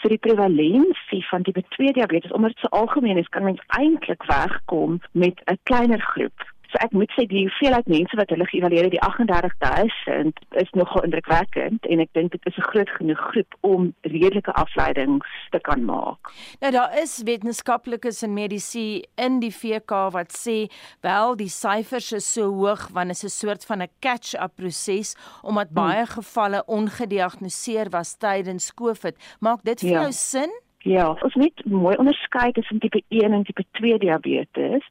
So 0.00 0.08
die 0.08 0.18
prevalensie 0.18 1.09
prevensie 1.10 1.28
van 1.28 1.42
tipe 1.42 1.62
2 1.68 1.92
diabetes 1.92 2.32
omdat 2.32 2.50
dit 2.50 2.58
so 2.58 2.66
algemeen 2.66 3.16
is, 3.16 3.28
kan 3.28 3.42
mens 3.42 3.62
eintlik 3.66 4.22
wegkom 4.22 5.00
met 5.12 5.42
'n 5.44 5.58
kleiner 5.62 6.00
groep. 6.00 6.48
So 6.70 6.78
ek 6.78 6.92
moet 6.94 7.10
sê 7.16 7.24
die 7.26 7.48
hoeveelheid 7.48 7.88
mense 7.90 8.16
wat 8.18 8.30
hulle 8.30 8.46
geëvalueer 8.46 8.86
het, 8.86 8.94
die 8.94 9.02
38000 9.02 10.38
is 10.62 10.70
nogal 10.78 11.02
indrukwekkend 11.02 11.86
en 11.90 12.02
ek 12.04 12.12
dink 12.14 12.30
dit 12.36 12.46
is 12.46 12.58
'n 12.58 12.68
groot 12.70 12.90
genoeg 12.98 13.18
groep 13.30 13.56
om 13.66 13.90
redelike 14.06 14.52
afleidings 14.52 15.26
te 15.50 15.58
kan 15.58 15.84
maak. 15.84 16.30
Nou 16.60 16.72
daar 16.72 16.94
is 17.02 17.22
wetenskaplikes 17.24 18.22
en 18.22 18.34
medisy 18.34 19.02
in 19.16 19.40
die 19.40 19.50
VK 19.50 19.90
wat 20.14 20.30
sê 20.30 20.70
wel 21.02 21.36
die 21.36 21.50
syfers 21.50 22.12
is 22.12 22.32
so 22.32 22.46
hoog 22.54 22.88
want 22.94 23.08
dit 23.08 23.16
is 23.16 23.24
'n 23.24 23.46
soort 23.46 23.66
van 23.66 23.82
'n 23.82 23.90
catch-up 23.98 24.54
proses 24.54 25.16
omdat 25.42 25.68
hmm. 25.74 25.74
baie 25.74 26.06
gevalle 26.06 26.62
ongediagnoseer 26.66 27.90
was 27.90 28.16
tydens 28.16 28.74
COVID. 28.74 29.16
Maak 29.40 29.64
dit 29.64 29.80
vir 29.80 29.90
ja. 29.90 30.00
jou 30.02 30.12
sin? 30.12 30.50
Ja, 30.82 31.10
ons 31.20 31.34
moet 31.34 31.64
mooi 31.64 31.96
onderskei 31.96 32.52
tussen 32.52 32.78
tipe 32.78 33.02
1 33.08 33.32
en 33.32 33.42
tipe 33.44 33.64
2 33.70 33.98
diabetes. 33.98 34.86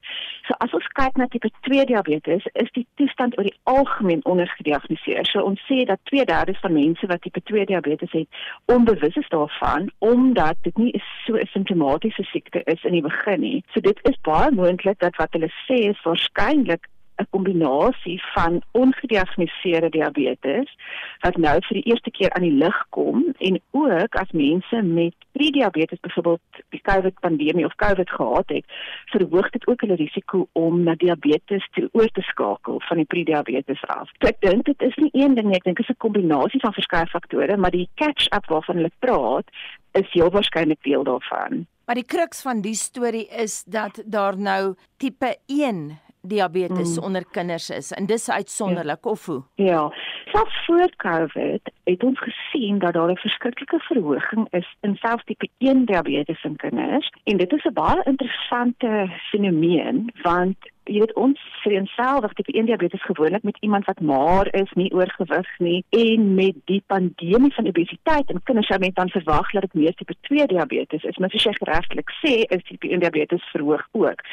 So 0.45 0.53
as 0.61 0.73
ons 0.77 0.85
kyk 0.93 1.17
na 1.17 1.25
tipe 1.27 1.49
2 1.65 1.85
diabetes, 1.89 2.45
is 2.61 2.69
die 2.75 2.85
toestand 3.01 3.37
oor 3.37 3.47
die 3.47 3.57
algemeen 3.63 4.21
ondergediagnoseer. 4.29 5.25
So 5.25 5.41
ons 5.41 5.63
sê 5.65 5.79
dat 5.89 5.99
2/3 6.11 6.59
van 6.61 6.73
mense 6.73 7.09
wat 7.09 7.21
tipe 7.21 7.41
2 7.41 7.65
diabetes 7.65 8.11
het, 8.11 8.27
onbewus 8.65 9.17
is 9.17 9.29
daarvan 9.33 9.89
omdat 9.97 10.61
dit 10.61 10.77
nie 10.77 11.01
so 11.25 11.33
'n 11.33 11.49
simptomatiese 11.55 12.23
siekte 12.23 12.61
is 12.63 12.83
in 12.83 12.91
die 12.91 13.07
begin 13.09 13.39
nie. 13.39 13.63
So 13.73 13.79
dit 13.79 13.99
is 14.03 14.21
baie 14.21 14.51
moontlik 14.51 14.99
dat 14.99 15.15
wat 15.15 15.33
hulle 15.33 15.49
sê 15.65 15.89
is 15.89 16.01
waarskynlik 16.03 16.85
'n 17.19 17.27
kombinasie 17.29 18.21
van 18.33 18.61
ongediagnoseerde 18.71 19.89
diabetes 19.89 20.75
wat 21.19 21.37
nou 21.37 21.57
vir 21.67 21.75
die 21.81 21.87
eerste 21.91 22.11
keer 22.11 22.33
aan 22.33 22.47
die 22.47 22.57
lig 22.63 22.85
kom 22.89 23.23
en 23.37 23.59
ook 23.71 24.15
as 24.15 24.31
mense 24.31 24.81
met 24.81 25.15
prediabetes 25.31 25.99
byvoorbeeld 25.99 26.41
die 26.69 26.81
COVID 26.81 27.19
pandemie 27.19 27.65
of 27.65 27.75
COVID 27.75 28.09
gehad 28.09 28.49
het, 28.49 28.65
verhoog 29.05 29.49
dit 29.49 29.67
ook 29.67 29.81
hulle 29.81 29.95
risiko 29.95 30.47
om 30.51 30.83
na 30.83 30.95
diabetes 30.95 31.67
te 31.71 31.89
oor 31.91 32.07
te 32.07 32.21
skakel 32.21 32.81
van 32.87 32.97
die 32.97 33.05
prediabetes 33.05 33.83
af. 33.87 34.11
So 34.19 34.27
ek 34.27 34.41
dink 34.41 34.65
dit 34.65 34.81
is 34.81 34.95
nie 34.95 35.11
een 35.13 35.35
ding 35.35 35.47
nie, 35.47 35.55
ek 35.59 35.63
dink 35.63 35.77
dit 35.77 35.89
is 35.89 35.95
'n 35.95 36.05
kombinasie 36.05 36.59
van 36.59 36.73
verskeie 36.73 37.07
faktore, 37.07 37.57
maar 37.57 37.71
die 37.71 37.89
catch-up 37.95 38.45
waarvan 38.47 38.75
hulle 38.75 38.91
praat 38.99 39.47
is 39.91 40.11
heel 40.11 40.29
waarskynlik 40.29 40.83
deel 40.83 41.03
daarvan. 41.03 41.65
Maar 41.85 41.95
die 41.95 42.05
kruks 42.05 42.41
van 42.41 42.61
die 42.61 42.75
storie 42.75 43.27
is 43.27 43.63
dat 43.63 44.03
daar 44.05 44.37
nou 44.37 44.75
tipe 44.97 45.35
1 45.47 45.99
diabetes 46.29 46.97
mm. 46.97 47.03
onder 47.03 47.25
kinders 47.31 47.69
is 47.69 47.91
en 47.91 48.05
dis 48.05 48.29
uitsonderlik 48.29 49.03
ja. 49.03 49.11
of 49.11 49.25
hoe? 49.25 49.43
Ja. 49.55 49.93
Selfs 50.25 50.65
voor 50.65 50.89
COVID 50.97 51.71
het 51.83 52.03
ons 52.03 52.19
gesien 52.19 52.79
dat 52.79 52.93
daar 52.93 53.11
'n 53.11 53.17
verskriklike 53.17 53.79
verhoging 53.79 54.47
is 54.49 54.75
in 54.81 54.95
selfs 54.95 55.23
tipe 55.23 55.49
1 55.57 55.85
diabetes 55.85 56.43
in 56.43 56.55
kinders 56.55 57.11
en 57.23 57.37
dit 57.37 57.51
is 57.51 57.65
'n 57.65 57.73
baie 57.73 58.03
interessante 58.03 59.09
fenomeen 59.29 60.13
want 60.21 60.57
jy 60.89 60.99
weet 61.03 61.13
ons 61.21 61.41
vereenselwig 61.63 62.33
tipe 62.37 62.53
1 62.57 62.65
diabetes 62.69 63.03
gewoonlik 63.05 63.43
met 63.47 63.57
iemand 63.65 63.85
wat 63.85 64.01
maar 64.01 64.49
is, 64.57 64.71
nie 64.79 64.89
oorgewig 64.95 65.49
nie 65.59 65.83
en 65.95 66.33
met 66.35 66.57
die 66.71 66.81
pandemie 66.87 67.53
van 67.53 67.69
obesiteit 67.69 68.29
en 68.33 68.43
kinders 68.43 68.67
sou 68.67 68.79
met 68.79 68.95
dan 68.95 69.13
verwag 69.13 69.51
dat 69.51 69.67
dit 69.67 69.77
meer 69.83 69.95
tipe 69.99 70.15
2 70.29 70.47
diabetes 70.53 71.03
is, 71.03 71.17
maar 71.17 71.29
soos 71.33 71.45
jy 71.45 71.55
regtig 71.69 72.15
sê, 72.21 72.33
is 72.49 72.65
tipe 72.67 72.89
1 72.89 73.05
diabetes 73.05 73.45
verhoog 73.53 73.85
ook. 73.91 74.25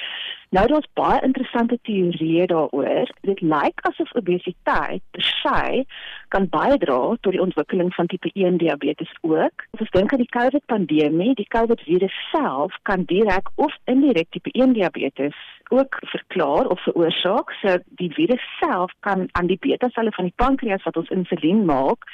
Nou 0.54 0.66
daar's 0.70 0.86
baie 0.94 1.20
interessante 1.26 1.78
teorieë 1.82 2.46
daaroor. 2.46 3.10
Dit 3.26 3.40
lyk 3.42 3.80
asof 3.88 4.12
obesiteit 4.14 5.02
per 5.10 5.24
se 5.26 5.84
kan 6.28 6.46
bydra 6.52 7.16
tot 7.20 7.34
die 7.34 7.42
ontwikkeling 7.42 7.90
van 7.94 8.06
tipe 8.06 8.30
1 8.32 8.56
diabetes 8.62 9.10
ook. 9.20 9.66
Ons 9.80 9.90
dink 9.90 10.12
aan 10.12 10.22
die 10.22 10.34
COVID 10.38 10.64
pandemie, 10.70 11.34
die 11.34 11.48
COVID 11.50 11.82
virus 11.88 12.14
self 12.30 12.78
kan 12.82 13.04
direk 13.10 13.50
of 13.54 13.74
indirek 13.84 14.30
tipe 14.30 14.50
1 14.52 14.72
diabetes 14.78 15.34
ook 15.68 15.96
verklaar 16.00 16.66
of 16.66 16.82
veroorsaak. 16.82 17.50
So 17.50 17.76
die 17.88 18.12
virus 18.12 18.42
self 18.60 18.92
kan 19.00 19.28
aan 19.32 19.46
die 19.46 19.58
beta-selle 19.60 20.12
van 20.12 20.24
die 20.24 20.36
pankreas 20.36 20.82
wat 20.82 20.96
ons 20.96 21.08
insulien 21.08 21.64
maak, 21.64 22.04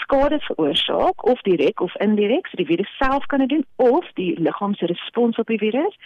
skade 0.00 0.38
veroorsaak 0.40 1.26
of 1.26 1.40
direk 1.40 1.80
of 1.80 1.94
indirek. 1.96 2.46
So 2.46 2.56
die 2.56 2.66
virus 2.66 2.96
self 2.98 3.26
kan 3.26 3.38
dit 3.38 3.48
doen 3.48 3.64
of 3.76 4.08
die 4.14 4.40
liggaam 4.40 4.74
se 4.74 4.86
respons 4.86 5.36
op 5.36 5.46
die 5.46 5.58
virus 5.58 5.98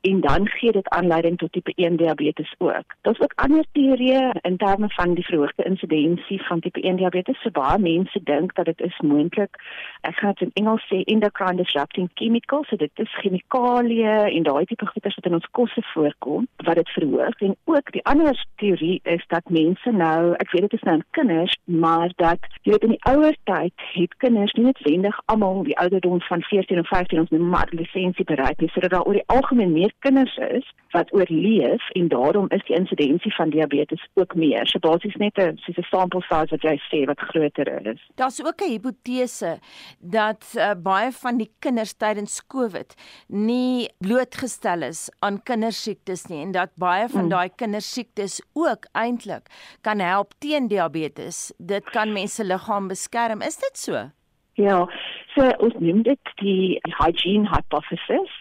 en 0.00 0.20
dan 0.20 0.48
gee 0.48 0.72
dit 0.72 0.88
aanleiding 0.88 1.38
tot 1.38 1.52
tipe 1.52 1.72
1 1.76 1.96
diabetes 1.96 2.54
ook. 2.58 2.96
Daar's 3.02 3.20
ook 3.20 3.32
ander 3.34 3.64
teorieë 3.72 4.30
in 4.42 4.56
terme 4.56 4.88
van 4.88 5.14
die 5.14 5.24
verhoogde 5.24 5.64
insidensie 5.64 6.42
van 6.42 6.60
tipe 6.60 6.80
1 6.80 6.96
diabetes. 6.96 7.40
So 7.42 7.50
baie 7.50 7.78
mense 7.78 8.22
dink 8.22 8.54
dat 8.54 8.64
dit 8.64 8.80
is 8.80 8.98
moontlik. 9.00 9.60
Ek 10.00 10.16
gaan 10.16 10.34
dit 10.38 10.48
in 10.48 10.64
Engels 10.64 10.86
sê 10.88 11.02
endocrine 11.04 11.62
disrupting 11.62 12.10
chemicals. 12.14 12.68
So 12.68 12.76
dit 12.76 12.90
is 12.94 13.20
chemikalieë 13.20 14.16
en 14.32 14.42
daai 14.42 14.64
tipe 14.64 14.86
goeders 14.86 15.14
wat 15.20 15.26
in 15.26 15.40
ons 15.40 15.50
kosse 15.50 15.82
voorkom 15.92 16.48
wat 16.56 16.74
dit 16.74 16.88
verhoog 16.88 17.40
en 17.40 17.56
ook 17.64 17.92
die 17.92 18.04
ander 18.04 18.46
teorie 18.56 19.00
is 19.02 19.24
dat 19.26 19.48
mense 19.48 19.90
nou, 19.90 20.34
ek 20.42 20.50
weet 20.50 20.66
dit 20.68 20.72
is 20.72 20.86
nou 20.86 20.96
in 20.96 21.04
kinders, 21.10 21.56
maar 21.64 22.12
dat 22.16 22.38
jy 22.62 22.72
weet 22.74 22.86
in 22.88 22.94
die 22.94 23.04
ouer 23.10 23.36
tyd 23.50 23.86
het 23.94 24.16
kinders 24.22 24.52
nie 24.52 24.64
noodwendig 24.68 25.20
almal 25.32 25.62
die 25.66 25.78
ouderdom 25.78 26.20
van 26.28 26.42
14 26.42 26.78
of 26.78 26.88
15 26.88 27.24
ons 27.24 27.34
noem 27.34 27.48
maar 27.54 27.68
lisensie 27.70 28.24
bereik 28.24 28.60
nie, 28.60 28.70
sodat 28.74 28.94
daar 28.94 29.06
oor 29.06 29.18
die 29.18 29.28
algemeen 29.34 29.72
meer 29.72 29.92
kinders 30.06 30.36
is 30.50 30.68
wat 30.94 31.12
oorleef 31.14 31.88
en 31.98 32.08
daarom 32.08 32.46
is 32.54 32.62
die 32.68 32.76
insidensie 32.76 33.34
van 33.34 33.50
diabetes 33.50 34.02
ook 34.14 34.34
meer. 34.38 34.66
So 34.70 34.78
basies 34.78 35.16
net 35.16 35.38
'n 35.38 35.58
soos 35.64 35.78
'n 35.78 35.88
sample 35.90 36.22
size 36.28 36.50
wat 36.54 36.62
jy 36.62 36.76
sê 36.90 37.04
wat 37.06 37.20
groter 37.20 37.86
is. 37.86 38.00
Daar's 38.14 38.40
ook 38.44 38.60
'n 38.62 38.70
hipotese 38.70 39.58
dat 40.00 40.44
uh, 40.56 40.70
baie 40.82 41.12
van 41.12 41.36
die 41.36 41.50
kinders 41.58 41.94
tydens 41.94 42.46
COVID 42.46 42.94
nie 43.28 43.88
blootgestel 43.98 44.82
is 44.82 45.10
aan 45.18 45.42
kindersiektes 45.42 46.26
nie 46.26 46.43
en 46.44 46.52
dat 46.52 46.74
baie 46.80 47.08
van 47.08 47.20
hmm. 47.20 47.32
daai 47.32 47.48
kindersiektes 47.56 48.40
ook 48.52 48.88
eintlik 48.92 49.48
kan 49.80 49.98
help 50.04 50.36
teen 50.38 50.68
diabetes. 50.68 51.52
Dit 51.58 51.90
kan 51.96 52.12
mense 52.12 52.44
liggaam 52.44 52.88
beskerm. 52.92 53.40
Is 53.40 53.56
dit 53.56 53.78
so? 53.78 54.04
Ja, 54.60 54.84
so 55.34 55.48
ons 55.64 55.74
noem 55.80 56.04
dit 56.06 56.34
die 56.42 56.78
hygiene 57.00 57.48
hypothesis 57.50 58.36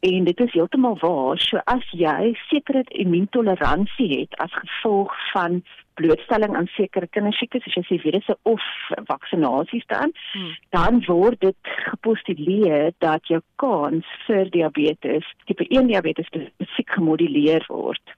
En 0.00 0.24
dit 0.24 0.40
is 0.40 0.52
heeltemal 0.52 0.98
waar. 1.00 1.38
So 1.38 1.60
as 1.64 1.84
jy 1.90 2.32
sekere 2.48 2.84
immuuntoleransie 2.88 4.10
het 4.20 4.38
as 4.44 4.54
gevolg 4.62 5.14
van 5.32 5.62
blootstelling 5.98 6.56
aan 6.56 6.68
sekere 6.76 7.08
kindersiektes 7.10 7.64
soos 7.66 7.76
jy 7.78 7.84
sê 7.88 7.98
virusse 8.04 8.36
of 8.52 8.62
vaksinasies 9.10 9.86
dan 9.92 10.12
hmm. 10.32 10.52
dan 10.76 11.02
word 11.08 11.40
dit 11.42 11.72
gepostuleer 11.88 12.94
dat 13.04 13.26
jou 13.32 13.40
kans 13.62 14.06
vir 14.28 14.50
diabetes 14.54 15.26
tipe 15.50 15.66
1 15.66 15.90
diabetes 15.90 16.30
spesifiek 16.30 16.94
gemoduleer 16.98 17.66
word. 17.72 18.14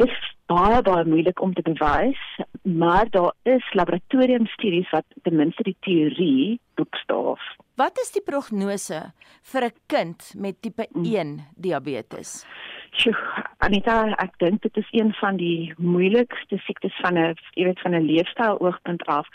Dit 0.00 0.10
is 0.10 0.28
baie 0.50 0.82
baie 0.82 1.06
moeilik 1.06 1.40
om 1.44 1.54
te 1.54 1.62
bewys, 1.62 2.22
maar 2.62 3.10
daar 3.14 3.32
is 3.42 3.72
laboratoriumstudies 3.78 4.90
wat 4.90 5.06
ten 5.22 5.38
minste 5.38 5.66
die 5.68 5.76
teorie 5.86 6.58
boekstaaf. 6.80 7.42
Wat 7.80 8.00
is 8.02 8.10
die 8.12 8.24
prognose 8.24 9.00
vir 9.52 9.64
'n 9.64 9.76
kind 9.86 10.34
met 10.36 10.62
tipe 10.62 10.86
1 10.94 11.04
hmm. 11.04 11.46
diabetes? 11.56 12.46
Sjoe, 12.98 13.14
Anita, 13.62 14.00
ek 14.18 14.34
dink 14.42 14.62
dit 14.62 14.76
is 14.80 14.88
een 14.96 15.12
van 15.20 15.36
die 15.38 15.72
moeilikste 15.78 16.58
siektes 16.66 16.96
van 17.04 17.18
'n, 17.18 17.36
jy 17.54 17.64
weet, 17.64 17.80
van 17.80 17.94
'n 17.94 18.06
leefstyl 18.06 18.60
oogpunt 18.60 19.04
af. 19.06 19.28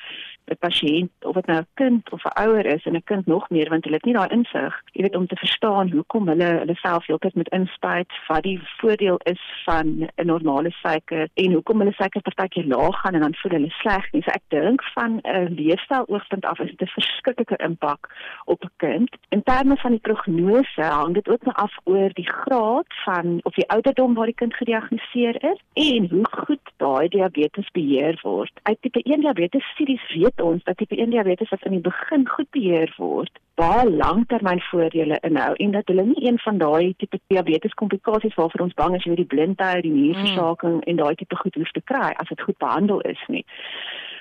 'n 0.48 0.58
pasiënt 0.60 1.12
of 1.26 1.36
dit 1.36 1.46
nou 1.46 1.60
'n 1.60 1.68
kind 1.74 2.12
of 2.12 2.24
'n 2.26 2.38
ouer 2.44 2.66
is 2.66 2.86
en 2.86 2.96
'n 2.96 3.04
kind 3.04 3.26
nog 3.26 3.50
meer 3.50 3.70
want 3.70 3.84
hulle 3.84 3.96
het 3.96 4.06
nie 4.06 4.14
daai 4.14 4.30
insig 4.30 4.74
jy 4.92 5.02
weet 5.02 5.16
om 5.16 5.28
te 5.28 5.36
verstaan 5.36 5.92
hoekom 5.92 6.28
hulle 6.28 6.50
hulle 6.62 6.76
self 6.76 7.08
heeltyd 7.08 7.36
met 7.36 7.50
inspuit 7.50 8.12
wat 8.28 8.44
die 8.44 8.60
voordeel 8.78 9.18
is 9.24 9.42
van 9.66 9.88
'n 10.16 10.26
normale 10.26 10.72
suiker 10.72 11.28
en 11.34 11.52
hoekom 11.52 11.80
hulle 11.80 11.94
suiker 11.94 12.22
partykeer 12.22 12.66
laag 12.66 13.00
gaan 13.02 13.14
en 13.14 13.22
dan 13.22 13.36
voel 13.36 13.52
hulle 13.52 13.70
sleg 13.70 14.12
nie. 14.12 14.22
So 14.22 14.32
ek 14.32 14.46
dink 14.48 14.84
van 14.94 15.20
'n 15.24 15.54
leefstyl 15.58 16.08
oogpunt 16.08 16.46
af 16.46 16.60
is 16.60 16.70
dit 16.70 16.82
'n 16.82 16.96
verskriklike 17.00 17.58
impak 17.58 18.10
op 18.46 18.64
'n 18.64 18.72
kind. 18.78 19.10
In 19.30 19.44
terme 19.44 19.76
van 19.78 19.92
die 19.92 20.00
prognose 20.00 20.82
hang 20.82 21.14
dit 21.14 21.30
ook 21.30 21.44
af 21.46 21.74
oor 21.84 22.10
die 22.14 22.30
graad 22.30 22.90
van 23.06 23.40
of 23.44 23.54
die 23.54 23.70
ouderdom 23.70 24.14
waar 24.14 24.26
die 24.26 24.42
kind 24.42 24.56
gediagnoseer 24.56 25.44
is 25.44 25.60
en 25.74 26.10
hoe 26.10 26.28
goed 26.30 26.66
daai 26.78 27.08
diabetes 27.08 27.70
beheer 27.72 28.20
word. 28.22 28.52
Uit 28.64 28.78
tipe 28.82 29.00
1 29.04 29.22
diabetes 29.22 29.66
studies 29.74 30.14
weet 30.14 30.35
weet 30.36 30.46
ons 30.46 30.64
dat 30.64 30.78
tipe 30.78 30.96
1 30.96 31.10
diabetes 31.10 31.50
wat 31.50 31.64
in 31.64 31.72
die 31.72 31.82
begin 31.82 32.28
goed 32.28 32.50
beheer 32.52 32.94
word, 32.98 33.40
baie 33.56 33.90
langtermynvoordele 33.90 35.20
inhou 35.22 35.54
en 35.56 35.72
dat 35.72 35.88
hulle 35.88 36.04
nie 36.06 36.28
een 36.28 36.40
van 36.40 36.58
daai 36.58 36.94
tipe 36.98 37.20
diabetes 37.28 37.74
komplikasies 37.74 38.36
waarvoor 38.36 38.62
ons 38.62 38.74
bang 38.74 38.96
is, 38.96 39.04
jy 39.04 39.14
weet 39.14 39.24
die 39.24 39.36
blindheid, 39.36 39.84
die 39.84 39.92
nierversaking 39.92 40.82
mm. 40.82 40.88
en 40.88 40.96
daai 40.96 41.16
tipe 41.16 41.36
goed 41.36 41.56
hoef 41.56 41.72
te 41.72 41.82
kry 41.84 42.12
as 42.16 42.28
dit 42.28 42.42
goed 42.42 42.58
behandel 42.58 43.02
is 43.02 43.22
nie. 43.28 43.46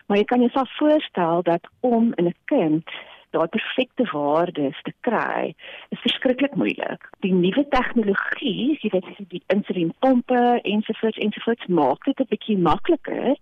Maar 0.07 0.19
jy 0.21 0.25
kan 0.25 0.41
jouself 0.41 0.71
voorstel 0.79 1.43
dat 1.43 1.67
om 1.81 2.13
in 2.17 2.27
'n 2.27 2.37
kind 2.45 2.89
daai 3.35 3.49
perfekte 3.57 4.07
waardes 4.13 4.81
te 4.87 4.93
kry 5.07 5.55
is 5.95 6.03
verskriklik 6.07 6.55
moeilik. 6.61 7.09
Die 7.27 7.33
nuwe 7.35 7.67
tegnologie, 7.75 8.79
jy 8.83 8.91
weet 8.95 9.11
die 9.33 9.43
insulienpompe 9.55 10.43
ensovoorts 10.63 11.23
ensovoorts 11.27 11.71
maak 11.81 12.05
dit 12.09 12.21
'n 12.21 12.31
bietjie 12.31 12.59
makliker, 12.59 13.37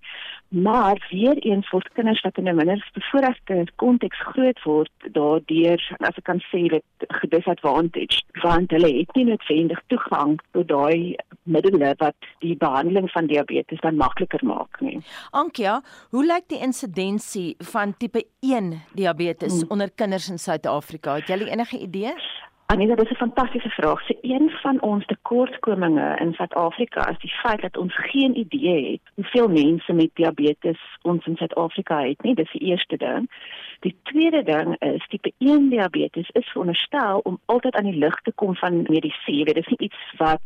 maar 0.53 1.07
weer 1.11 1.37
eens 1.39 1.69
vir 1.69 1.87
kinders 1.93 2.21
wat 2.21 2.39
in 2.39 2.49
'n 2.49 2.57
minder 2.57 2.91
bevoorregte 2.93 3.67
konteks 3.77 4.19
groot 4.19 4.63
word 4.63 4.91
daardeur 5.13 5.81
as 5.99 6.17
ek 6.17 6.25
kan 6.25 6.41
sê 6.51 6.69
dit 6.69 6.85
gedisadvantaged 7.09 8.25
want 8.43 8.71
hulle 8.71 8.99
het 8.99 9.15
nie 9.15 9.25
noodwendig 9.25 9.81
toegang 9.87 10.41
tot 10.51 10.69
daai 10.69 11.17
middele 11.43 11.95
wat 11.99 12.15
die 12.39 12.57
behandeling 12.57 13.11
van 13.11 13.27
diabetes 13.27 13.81
dan 13.81 13.97
makliker 13.97 14.41
maak 14.43 14.81
nie. 14.81 15.01
Ankia, 15.31 15.81
hoe 16.11 16.27
lyk 16.27 16.49
die 16.49 16.61
insidensie 16.61 17.57
van 17.73 17.97
tipe 17.97 18.25
1 18.41 18.83
diabetes 18.95 19.61
hmm. 19.61 19.71
Onder 19.83 19.97
kinders 19.97 20.31
in 20.31 20.39
Suid-Afrika? 20.39 21.15
Het 21.15 21.29
jy 21.29 21.49
enige 21.51 21.79
idee? 21.79 22.15
Anita, 22.67 22.95
dit 22.95 23.05
is 23.05 23.11
'n 23.11 23.25
fantastiese 23.27 23.69
vraag. 23.69 24.01
Se 24.01 24.19
een 24.21 24.51
van 24.51 24.81
ons 24.81 25.07
tekortkominge 25.07 26.17
in 26.21 26.33
Suid-Afrika 26.33 27.09
is 27.09 27.19
die 27.19 27.31
feit 27.31 27.61
dat 27.61 27.77
ons 27.77 27.95
geen 27.97 28.39
idee 28.39 28.93
het 28.93 29.01
hoeveel 29.15 29.49
mense 29.49 29.93
met 29.93 30.11
diabetes 30.15 30.81
ons 31.03 31.27
in 31.27 31.37
Suid-Afrika 31.37 32.03
het 32.03 32.23
nie. 32.23 32.35
Dis 32.35 32.53
die 32.53 32.61
eerste 32.61 32.97
ding. 32.97 33.31
Die 33.81 33.97
tweede 34.03 34.43
ding 34.43 34.77
is 34.79 35.07
tipe 35.09 35.33
1 35.39 35.69
diabetes 35.69 36.31
is 36.31 36.49
veronderstel 36.49 37.19
om 37.19 37.41
altyd 37.45 37.75
aan 37.75 37.91
die 37.91 37.99
lig 37.99 38.21
te 38.21 38.33
kom 38.35 38.55
van 38.57 38.83
medisyne. 38.83 39.45
Dit 39.45 39.57
is 39.57 39.67
nie 39.67 39.79
iets 39.79 40.13
wat 40.17 40.43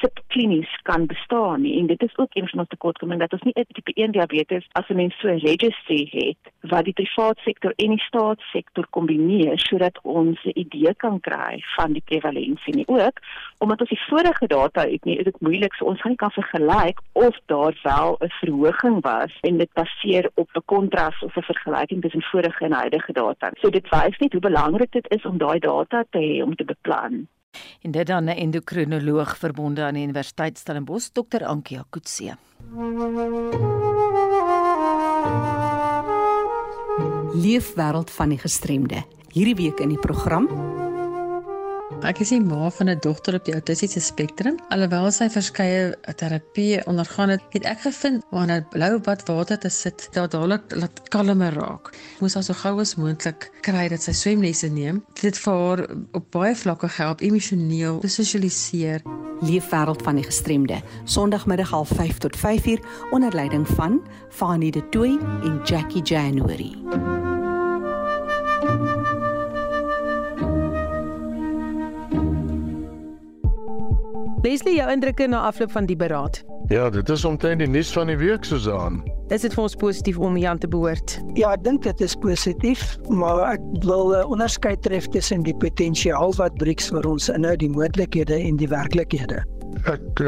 subklinies 0.00 0.72
kan 0.82 1.06
bestaan 1.06 1.62
nie. 1.62 1.78
En 1.78 1.86
dit 1.86 2.02
is 2.02 2.18
ook 2.18 2.34
een 2.34 2.48
van 2.48 2.58
ons 2.58 2.68
tekortkominge 2.68 3.26
dat 3.26 3.32
ons 3.32 3.42
nie 3.42 3.54
'n 3.56 3.64
tipe 3.72 3.92
1 3.94 4.12
diabetes 4.12 4.68
as 4.72 4.88
'n 4.88 4.96
mens 4.96 5.14
so 5.18 5.28
'n 5.28 5.38
registry 5.38 6.08
het 6.10 6.52
wat 6.60 6.84
die 6.84 6.92
private 6.92 7.40
sektor 7.40 7.72
en 7.76 7.88
die 7.88 8.04
staatssektor 8.08 8.86
kombineer 8.90 9.58
sodat 9.58 9.98
ons 10.02 10.38
'n 10.44 10.58
idee 10.58 10.94
kan 10.94 11.20
kry 11.20 11.62
van 11.76 11.92
die 11.92 12.02
prevalensie 12.04 12.74
nie. 12.74 12.88
Ook 12.88 13.18
omdat 13.58 13.80
ons 13.80 13.88
die 13.88 14.06
vorige 14.08 14.46
data 14.46 14.80
het 14.80 15.04
nie 15.04 15.16
is 15.18 15.24
dit 15.24 15.40
moeilik. 15.40 15.74
So 15.74 15.84
ons 15.84 16.00
gaan 16.00 16.10
nie 16.10 16.18
kan 16.18 16.30
vergelyk 16.30 16.98
of 17.12 17.36
daar 17.46 17.74
wel 17.82 18.16
'n 18.20 18.28
verhoging 18.28 19.02
was 19.02 19.32
en 19.40 19.56
dit 19.56 19.72
baseer 19.72 20.30
op 20.34 20.48
'n 20.52 20.62
kontras 20.64 21.22
of 21.22 21.36
'n 21.36 21.42
vergelyking 21.42 22.02
tussen 22.02 22.22
vorige 22.22 22.64
en 22.64 22.72
huidige 22.72 23.12
data. 23.12 23.50
So 23.60 23.70
dit 23.70 23.88
wys 23.88 24.18
net 24.18 24.32
hoe 24.32 24.40
belangrik 24.40 24.92
dit 24.92 25.10
is 25.10 25.24
om 25.24 25.38
daai 25.38 25.58
data 25.58 26.04
te 26.10 26.18
hê 26.18 26.42
om 26.42 26.54
te 26.54 26.64
beplan 26.64 27.28
En 27.80 27.90
dit 27.90 28.06
dan 28.06 28.24
'n 28.24 28.28
endokrinoloog 28.28 29.36
verbonde 29.38 29.82
aan 29.82 29.94
die 29.94 30.02
Universiteit 30.02 30.58
Stellenbosch, 30.58 31.08
Dr. 31.12 31.44
Ankia 31.44 31.84
Kutse. 31.90 32.36
Leefwêreld 37.34 38.10
van 38.10 38.28
die 38.28 38.38
gestremde. 38.38 39.04
Hierdie 39.32 39.54
week 39.54 39.78
in 39.80 39.88
die 39.88 39.98
program 39.98 40.48
Ek 42.00 42.22
is 42.24 42.30
die 42.32 42.40
ma 42.40 42.70
van 42.72 42.88
'n 42.88 42.98
dogter 43.04 43.34
op 43.34 43.44
die 43.44 43.52
autistiese 43.52 44.00
spektrum. 44.00 44.56
Alhoewel 44.72 45.10
sy 45.12 45.28
verskeie 45.28 45.94
terapie 46.16 46.80
ondergaan 46.86 47.28
het, 47.28 47.42
het 47.52 47.64
ek 47.64 47.80
gevind 47.80 48.24
wanneer 48.30 48.64
blou 48.70 48.98
bad 48.98 49.26
water 49.28 49.58
te 49.58 49.68
sit, 49.68 50.08
dat 50.12 50.30
dadelik 50.30 50.62
laat 50.68 51.08
kalmer 51.08 51.52
raak. 51.52 51.92
Moes 52.20 52.34
haar 52.34 52.42
so 52.42 52.54
gou 52.54 52.80
as 52.80 52.94
moontlik 52.96 53.50
kry 53.60 53.88
dat 53.88 54.02
sy 54.02 54.12
swemlesse 54.12 54.68
neem. 54.68 55.04
Dit 55.20 55.36
vir 55.38 55.52
haar 55.52 55.86
op 56.12 56.30
baie 56.30 56.56
vlakke 56.56 56.88
help 56.88 57.20
emosioneel 57.20 58.00
te 58.00 58.08
sosialiseer. 58.08 59.02
Leefwêreld 59.40 60.02
van 60.02 60.14
die 60.14 60.24
gestremde. 60.24 60.82
Sondagmiddag 61.04 61.70
05:30 61.72 62.18
tot 62.18 62.36
5:00 62.36 62.80
onder 63.10 63.34
leiding 63.34 63.68
van 63.68 64.00
Fanie 64.30 64.72
De 64.72 64.88
Tooy 64.88 65.18
en 65.42 65.60
Jackie 65.64 66.02
January. 66.02 67.39
Leslie, 74.40 74.78
jou 74.78 74.86
indrukke 74.88 75.26
na 75.28 75.42
afloop 75.50 75.72
van 75.74 75.84
die 75.86 75.96
beraad. 75.96 76.38
Ja, 76.72 76.86
dit 76.90 77.08
is 77.12 77.24
omtrent 77.28 77.60
die 77.60 77.68
nuus 77.68 77.90
van 77.92 78.08
die 78.08 78.16
week 78.16 78.46
Susan. 78.48 79.02
Is 79.28 79.44
dit 79.44 79.52
vir 79.52 79.66
ons 79.66 79.76
positief 79.76 80.16
om 80.18 80.38
Jan 80.40 80.58
te 80.58 80.68
behoort? 80.70 81.18
Ja, 81.36 81.50
ek 81.52 81.66
dink 81.66 81.84
dit 81.84 82.00
is 82.00 82.16
positief, 82.22 82.96
maar 83.12 83.42
ek 83.50 83.66
wil 83.84 84.16
'n 84.16 84.24
onderskeid 84.32 84.80
tref 84.82 85.10
tussen 85.12 85.44
die 85.44 85.54
potensiaal 85.54 86.32
wat 86.40 86.56
BRICS 86.56 86.88
vir 86.88 87.10
ons 87.10 87.28
inhou, 87.28 87.56
die 87.56 87.68
moontlikhede 87.68 88.40
en 88.40 88.56
die 88.56 88.68
werklikhede. 88.68 89.44
Ek 89.84 90.20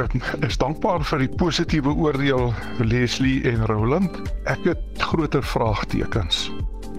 is 0.44 0.58
dankbaar 0.58 1.04
vir 1.04 1.18
die 1.18 1.32
positiewe 1.36 1.96
oordeel 1.96 2.52
Leslie 2.84 3.40
en 3.48 3.64
Roland. 3.66 4.12
Ek 4.44 4.60
het 4.64 4.78
groter 4.98 5.42
vraagtekens. 5.42 6.52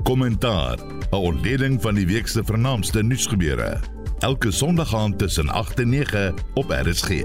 Kommentaar: 0.04 0.78
'n 1.12 1.16
Ontleding 1.16 1.82
van 1.82 1.96
die 1.96 2.08
week 2.08 2.28
se 2.28 2.44
vernaamste 2.44 3.04
nuusgebeure 3.04 3.93
elke 4.24 4.52
Sondag 4.52 4.96
aand 4.96 5.18
tussen 5.18 5.50
8 5.50 5.80
en 5.80 5.90
9 5.90 6.34
op 6.54 6.66
RSG. 6.70 7.24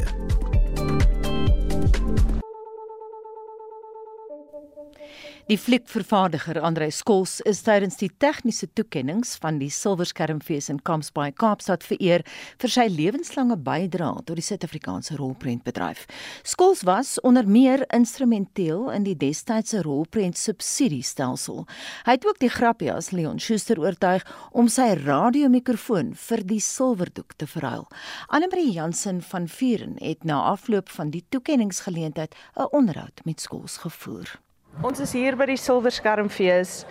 Die 5.48 5.56
fliekvervaardiger 5.56 6.58
Andre 6.60 6.90
Skols 6.92 7.38
is 7.48 7.62
tydens 7.64 7.94
die 7.96 8.10
tegniese 8.20 8.66
toekenninge 8.76 9.24
van 9.40 9.56
die 9.56 9.70
Silverskermfees 9.72 10.66
in 10.68 10.82
Kampsbaai 10.84 11.30
Kaapstad 11.40 11.86
vereer 11.88 12.20
vir 12.60 12.72
sy 12.74 12.82
lewenslange 12.92 13.56
bydrae 13.64 14.26
tot 14.28 14.36
die 14.36 14.44
Suid-Afrikaanse 14.44 15.14
rolprentbedryf. 15.16 16.02
Skols 16.44 16.82
was 16.84 17.14
onder 17.24 17.48
meer 17.48 17.86
instrumenteel 17.96 18.90
in 18.92 19.06
die 19.06 19.14
destydse 19.16 19.80
rolprent 19.86 20.36
subsidiestelsel. 20.36 21.64
Hy 22.04 22.16
het 22.18 22.26
ook 22.28 22.42
die 22.44 22.52
grappies 22.52 23.08
Leon 23.16 23.40
Schuster 23.40 23.80
oortuig 23.80 24.26
om 24.52 24.68
sy 24.68 24.90
radiomikrofoon 25.00 26.10
vir 26.26 26.44
die 26.50 26.60
silwerdoek 26.60 27.32
te 27.40 27.48
verruil. 27.48 27.86
Annelie 28.28 28.74
Jansen 28.74 29.24
van 29.30 29.48
Vuren 29.48 29.96
het 30.04 30.28
na 30.28 30.42
afloop 30.50 30.92
van 30.92 31.08
die 31.16 31.24
toekenningsgeleentheid 31.32 32.36
'n 32.36 32.68
onderhoud 32.68 33.24
met 33.24 33.40
Skols 33.40 33.80
gevoer. 33.86 34.36
Ons 34.78 35.00
is 35.02 35.10
hier 35.10 35.34
by 35.34 35.48
die 35.50 35.56
Silverskermfees 35.58 36.84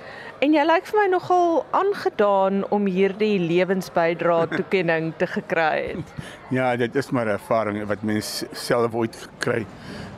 en 0.44 0.52
jy 0.52 0.64
lyk 0.68 0.90
vir 0.90 0.98
my 1.00 1.06
nogal 1.08 1.62
aangedaan 1.78 2.66
om 2.76 2.84
hierdie 2.92 3.38
lewensbydra 3.40 4.42
toekenning 4.58 5.14
te 5.22 5.30
gekry 5.32 5.94
het. 5.94 6.12
Ja, 6.52 6.74
dit 6.76 7.00
is 7.00 7.08
maar 7.16 7.32
'n 7.32 7.38
ervaring 7.40 7.80
wat 7.88 8.04
mens 8.04 8.44
self 8.52 8.92
ooit 8.94 9.16
kry. 9.40 9.64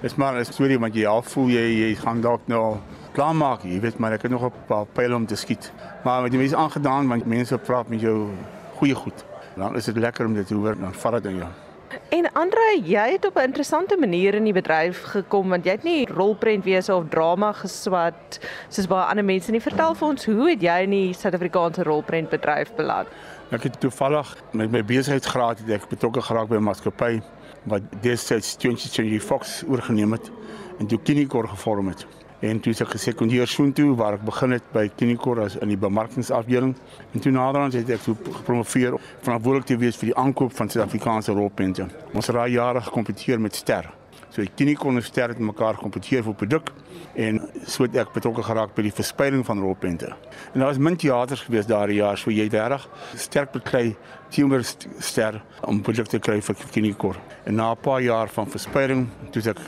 Dis 0.01 0.17
maar 0.17 0.39
'n 0.39 0.45
storie 0.49 0.79
wat 0.79 0.95
jy 0.95 1.05
al 1.05 1.21
voel 1.21 1.53
jy 1.53 1.67
jy 1.85 1.93
gaan 2.01 2.21
dalk 2.21 2.41
nou 2.47 2.79
klaar 3.13 3.35
maak, 3.35 3.61
jy 3.63 3.79
weet 3.79 3.99
maar 3.99 4.13
ek 4.13 4.23
het 4.23 4.31
nog 4.31 4.49
'n 4.49 4.65
paar 4.65 4.85
pyle 4.85 5.15
om 5.15 5.25
te 5.25 5.35
skiet. 5.35 5.71
Maar 6.03 6.21
met 6.21 6.31
die 6.31 6.39
mense 6.39 6.57
aangedaan 6.57 7.07
want 7.07 7.25
mense 7.25 7.57
praat 7.57 7.87
met 7.89 8.01
jou 8.01 8.33
goeie 8.79 8.95
goed. 8.95 9.25
Dan 9.55 9.75
is 9.75 9.85
dit 9.85 9.97
lekker 9.97 10.25
om 10.25 10.33
dit 10.33 10.47
te 10.47 10.55
hoor 10.55 10.75
dan 10.75 10.93
vat 10.93 11.21
dit 11.21 11.25
in 11.25 11.37
jou. 11.37 11.68
En 12.09 12.31
Andre, 12.33 12.81
jy 12.83 13.11
het 13.11 13.25
op 13.25 13.37
'n 13.37 13.49
interessante 13.49 13.97
manier 13.97 14.33
in 14.33 14.43
die 14.43 14.53
bedryf 14.53 15.01
gekom 15.01 15.49
want 15.49 15.65
jy 15.65 15.71
het 15.71 15.83
nie 15.83 16.05
rolprentwese 16.05 16.95
of 16.95 17.03
drama 17.09 17.51
geswat 17.51 18.39
soos 18.67 18.87
baie 18.87 19.05
ander 19.05 19.25
mense 19.25 19.51
nie. 19.51 19.61
Vertel 19.61 19.95
vir 19.95 20.07
ons, 20.07 20.25
hoe 20.25 20.49
het 20.49 20.61
jy 20.61 20.81
in 20.83 20.89
die 20.89 21.13
Suid-Afrikaanse 21.13 21.83
rolprentbedryf 21.83 22.73
beland? 22.75 23.07
Ek 23.51 23.63
het 23.63 23.79
toevallig 23.79 24.37
met 24.51 24.71
my 24.71 24.83
besigheidsgraad 24.83 25.59
het 25.59 25.69
ek 25.69 25.89
betrokke 25.89 26.21
geraak 26.21 26.47
by 26.47 26.55
'n 26.55 26.63
maatskappy 26.63 27.21
wat 27.63 27.81
destyds 28.01 28.55
Tjantjie 28.55 28.89
Tjantjie 28.89 29.21
Fox 29.21 29.63
oorgeneem 29.67 30.11
het 30.11 30.31
en 30.79 30.87
toe 30.87 30.99
Kinikor 31.01 31.47
gevorm 31.47 31.87
het. 31.87 32.05
En 32.39 32.59
toe 32.63 32.71
ek 32.71 32.93
gesekondeer 32.93 33.49
soontoe 33.51 33.89
waar 33.99 34.15
ek 34.15 34.21
begin 34.23 34.55
het 34.55 34.67
by 34.71 34.85
Kinikor 34.95 35.41
as 35.43 35.57
in 35.59 35.73
die 35.73 35.79
bemarkingsafdeling 35.79 36.71
en 37.11 37.23
toe 37.23 37.33
naderhand 37.35 37.75
het 37.75 37.89
ek 37.97 38.05
gepromoveer 38.07 38.95
verantwoordelik 39.25 39.67
te 39.67 39.75
wees 39.81 39.99
vir 39.99 40.13
die 40.13 40.15
aankoop 40.21 40.55
van 40.55 40.71
Suid-Afrikaanse 40.71 41.35
rolpente. 41.35 41.89
Ons 42.13 42.31
het 42.31 42.37
daai 42.39 42.53
jare 42.53 42.85
gekompeteer 42.85 43.43
met 43.43 43.59
Ster. 43.59 43.91
So 44.31 44.45
Kinikor 44.55 44.95
en 44.95 45.03
Ster 45.03 45.33
het 45.33 45.43
mekaar 45.43 45.81
kompeteer 45.81 46.23
vir 46.23 46.37
produk 46.39 46.71
en 47.19 47.41
so 47.67 47.83
het 47.83 47.99
ek 48.05 48.15
betrokke 48.15 48.47
geraak 48.47 48.71
by 48.77 48.87
die 48.87 48.95
verspreiding 48.95 49.43
van 49.43 49.59
rolpente. 49.59 50.13
En 50.53 50.61
daar 50.61 50.71
was 50.71 50.79
min 50.79 50.95
teaters 50.95 51.43
gewees 51.43 51.67
daardie 51.67 51.99
jaar, 51.99 52.17
so 52.17 52.31
jy 52.31 52.47
het 52.47 52.55
reg 52.71 52.87
sterk 53.19 53.51
beklei 53.57 53.97
teenoor 54.31 54.63
Ster 54.63 55.41
om 55.67 55.83
produkte 55.83 56.15
te 56.15 56.23
kry 56.23 56.39
vir 56.39 56.55
Kinikor. 56.71 57.19
En 57.43 57.55
na 57.55 57.71
'n 57.73 57.83
paar 57.83 58.01
jaar 58.01 58.29
van 58.29 58.47
verspreiding, 58.47 59.09
toe 59.31 59.43
ek 59.49 59.59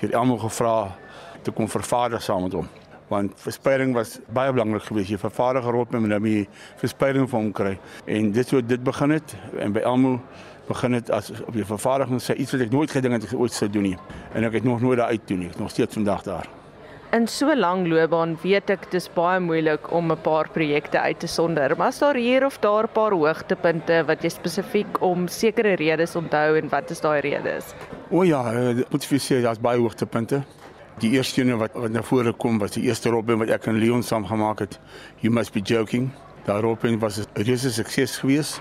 deur 0.00 0.16
almal 0.16 0.38
gevra 0.38 1.03
te 1.44 1.52
kom 1.54 1.68
vervaardig 1.68 2.22
saam 2.22 2.42
met 2.46 2.56
hom. 2.56 2.68
Want 3.08 3.36
verspreiding 3.36 3.92
was 3.94 4.18
baie 4.32 4.52
belangrik 4.52 4.82
geweest. 4.88 5.12
Jy 5.12 5.20
vervaardiger 5.20 5.76
rot 5.76 5.92
met 5.92 6.08
nou 6.08 6.20
die 6.24 6.48
verspreiding 6.80 7.28
van 7.30 7.46
hom 7.46 7.52
kry. 7.52 7.76
En 8.08 8.32
dit 8.32 8.48
so 8.48 8.64
dit 8.64 8.82
begin 8.82 9.10
het. 9.18 9.36
En 9.60 9.76
by 9.76 9.84
Elmo 9.84 10.18
begin 10.68 10.96
dit 10.96 11.10
as 11.12 11.30
op 11.44 11.52
die 11.52 11.66
vervaardiging. 11.68 12.22
Sê 12.22 12.36
iets 12.40 12.56
wat 12.56 12.64
ek 12.64 12.72
nooit 12.72 12.90
gedink 12.90 13.20
het 13.20 13.28
ek 13.28 13.38
ooit 13.38 13.52
sou 13.52 13.70
doen 13.70 13.90
nie. 13.92 13.96
En 14.32 14.48
ek 14.48 14.60
het 14.60 14.68
nog 14.68 14.80
nooit 14.80 14.98
daar 14.98 15.12
uit 15.12 15.26
toe 15.28 15.36
nie. 15.36 15.50
Nog 15.60 15.70
steeds 15.70 16.00
vandag 16.00 16.24
daar. 16.24 16.48
In 17.14 17.28
so 17.28 17.46
'n 17.46 17.58
lang 17.58 17.86
loopbaan 17.86 18.38
weet 18.42 18.70
ek 18.70 18.90
dis 18.90 19.08
baie 19.14 19.40
moeilik 19.40 19.92
om 19.92 20.10
'n 20.10 20.20
paar 20.22 20.48
projekte 20.50 21.00
uit 21.00 21.20
te 21.20 21.26
sonder, 21.26 21.76
maar 21.76 21.88
is 21.88 21.98
daar 21.98 22.16
hier 22.16 22.44
of 22.44 22.58
daar 22.58 22.84
'n 22.84 22.92
paar 22.92 23.12
hoogtepunte 23.12 24.04
wat 24.06 24.22
jy 24.22 24.28
spesifiek 24.28 25.00
om 25.00 25.28
sekere 25.28 25.74
redes 25.74 26.16
onthou 26.16 26.56
en 26.56 26.68
wat 26.68 26.90
is 26.90 27.00
daai 27.00 27.20
redes? 27.20 27.74
O 28.10 28.22
ja, 28.22 28.42
moet 28.90 29.04
vir 29.04 29.18
sê 29.18 29.42
daar's 29.42 29.60
baie 29.60 29.78
hoogtepunte. 29.78 30.42
Die 30.98 31.10
eerste 31.10 31.42
een 31.42 31.56
wat 31.58 31.72
wat 31.74 31.90
na 31.90 32.02
vore 32.02 32.32
kom 32.32 32.58
was 32.58 32.70
die 32.76 32.84
eerste 32.86 33.10
Robin 33.10 33.38
wat 33.40 33.50
ek 33.50 33.66
en 33.66 33.78
Leon 33.82 34.02
saam 34.02 34.26
gemaak 34.26 34.60
het. 34.62 34.78
You 35.18 35.32
must 35.34 35.52
be 35.52 35.60
joking. 35.60 36.10
Daar 36.46 36.60
Robin 36.62 36.98
was 36.98 37.18
'n 37.18 37.26
reuse 37.42 37.72
sukses 37.72 38.18
geweest. 38.18 38.60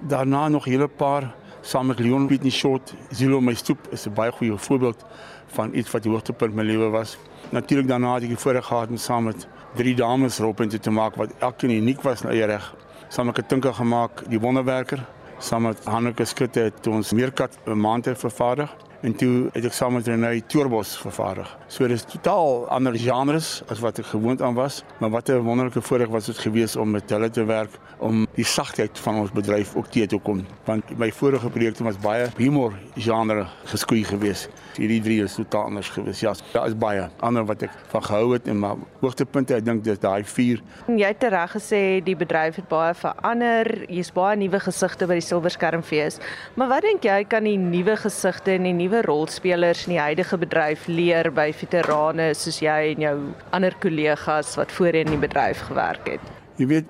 Daarna 0.00 0.48
nog 0.48 0.66
'n 0.66 0.70
hele 0.70 0.88
paar 0.88 1.34
saam 1.60 1.86
met 1.86 1.98
Leon 1.98 2.26
Pitney 2.26 2.50
Short. 2.50 2.94
Zilo 3.10 3.40
my 3.40 3.54
stoep 3.54 3.78
is 3.90 4.06
'n 4.06 4.14
baie 4.14 4.32
goeie 4.32 4.56
voorbeeld 4.56 5.04
van 5.46 5.74
iets 5.74 5.90
wat 5.90 6.02
die 6.02 6.12
hoogtepunt 6.12 6.54
my 6.54 6.62
lewe 6.62 6.88
was. 6.88 7.18
Natuurlik 7.50 7.88
daarna 7.88 8.14
het 8.14 8.22
ek 8.22 8.28
die 8.28 8.38
voorreg 8.38 8.64
gehad 8.64 8.88
om 8.88 8.96
saam 8.96 9.24
met 9.24 9.46
drie 9.74 9.94
dames 9.94 10.38
Robin 10.38 10.68
te 10.68 10.90
maak 10.90 11.14
wat 11.14 11.32
elkeen 11.38 11.70
uniek 11.70 12.02
was 12.02 12.22
in 12.22 12.28
eie 12.28 12.44
reg. 12.44 12.74
Saam 13.08 13.26
met 13.26 13.38
'n 13.38 13.46
tinker 13.46 13.74
gemaak, 13.74 14.22
die 14.28 14.40
wonderwerker. 14.40 15.04
Saam 15.38 15.62
met 15.62 15.84
Hanneke 15.84 16.24
Skutte 16.24 16.60
het 16.60 16.86
ons 16.86 17.12
meerkat 17.12 17.58
'n 17.66 17.80
maand 17.80 18.08
vervaardig 18.14 18.76
en 19.04 19.12
toe 19.20 19.48
het 19.52 19.66
ek 19.68 19.74
saam 19.76 19.98
met 19.98 20.06
Renay 20.08 20.40
Tourbos 20.48 20.94
vervaardig. 20.96 21.48
So 21.68 21.84
dis 21.90 22.06
totaal 22.08 22.64
ander 22.72 22.96
genres 22.96 23.58
as 23.72 23.82
wat 23.84 23.98
ek 24.00 24.08
gewoond 24.14 24.40
aan 24.42 24.56
was, 24.56 24.82
maar 24.98 25.10
wat 25.12 25.28
'n 25.28 25.44
wonderlike 25.44 25.82
voorreg 25.82 26.08
was 26.08 26.26
dit 26.26 26.38
gewees 26.38 26.76
om 26.76 26.90
met 26.90 27.10
hulle 27.10 27.30
te 27.30 27.44
werk 27.44 27.70
om 27.98 28.26
die 28.34 28.44
sagtheid 28.44 28.98
van 28.98 29.18
ons 29.20 29.30
bedryf 29.30 29.74
ook 29.76 29.86
te 29.86 30.06
toe 30.06 30.20
kom. 30.20 30.46
Want 30.64 30.98
my 30.98 31.12
vorige 31.12 31.50
projekte 31.50 31.84
was 31.84 31.98
baie 31.98 32.28
humor 32.36 32.72
genre 32.96 33.46
geskoei 33.64 34.04
gewees. 34.04 34.48
Hierdie 34.76 35.00
drie 35.02 35.22
is 35.22 35.34
totaal 35.34 35.64
anders 35.64 35.88
gewees. 35.88 36.20
Ja, 36.20 36.34
daar 36.52 36.66
is 36.66 36.76
baie 36.76 37.08
ander 37.20 37.44
wat 37.44 37.62
ek 37.62 37.70
van 37.86 38.02
gehou 38.02 38.32
het 38.32 38.48
en 38.48 38.58
maar 38.58 38.76
hoogtepunte, 39.00 39.54
ek 39.54 39.64
dink 39.64 39.84
dis 39.84 39.98
daai 39.98 40.24
vier. 40.24 40.62
Jy 40.86 41.06
het 41.06 41.22
reg 41.22 41.50
gesê 41.56 42.00
die 42.04 42.16
bedryf 42.16 42.56
het 42.56 42.68
baie 42.68 42.94
verander. 42.94 43.84
Jy's 43.88 44.12
baie 44.12 44.36
nuwe 44.36 44.60
gesigte 44.60 45.06
by 45.06 45.14
die 45.14 45.26
Silverskermfees. 45.28 46.18
Maar 46.54 46.68
wat 46.68 46.82
dink 46.82 47.04
jy 47.04 47.24
kan 47.24 47.44
die 47.44 47.58
nuwe 47.58 47.96
gesigte 47.96 48.50
en 48.50 48.62
die 48.62 48.72
nuwe 48.72 48.93
rolspelers 49.02 49.86
in 49.86 49.96
die 49.96 50.00
huidige 50.00 50.38
bedryf 50.38 50.86
leer 50.86 51.30
by 51.34 51.50
veterane 51.52 52.30
soos 52.38 52.60
jy 52.62 52.94
en 52.94 53.04
jou 53.06 53.16
ander 53.50 53.74
kollegas 53.82 54.54
wat 54.60 54.72
voorheen 54.72 55.08
in 55.08 55.16
die 55.16 55.26
bedryf 55.26 55.66
gewerk 55.68 56.08
het? 56.14 56.32
Jy 56.56 56.66
weet 56.70 56.86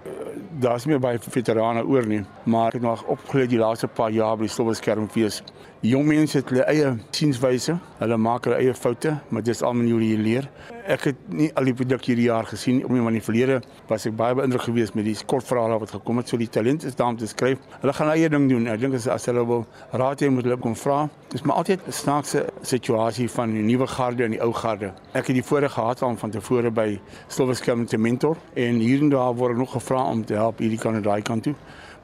daar's 0.61 0.87
nie 0.87 0.99
baie 0.99 1.19
veterane 1.19 1.85
oor 1.85 2.07
nie, 2.07 2.23
maar 2.45 2.69
ek 2.69 2.79
het 2.79 2.83
nog 2.87 3.05
opgeleer 3.11 3.49
die 3.51 3.61
laaste 3.61 3.89
paar 3.89 4.13
jaar 4.15 4.37
by 4.39 4.49
die 4.49 4.55
Silverskermfees. 4.55 5.43
Die 5.85 5.91
jong 5.93 6.07
mense 6.09 6.39
het 6.39 6.49
hulle 6.49 6.65
eie 6.65 6.95
sienswyse, 7.13 7.75
hulle 7.99 8.17
maak 8.17 8.47
hulle 8.49 8.57
eie 8.57 8.73
foute, 8.73 9.11
maar 9.29 9.43
dis 9.45 9.61
al 9.61 9.83
hoe 9.85 9.99
jy 10.01 10.17
leer. 10.17 10.47
Ek 10.89 11.11
het 11.11 11.19
nie 11.29 11.51
al 11.57 11.69
die 11.69 11.75
produk 11.77 12.07
hierdie 12.09 12.31
jaar 12.31 12.49
gesien 12.49 12.79
nie, 12.81 13.01
maar 13.03 13.13
in 13.13 13.19
die 13.19 13.25
verlede 13.25 13.59
was 13.91 14.07
ek 14.09 14.17
baie 14.17 14.37
beïndruk 14.39 14.65
geweest 14.65 14.97
met 14.97 15.05
die 15.05 15.17
kortverhale 15.29 15.77
wat 15.83 15.93
gekom 15.93 16.23
het. 16.23 16.33
So 16.33 16.41
die 16.41 16.49
talent 16.49 16.87
is 16.89 16.97
daar 16.97 17.13
om 17.13 17.19
te 17.21 17.29
skryf. 17.29 17.61
Hulle 17.83 17.93
gaan 17.97 18.13
eie 18.15 18.31
ding 18.33 18.49
doen. 18.49 18.69
Ek 18.73 18.81
dink 18.81 18.97
as 18.97 19.09
as 19.13 19.29
hulle 19.29 19.45
wil 19.49 19.67
raad 19.93 20.25
hê 20.25 20.31
moet 20.33 20.49
hulle 20.49 20.57
kom 20.61 20.77
vra. 20.77 21.03
Dis 21.33 21.45
maar 21.45 21.61
altyd 21.61 21.85
'n 21.89 21.93
snaakse 21.93 22.47
situasie 22.63 23.29
van 23.29 23.53
die 23.53 23.63
nuwe 23.63 23.87
garde 23.87 24.25
en 24.25 24.31
die 24.31 24.41
ou 24.41 24.53
garde. 24.53 24.93
Ek 25.13 25.27
het 25.27 25.37
die 25.37 25.45
voorreg 25.45 25.73
gehad 25.73 26.03
om 26.03 26.17
van 26.17 26.31
tevore 26.31 26.71
by 26.71 27.01
Silverskerm 27.29 27.87
te 27.87 27.99
mentor 27.99 28.37
en 28.55 28.81
hier 28.81 29.01
en 29.01 29.09
daar 29.09 29.35
word 29.35 29.57
nog 29.57 29.73
gevra 29.73 30.05
om 30.05 30.25
te 30.25 30.35
help 30.45 30.63
hierdie 30.63 30.81
kant 30.81 31.01
en 31.01 31.07
daai 31.07 31.23
kant 31.23 31.43
toe. 31.43 31.55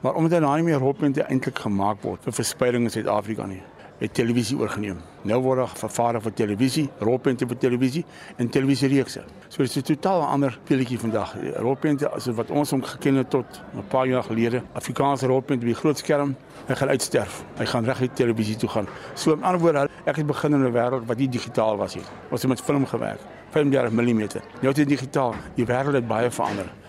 Maar 0.01 0.17
omdat 0.17 0.41
daar 0.41 0.57
nie 0.57 0.69
meer 0.71 0.81
hulppunte 0.81 1.23
eintlik 1.29 1.59
gemaak 1.61 2.01
word 2.01 2.23
vir 2.25 2.33
verspreiding 2.33 2.87
in 2.87 2.93
Suid-Afrika 2.93 3.45
nie, 3.45 3.61
het 4.01 4.13
televisie 4.17 4.57
oorgeneem. 4.57 4.97
Nou 5.29 5.37
word 5.45 5.61
daar 5.61 5.73
vervaardig 5.77 6.23
vir 6.25 6.33
televisie, 6.33 6.87
rolpunte 7.05 7.45
vir 7.45 7.57
televisie 7.61 8.01
en 8.41 8.49
televisiereekse. 8.49 9.21
So 9.47 9.61
dit 9.61 9.69
is 9.69 9.77
'n 9.77 9.93
totaal 9.93 10.21
ander 10.21 10.59
peletjie 10.65 10.99
vandag. 10.99 11.35
Rolpunte 11.55 12.09
as 12.09 12.25
wat 12.25 12.49
ons 12.49 12.71
hom 12.71 12.81
geken 12.81 13.15
het 13.15 13.29
tot 13.29 13.61
'n 13.75 13.87
paar 13.87 14.07
jaar 14.07 14.23
gelede, 14.23 14.63
Afrikaanse 14.73 15.27
rolpunte 15.27 15.65
op 15.65 15.73
die 15.73 15.81
groot 15.81 15.97
skerm, 15.97 16.35
hy 16.67 16.75
gaan 16.75 16.89
uitsterf. 16.89 17.43
Hy 17.57 17.65
gaan 17.65 17.85
reg 17.85 18.01
uit 18.01 18.15
televisie 18.15 18.55
toe 18.55 18.69
gaan. 18.69 18.87
So 19.13 19.33
in 19.33 19.43
ander 19.43 19.61
woorde, 19.61 19.89
ek 20.05 20.15
het 20.15 20.25
begin 20.25 20.53
in 20.53 20.65
'n 20.65 20.73
wêreld 20.73 21.05
wat 21.05 21.17
nie 21.17 21.29
digitaal 21.29 21.77
was 21.77 21.95
nie. 21.95 22.03
Ons 22.31 22.41
het 22.41 22.49
met 22.49 22.61
film 22.61 22.85
gewerk, 22.85 23.19
35 23.51 23.91
mm. 23.91 24.17
Nou 24.61 24.69
is 24.69 24.73
dit 24.73 24.87
digitaal. 24.87 25.35
Die 25.55 25.65
wêreld 25.65 25.93
het 25.93 26.07
baie 26.07 26.31
verander. 26.31 26.80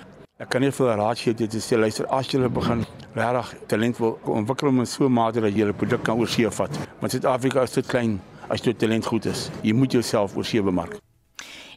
Ek 0.43 0.49
kan 0.51 0.65
nie 0.65 0.73
vir 0.75 0.97
raad 0.99 1.21
gee 1.23 1.37
dit 1.39 1.53
is 1.55 1.69
jy 1.71 1.77
luister 1.79 2.07
as 2.17 2.27
jy 2.33 2.49
begin 2.51 2.81
regtig 3.15 3.53
talent 3.71 4.01
wil 4.03 4.17
ontwikkel 4.41 4.73
om 4.73 4.81
in 4.83 4.89
so 4.91 5.07
'n 5.07 5.15
mate 5.15 5.41
dat 5.41 5.55
jy 5.55 5.69
'n 5.69 5.75
produk 5.75 6.03
kan 6.03 6.19
oorsee 6.19 6.51
vat. 6.51 6.79
Want 6.99 7.13
Suid-Afrika 7.13 7.63
is 7.63 7.71
te 7.71 7.83
klein 7.83 8.21
as 8.51 8.61
jy 8.65 8.75
talent 8.75 9.07
goed 9.07 9.25
is. 9.27 9.51
Jy 9.63 9.73
moet 9.73 9.93
jouself 9.93 10.37
oorsee 10.37 10.63
bemark. 10.63 10.99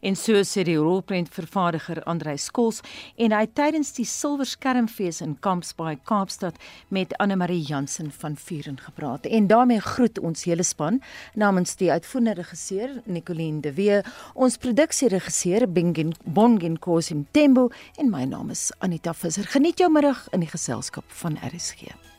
En 0.06 0.14
so 0.14 0.38
sê 0.46 0.62
die 0.62 0.78
rolprentvervaardiger 0.78 2.04
Andrei 2.06 2.36
Skols 2.38 2.84
en 3.18 3.34
hy 3.34 3.48
tydens 3.58 3.90
die 3.98 4.06
Silwer 4.06 4.46
Skermfees 4.46 5.18
in 5.26 5.34
Kampsbaai 5.42 5.98
Kaapstad 6.06 6.60
met 6.94 7.16
Anne 7.18 7.40
Marie 7.42 7.64
Jansen 7.66 8.12
van 8.14 8.38
Vuren 8.38 8.78
gepraat. 8.78 9.26
En 9.26 9.50
daarmee 9.50 9.82
groet 9.82 10.22
ons 10.22 10.46
hele 10.46 10.64
span 10.64 11.02
namens 11.34 11.74
die 11.82 11.90
uitvoerende 11.90 12.38
regisseur 12.44 13.00
Nicoline 13.06 13.66
de 13.66 13.74
Wee, 13.74 14.02
ons 14.34 14.62
produksieregisseur 14.62 15.66
Bingen 15.74 16.14
Bongen 16.24 16.78
Kosim 16.80 17.26
Tembo 17.32 17.72
en 17.98 18.14
my 18.14 18.28
naam 18.30 18.54
is 18.54 18.70
Anita 18.86 19.14
Visser. 19.14 19.50
Geniet 19.58 19.82
jou 19.82 19.90
middag 19.90 20.28
in 20.38 20.46
die 20.46 20.54
geselskap 20.54 21.10
van 21.24 21.42
RSG. 21.42 22.15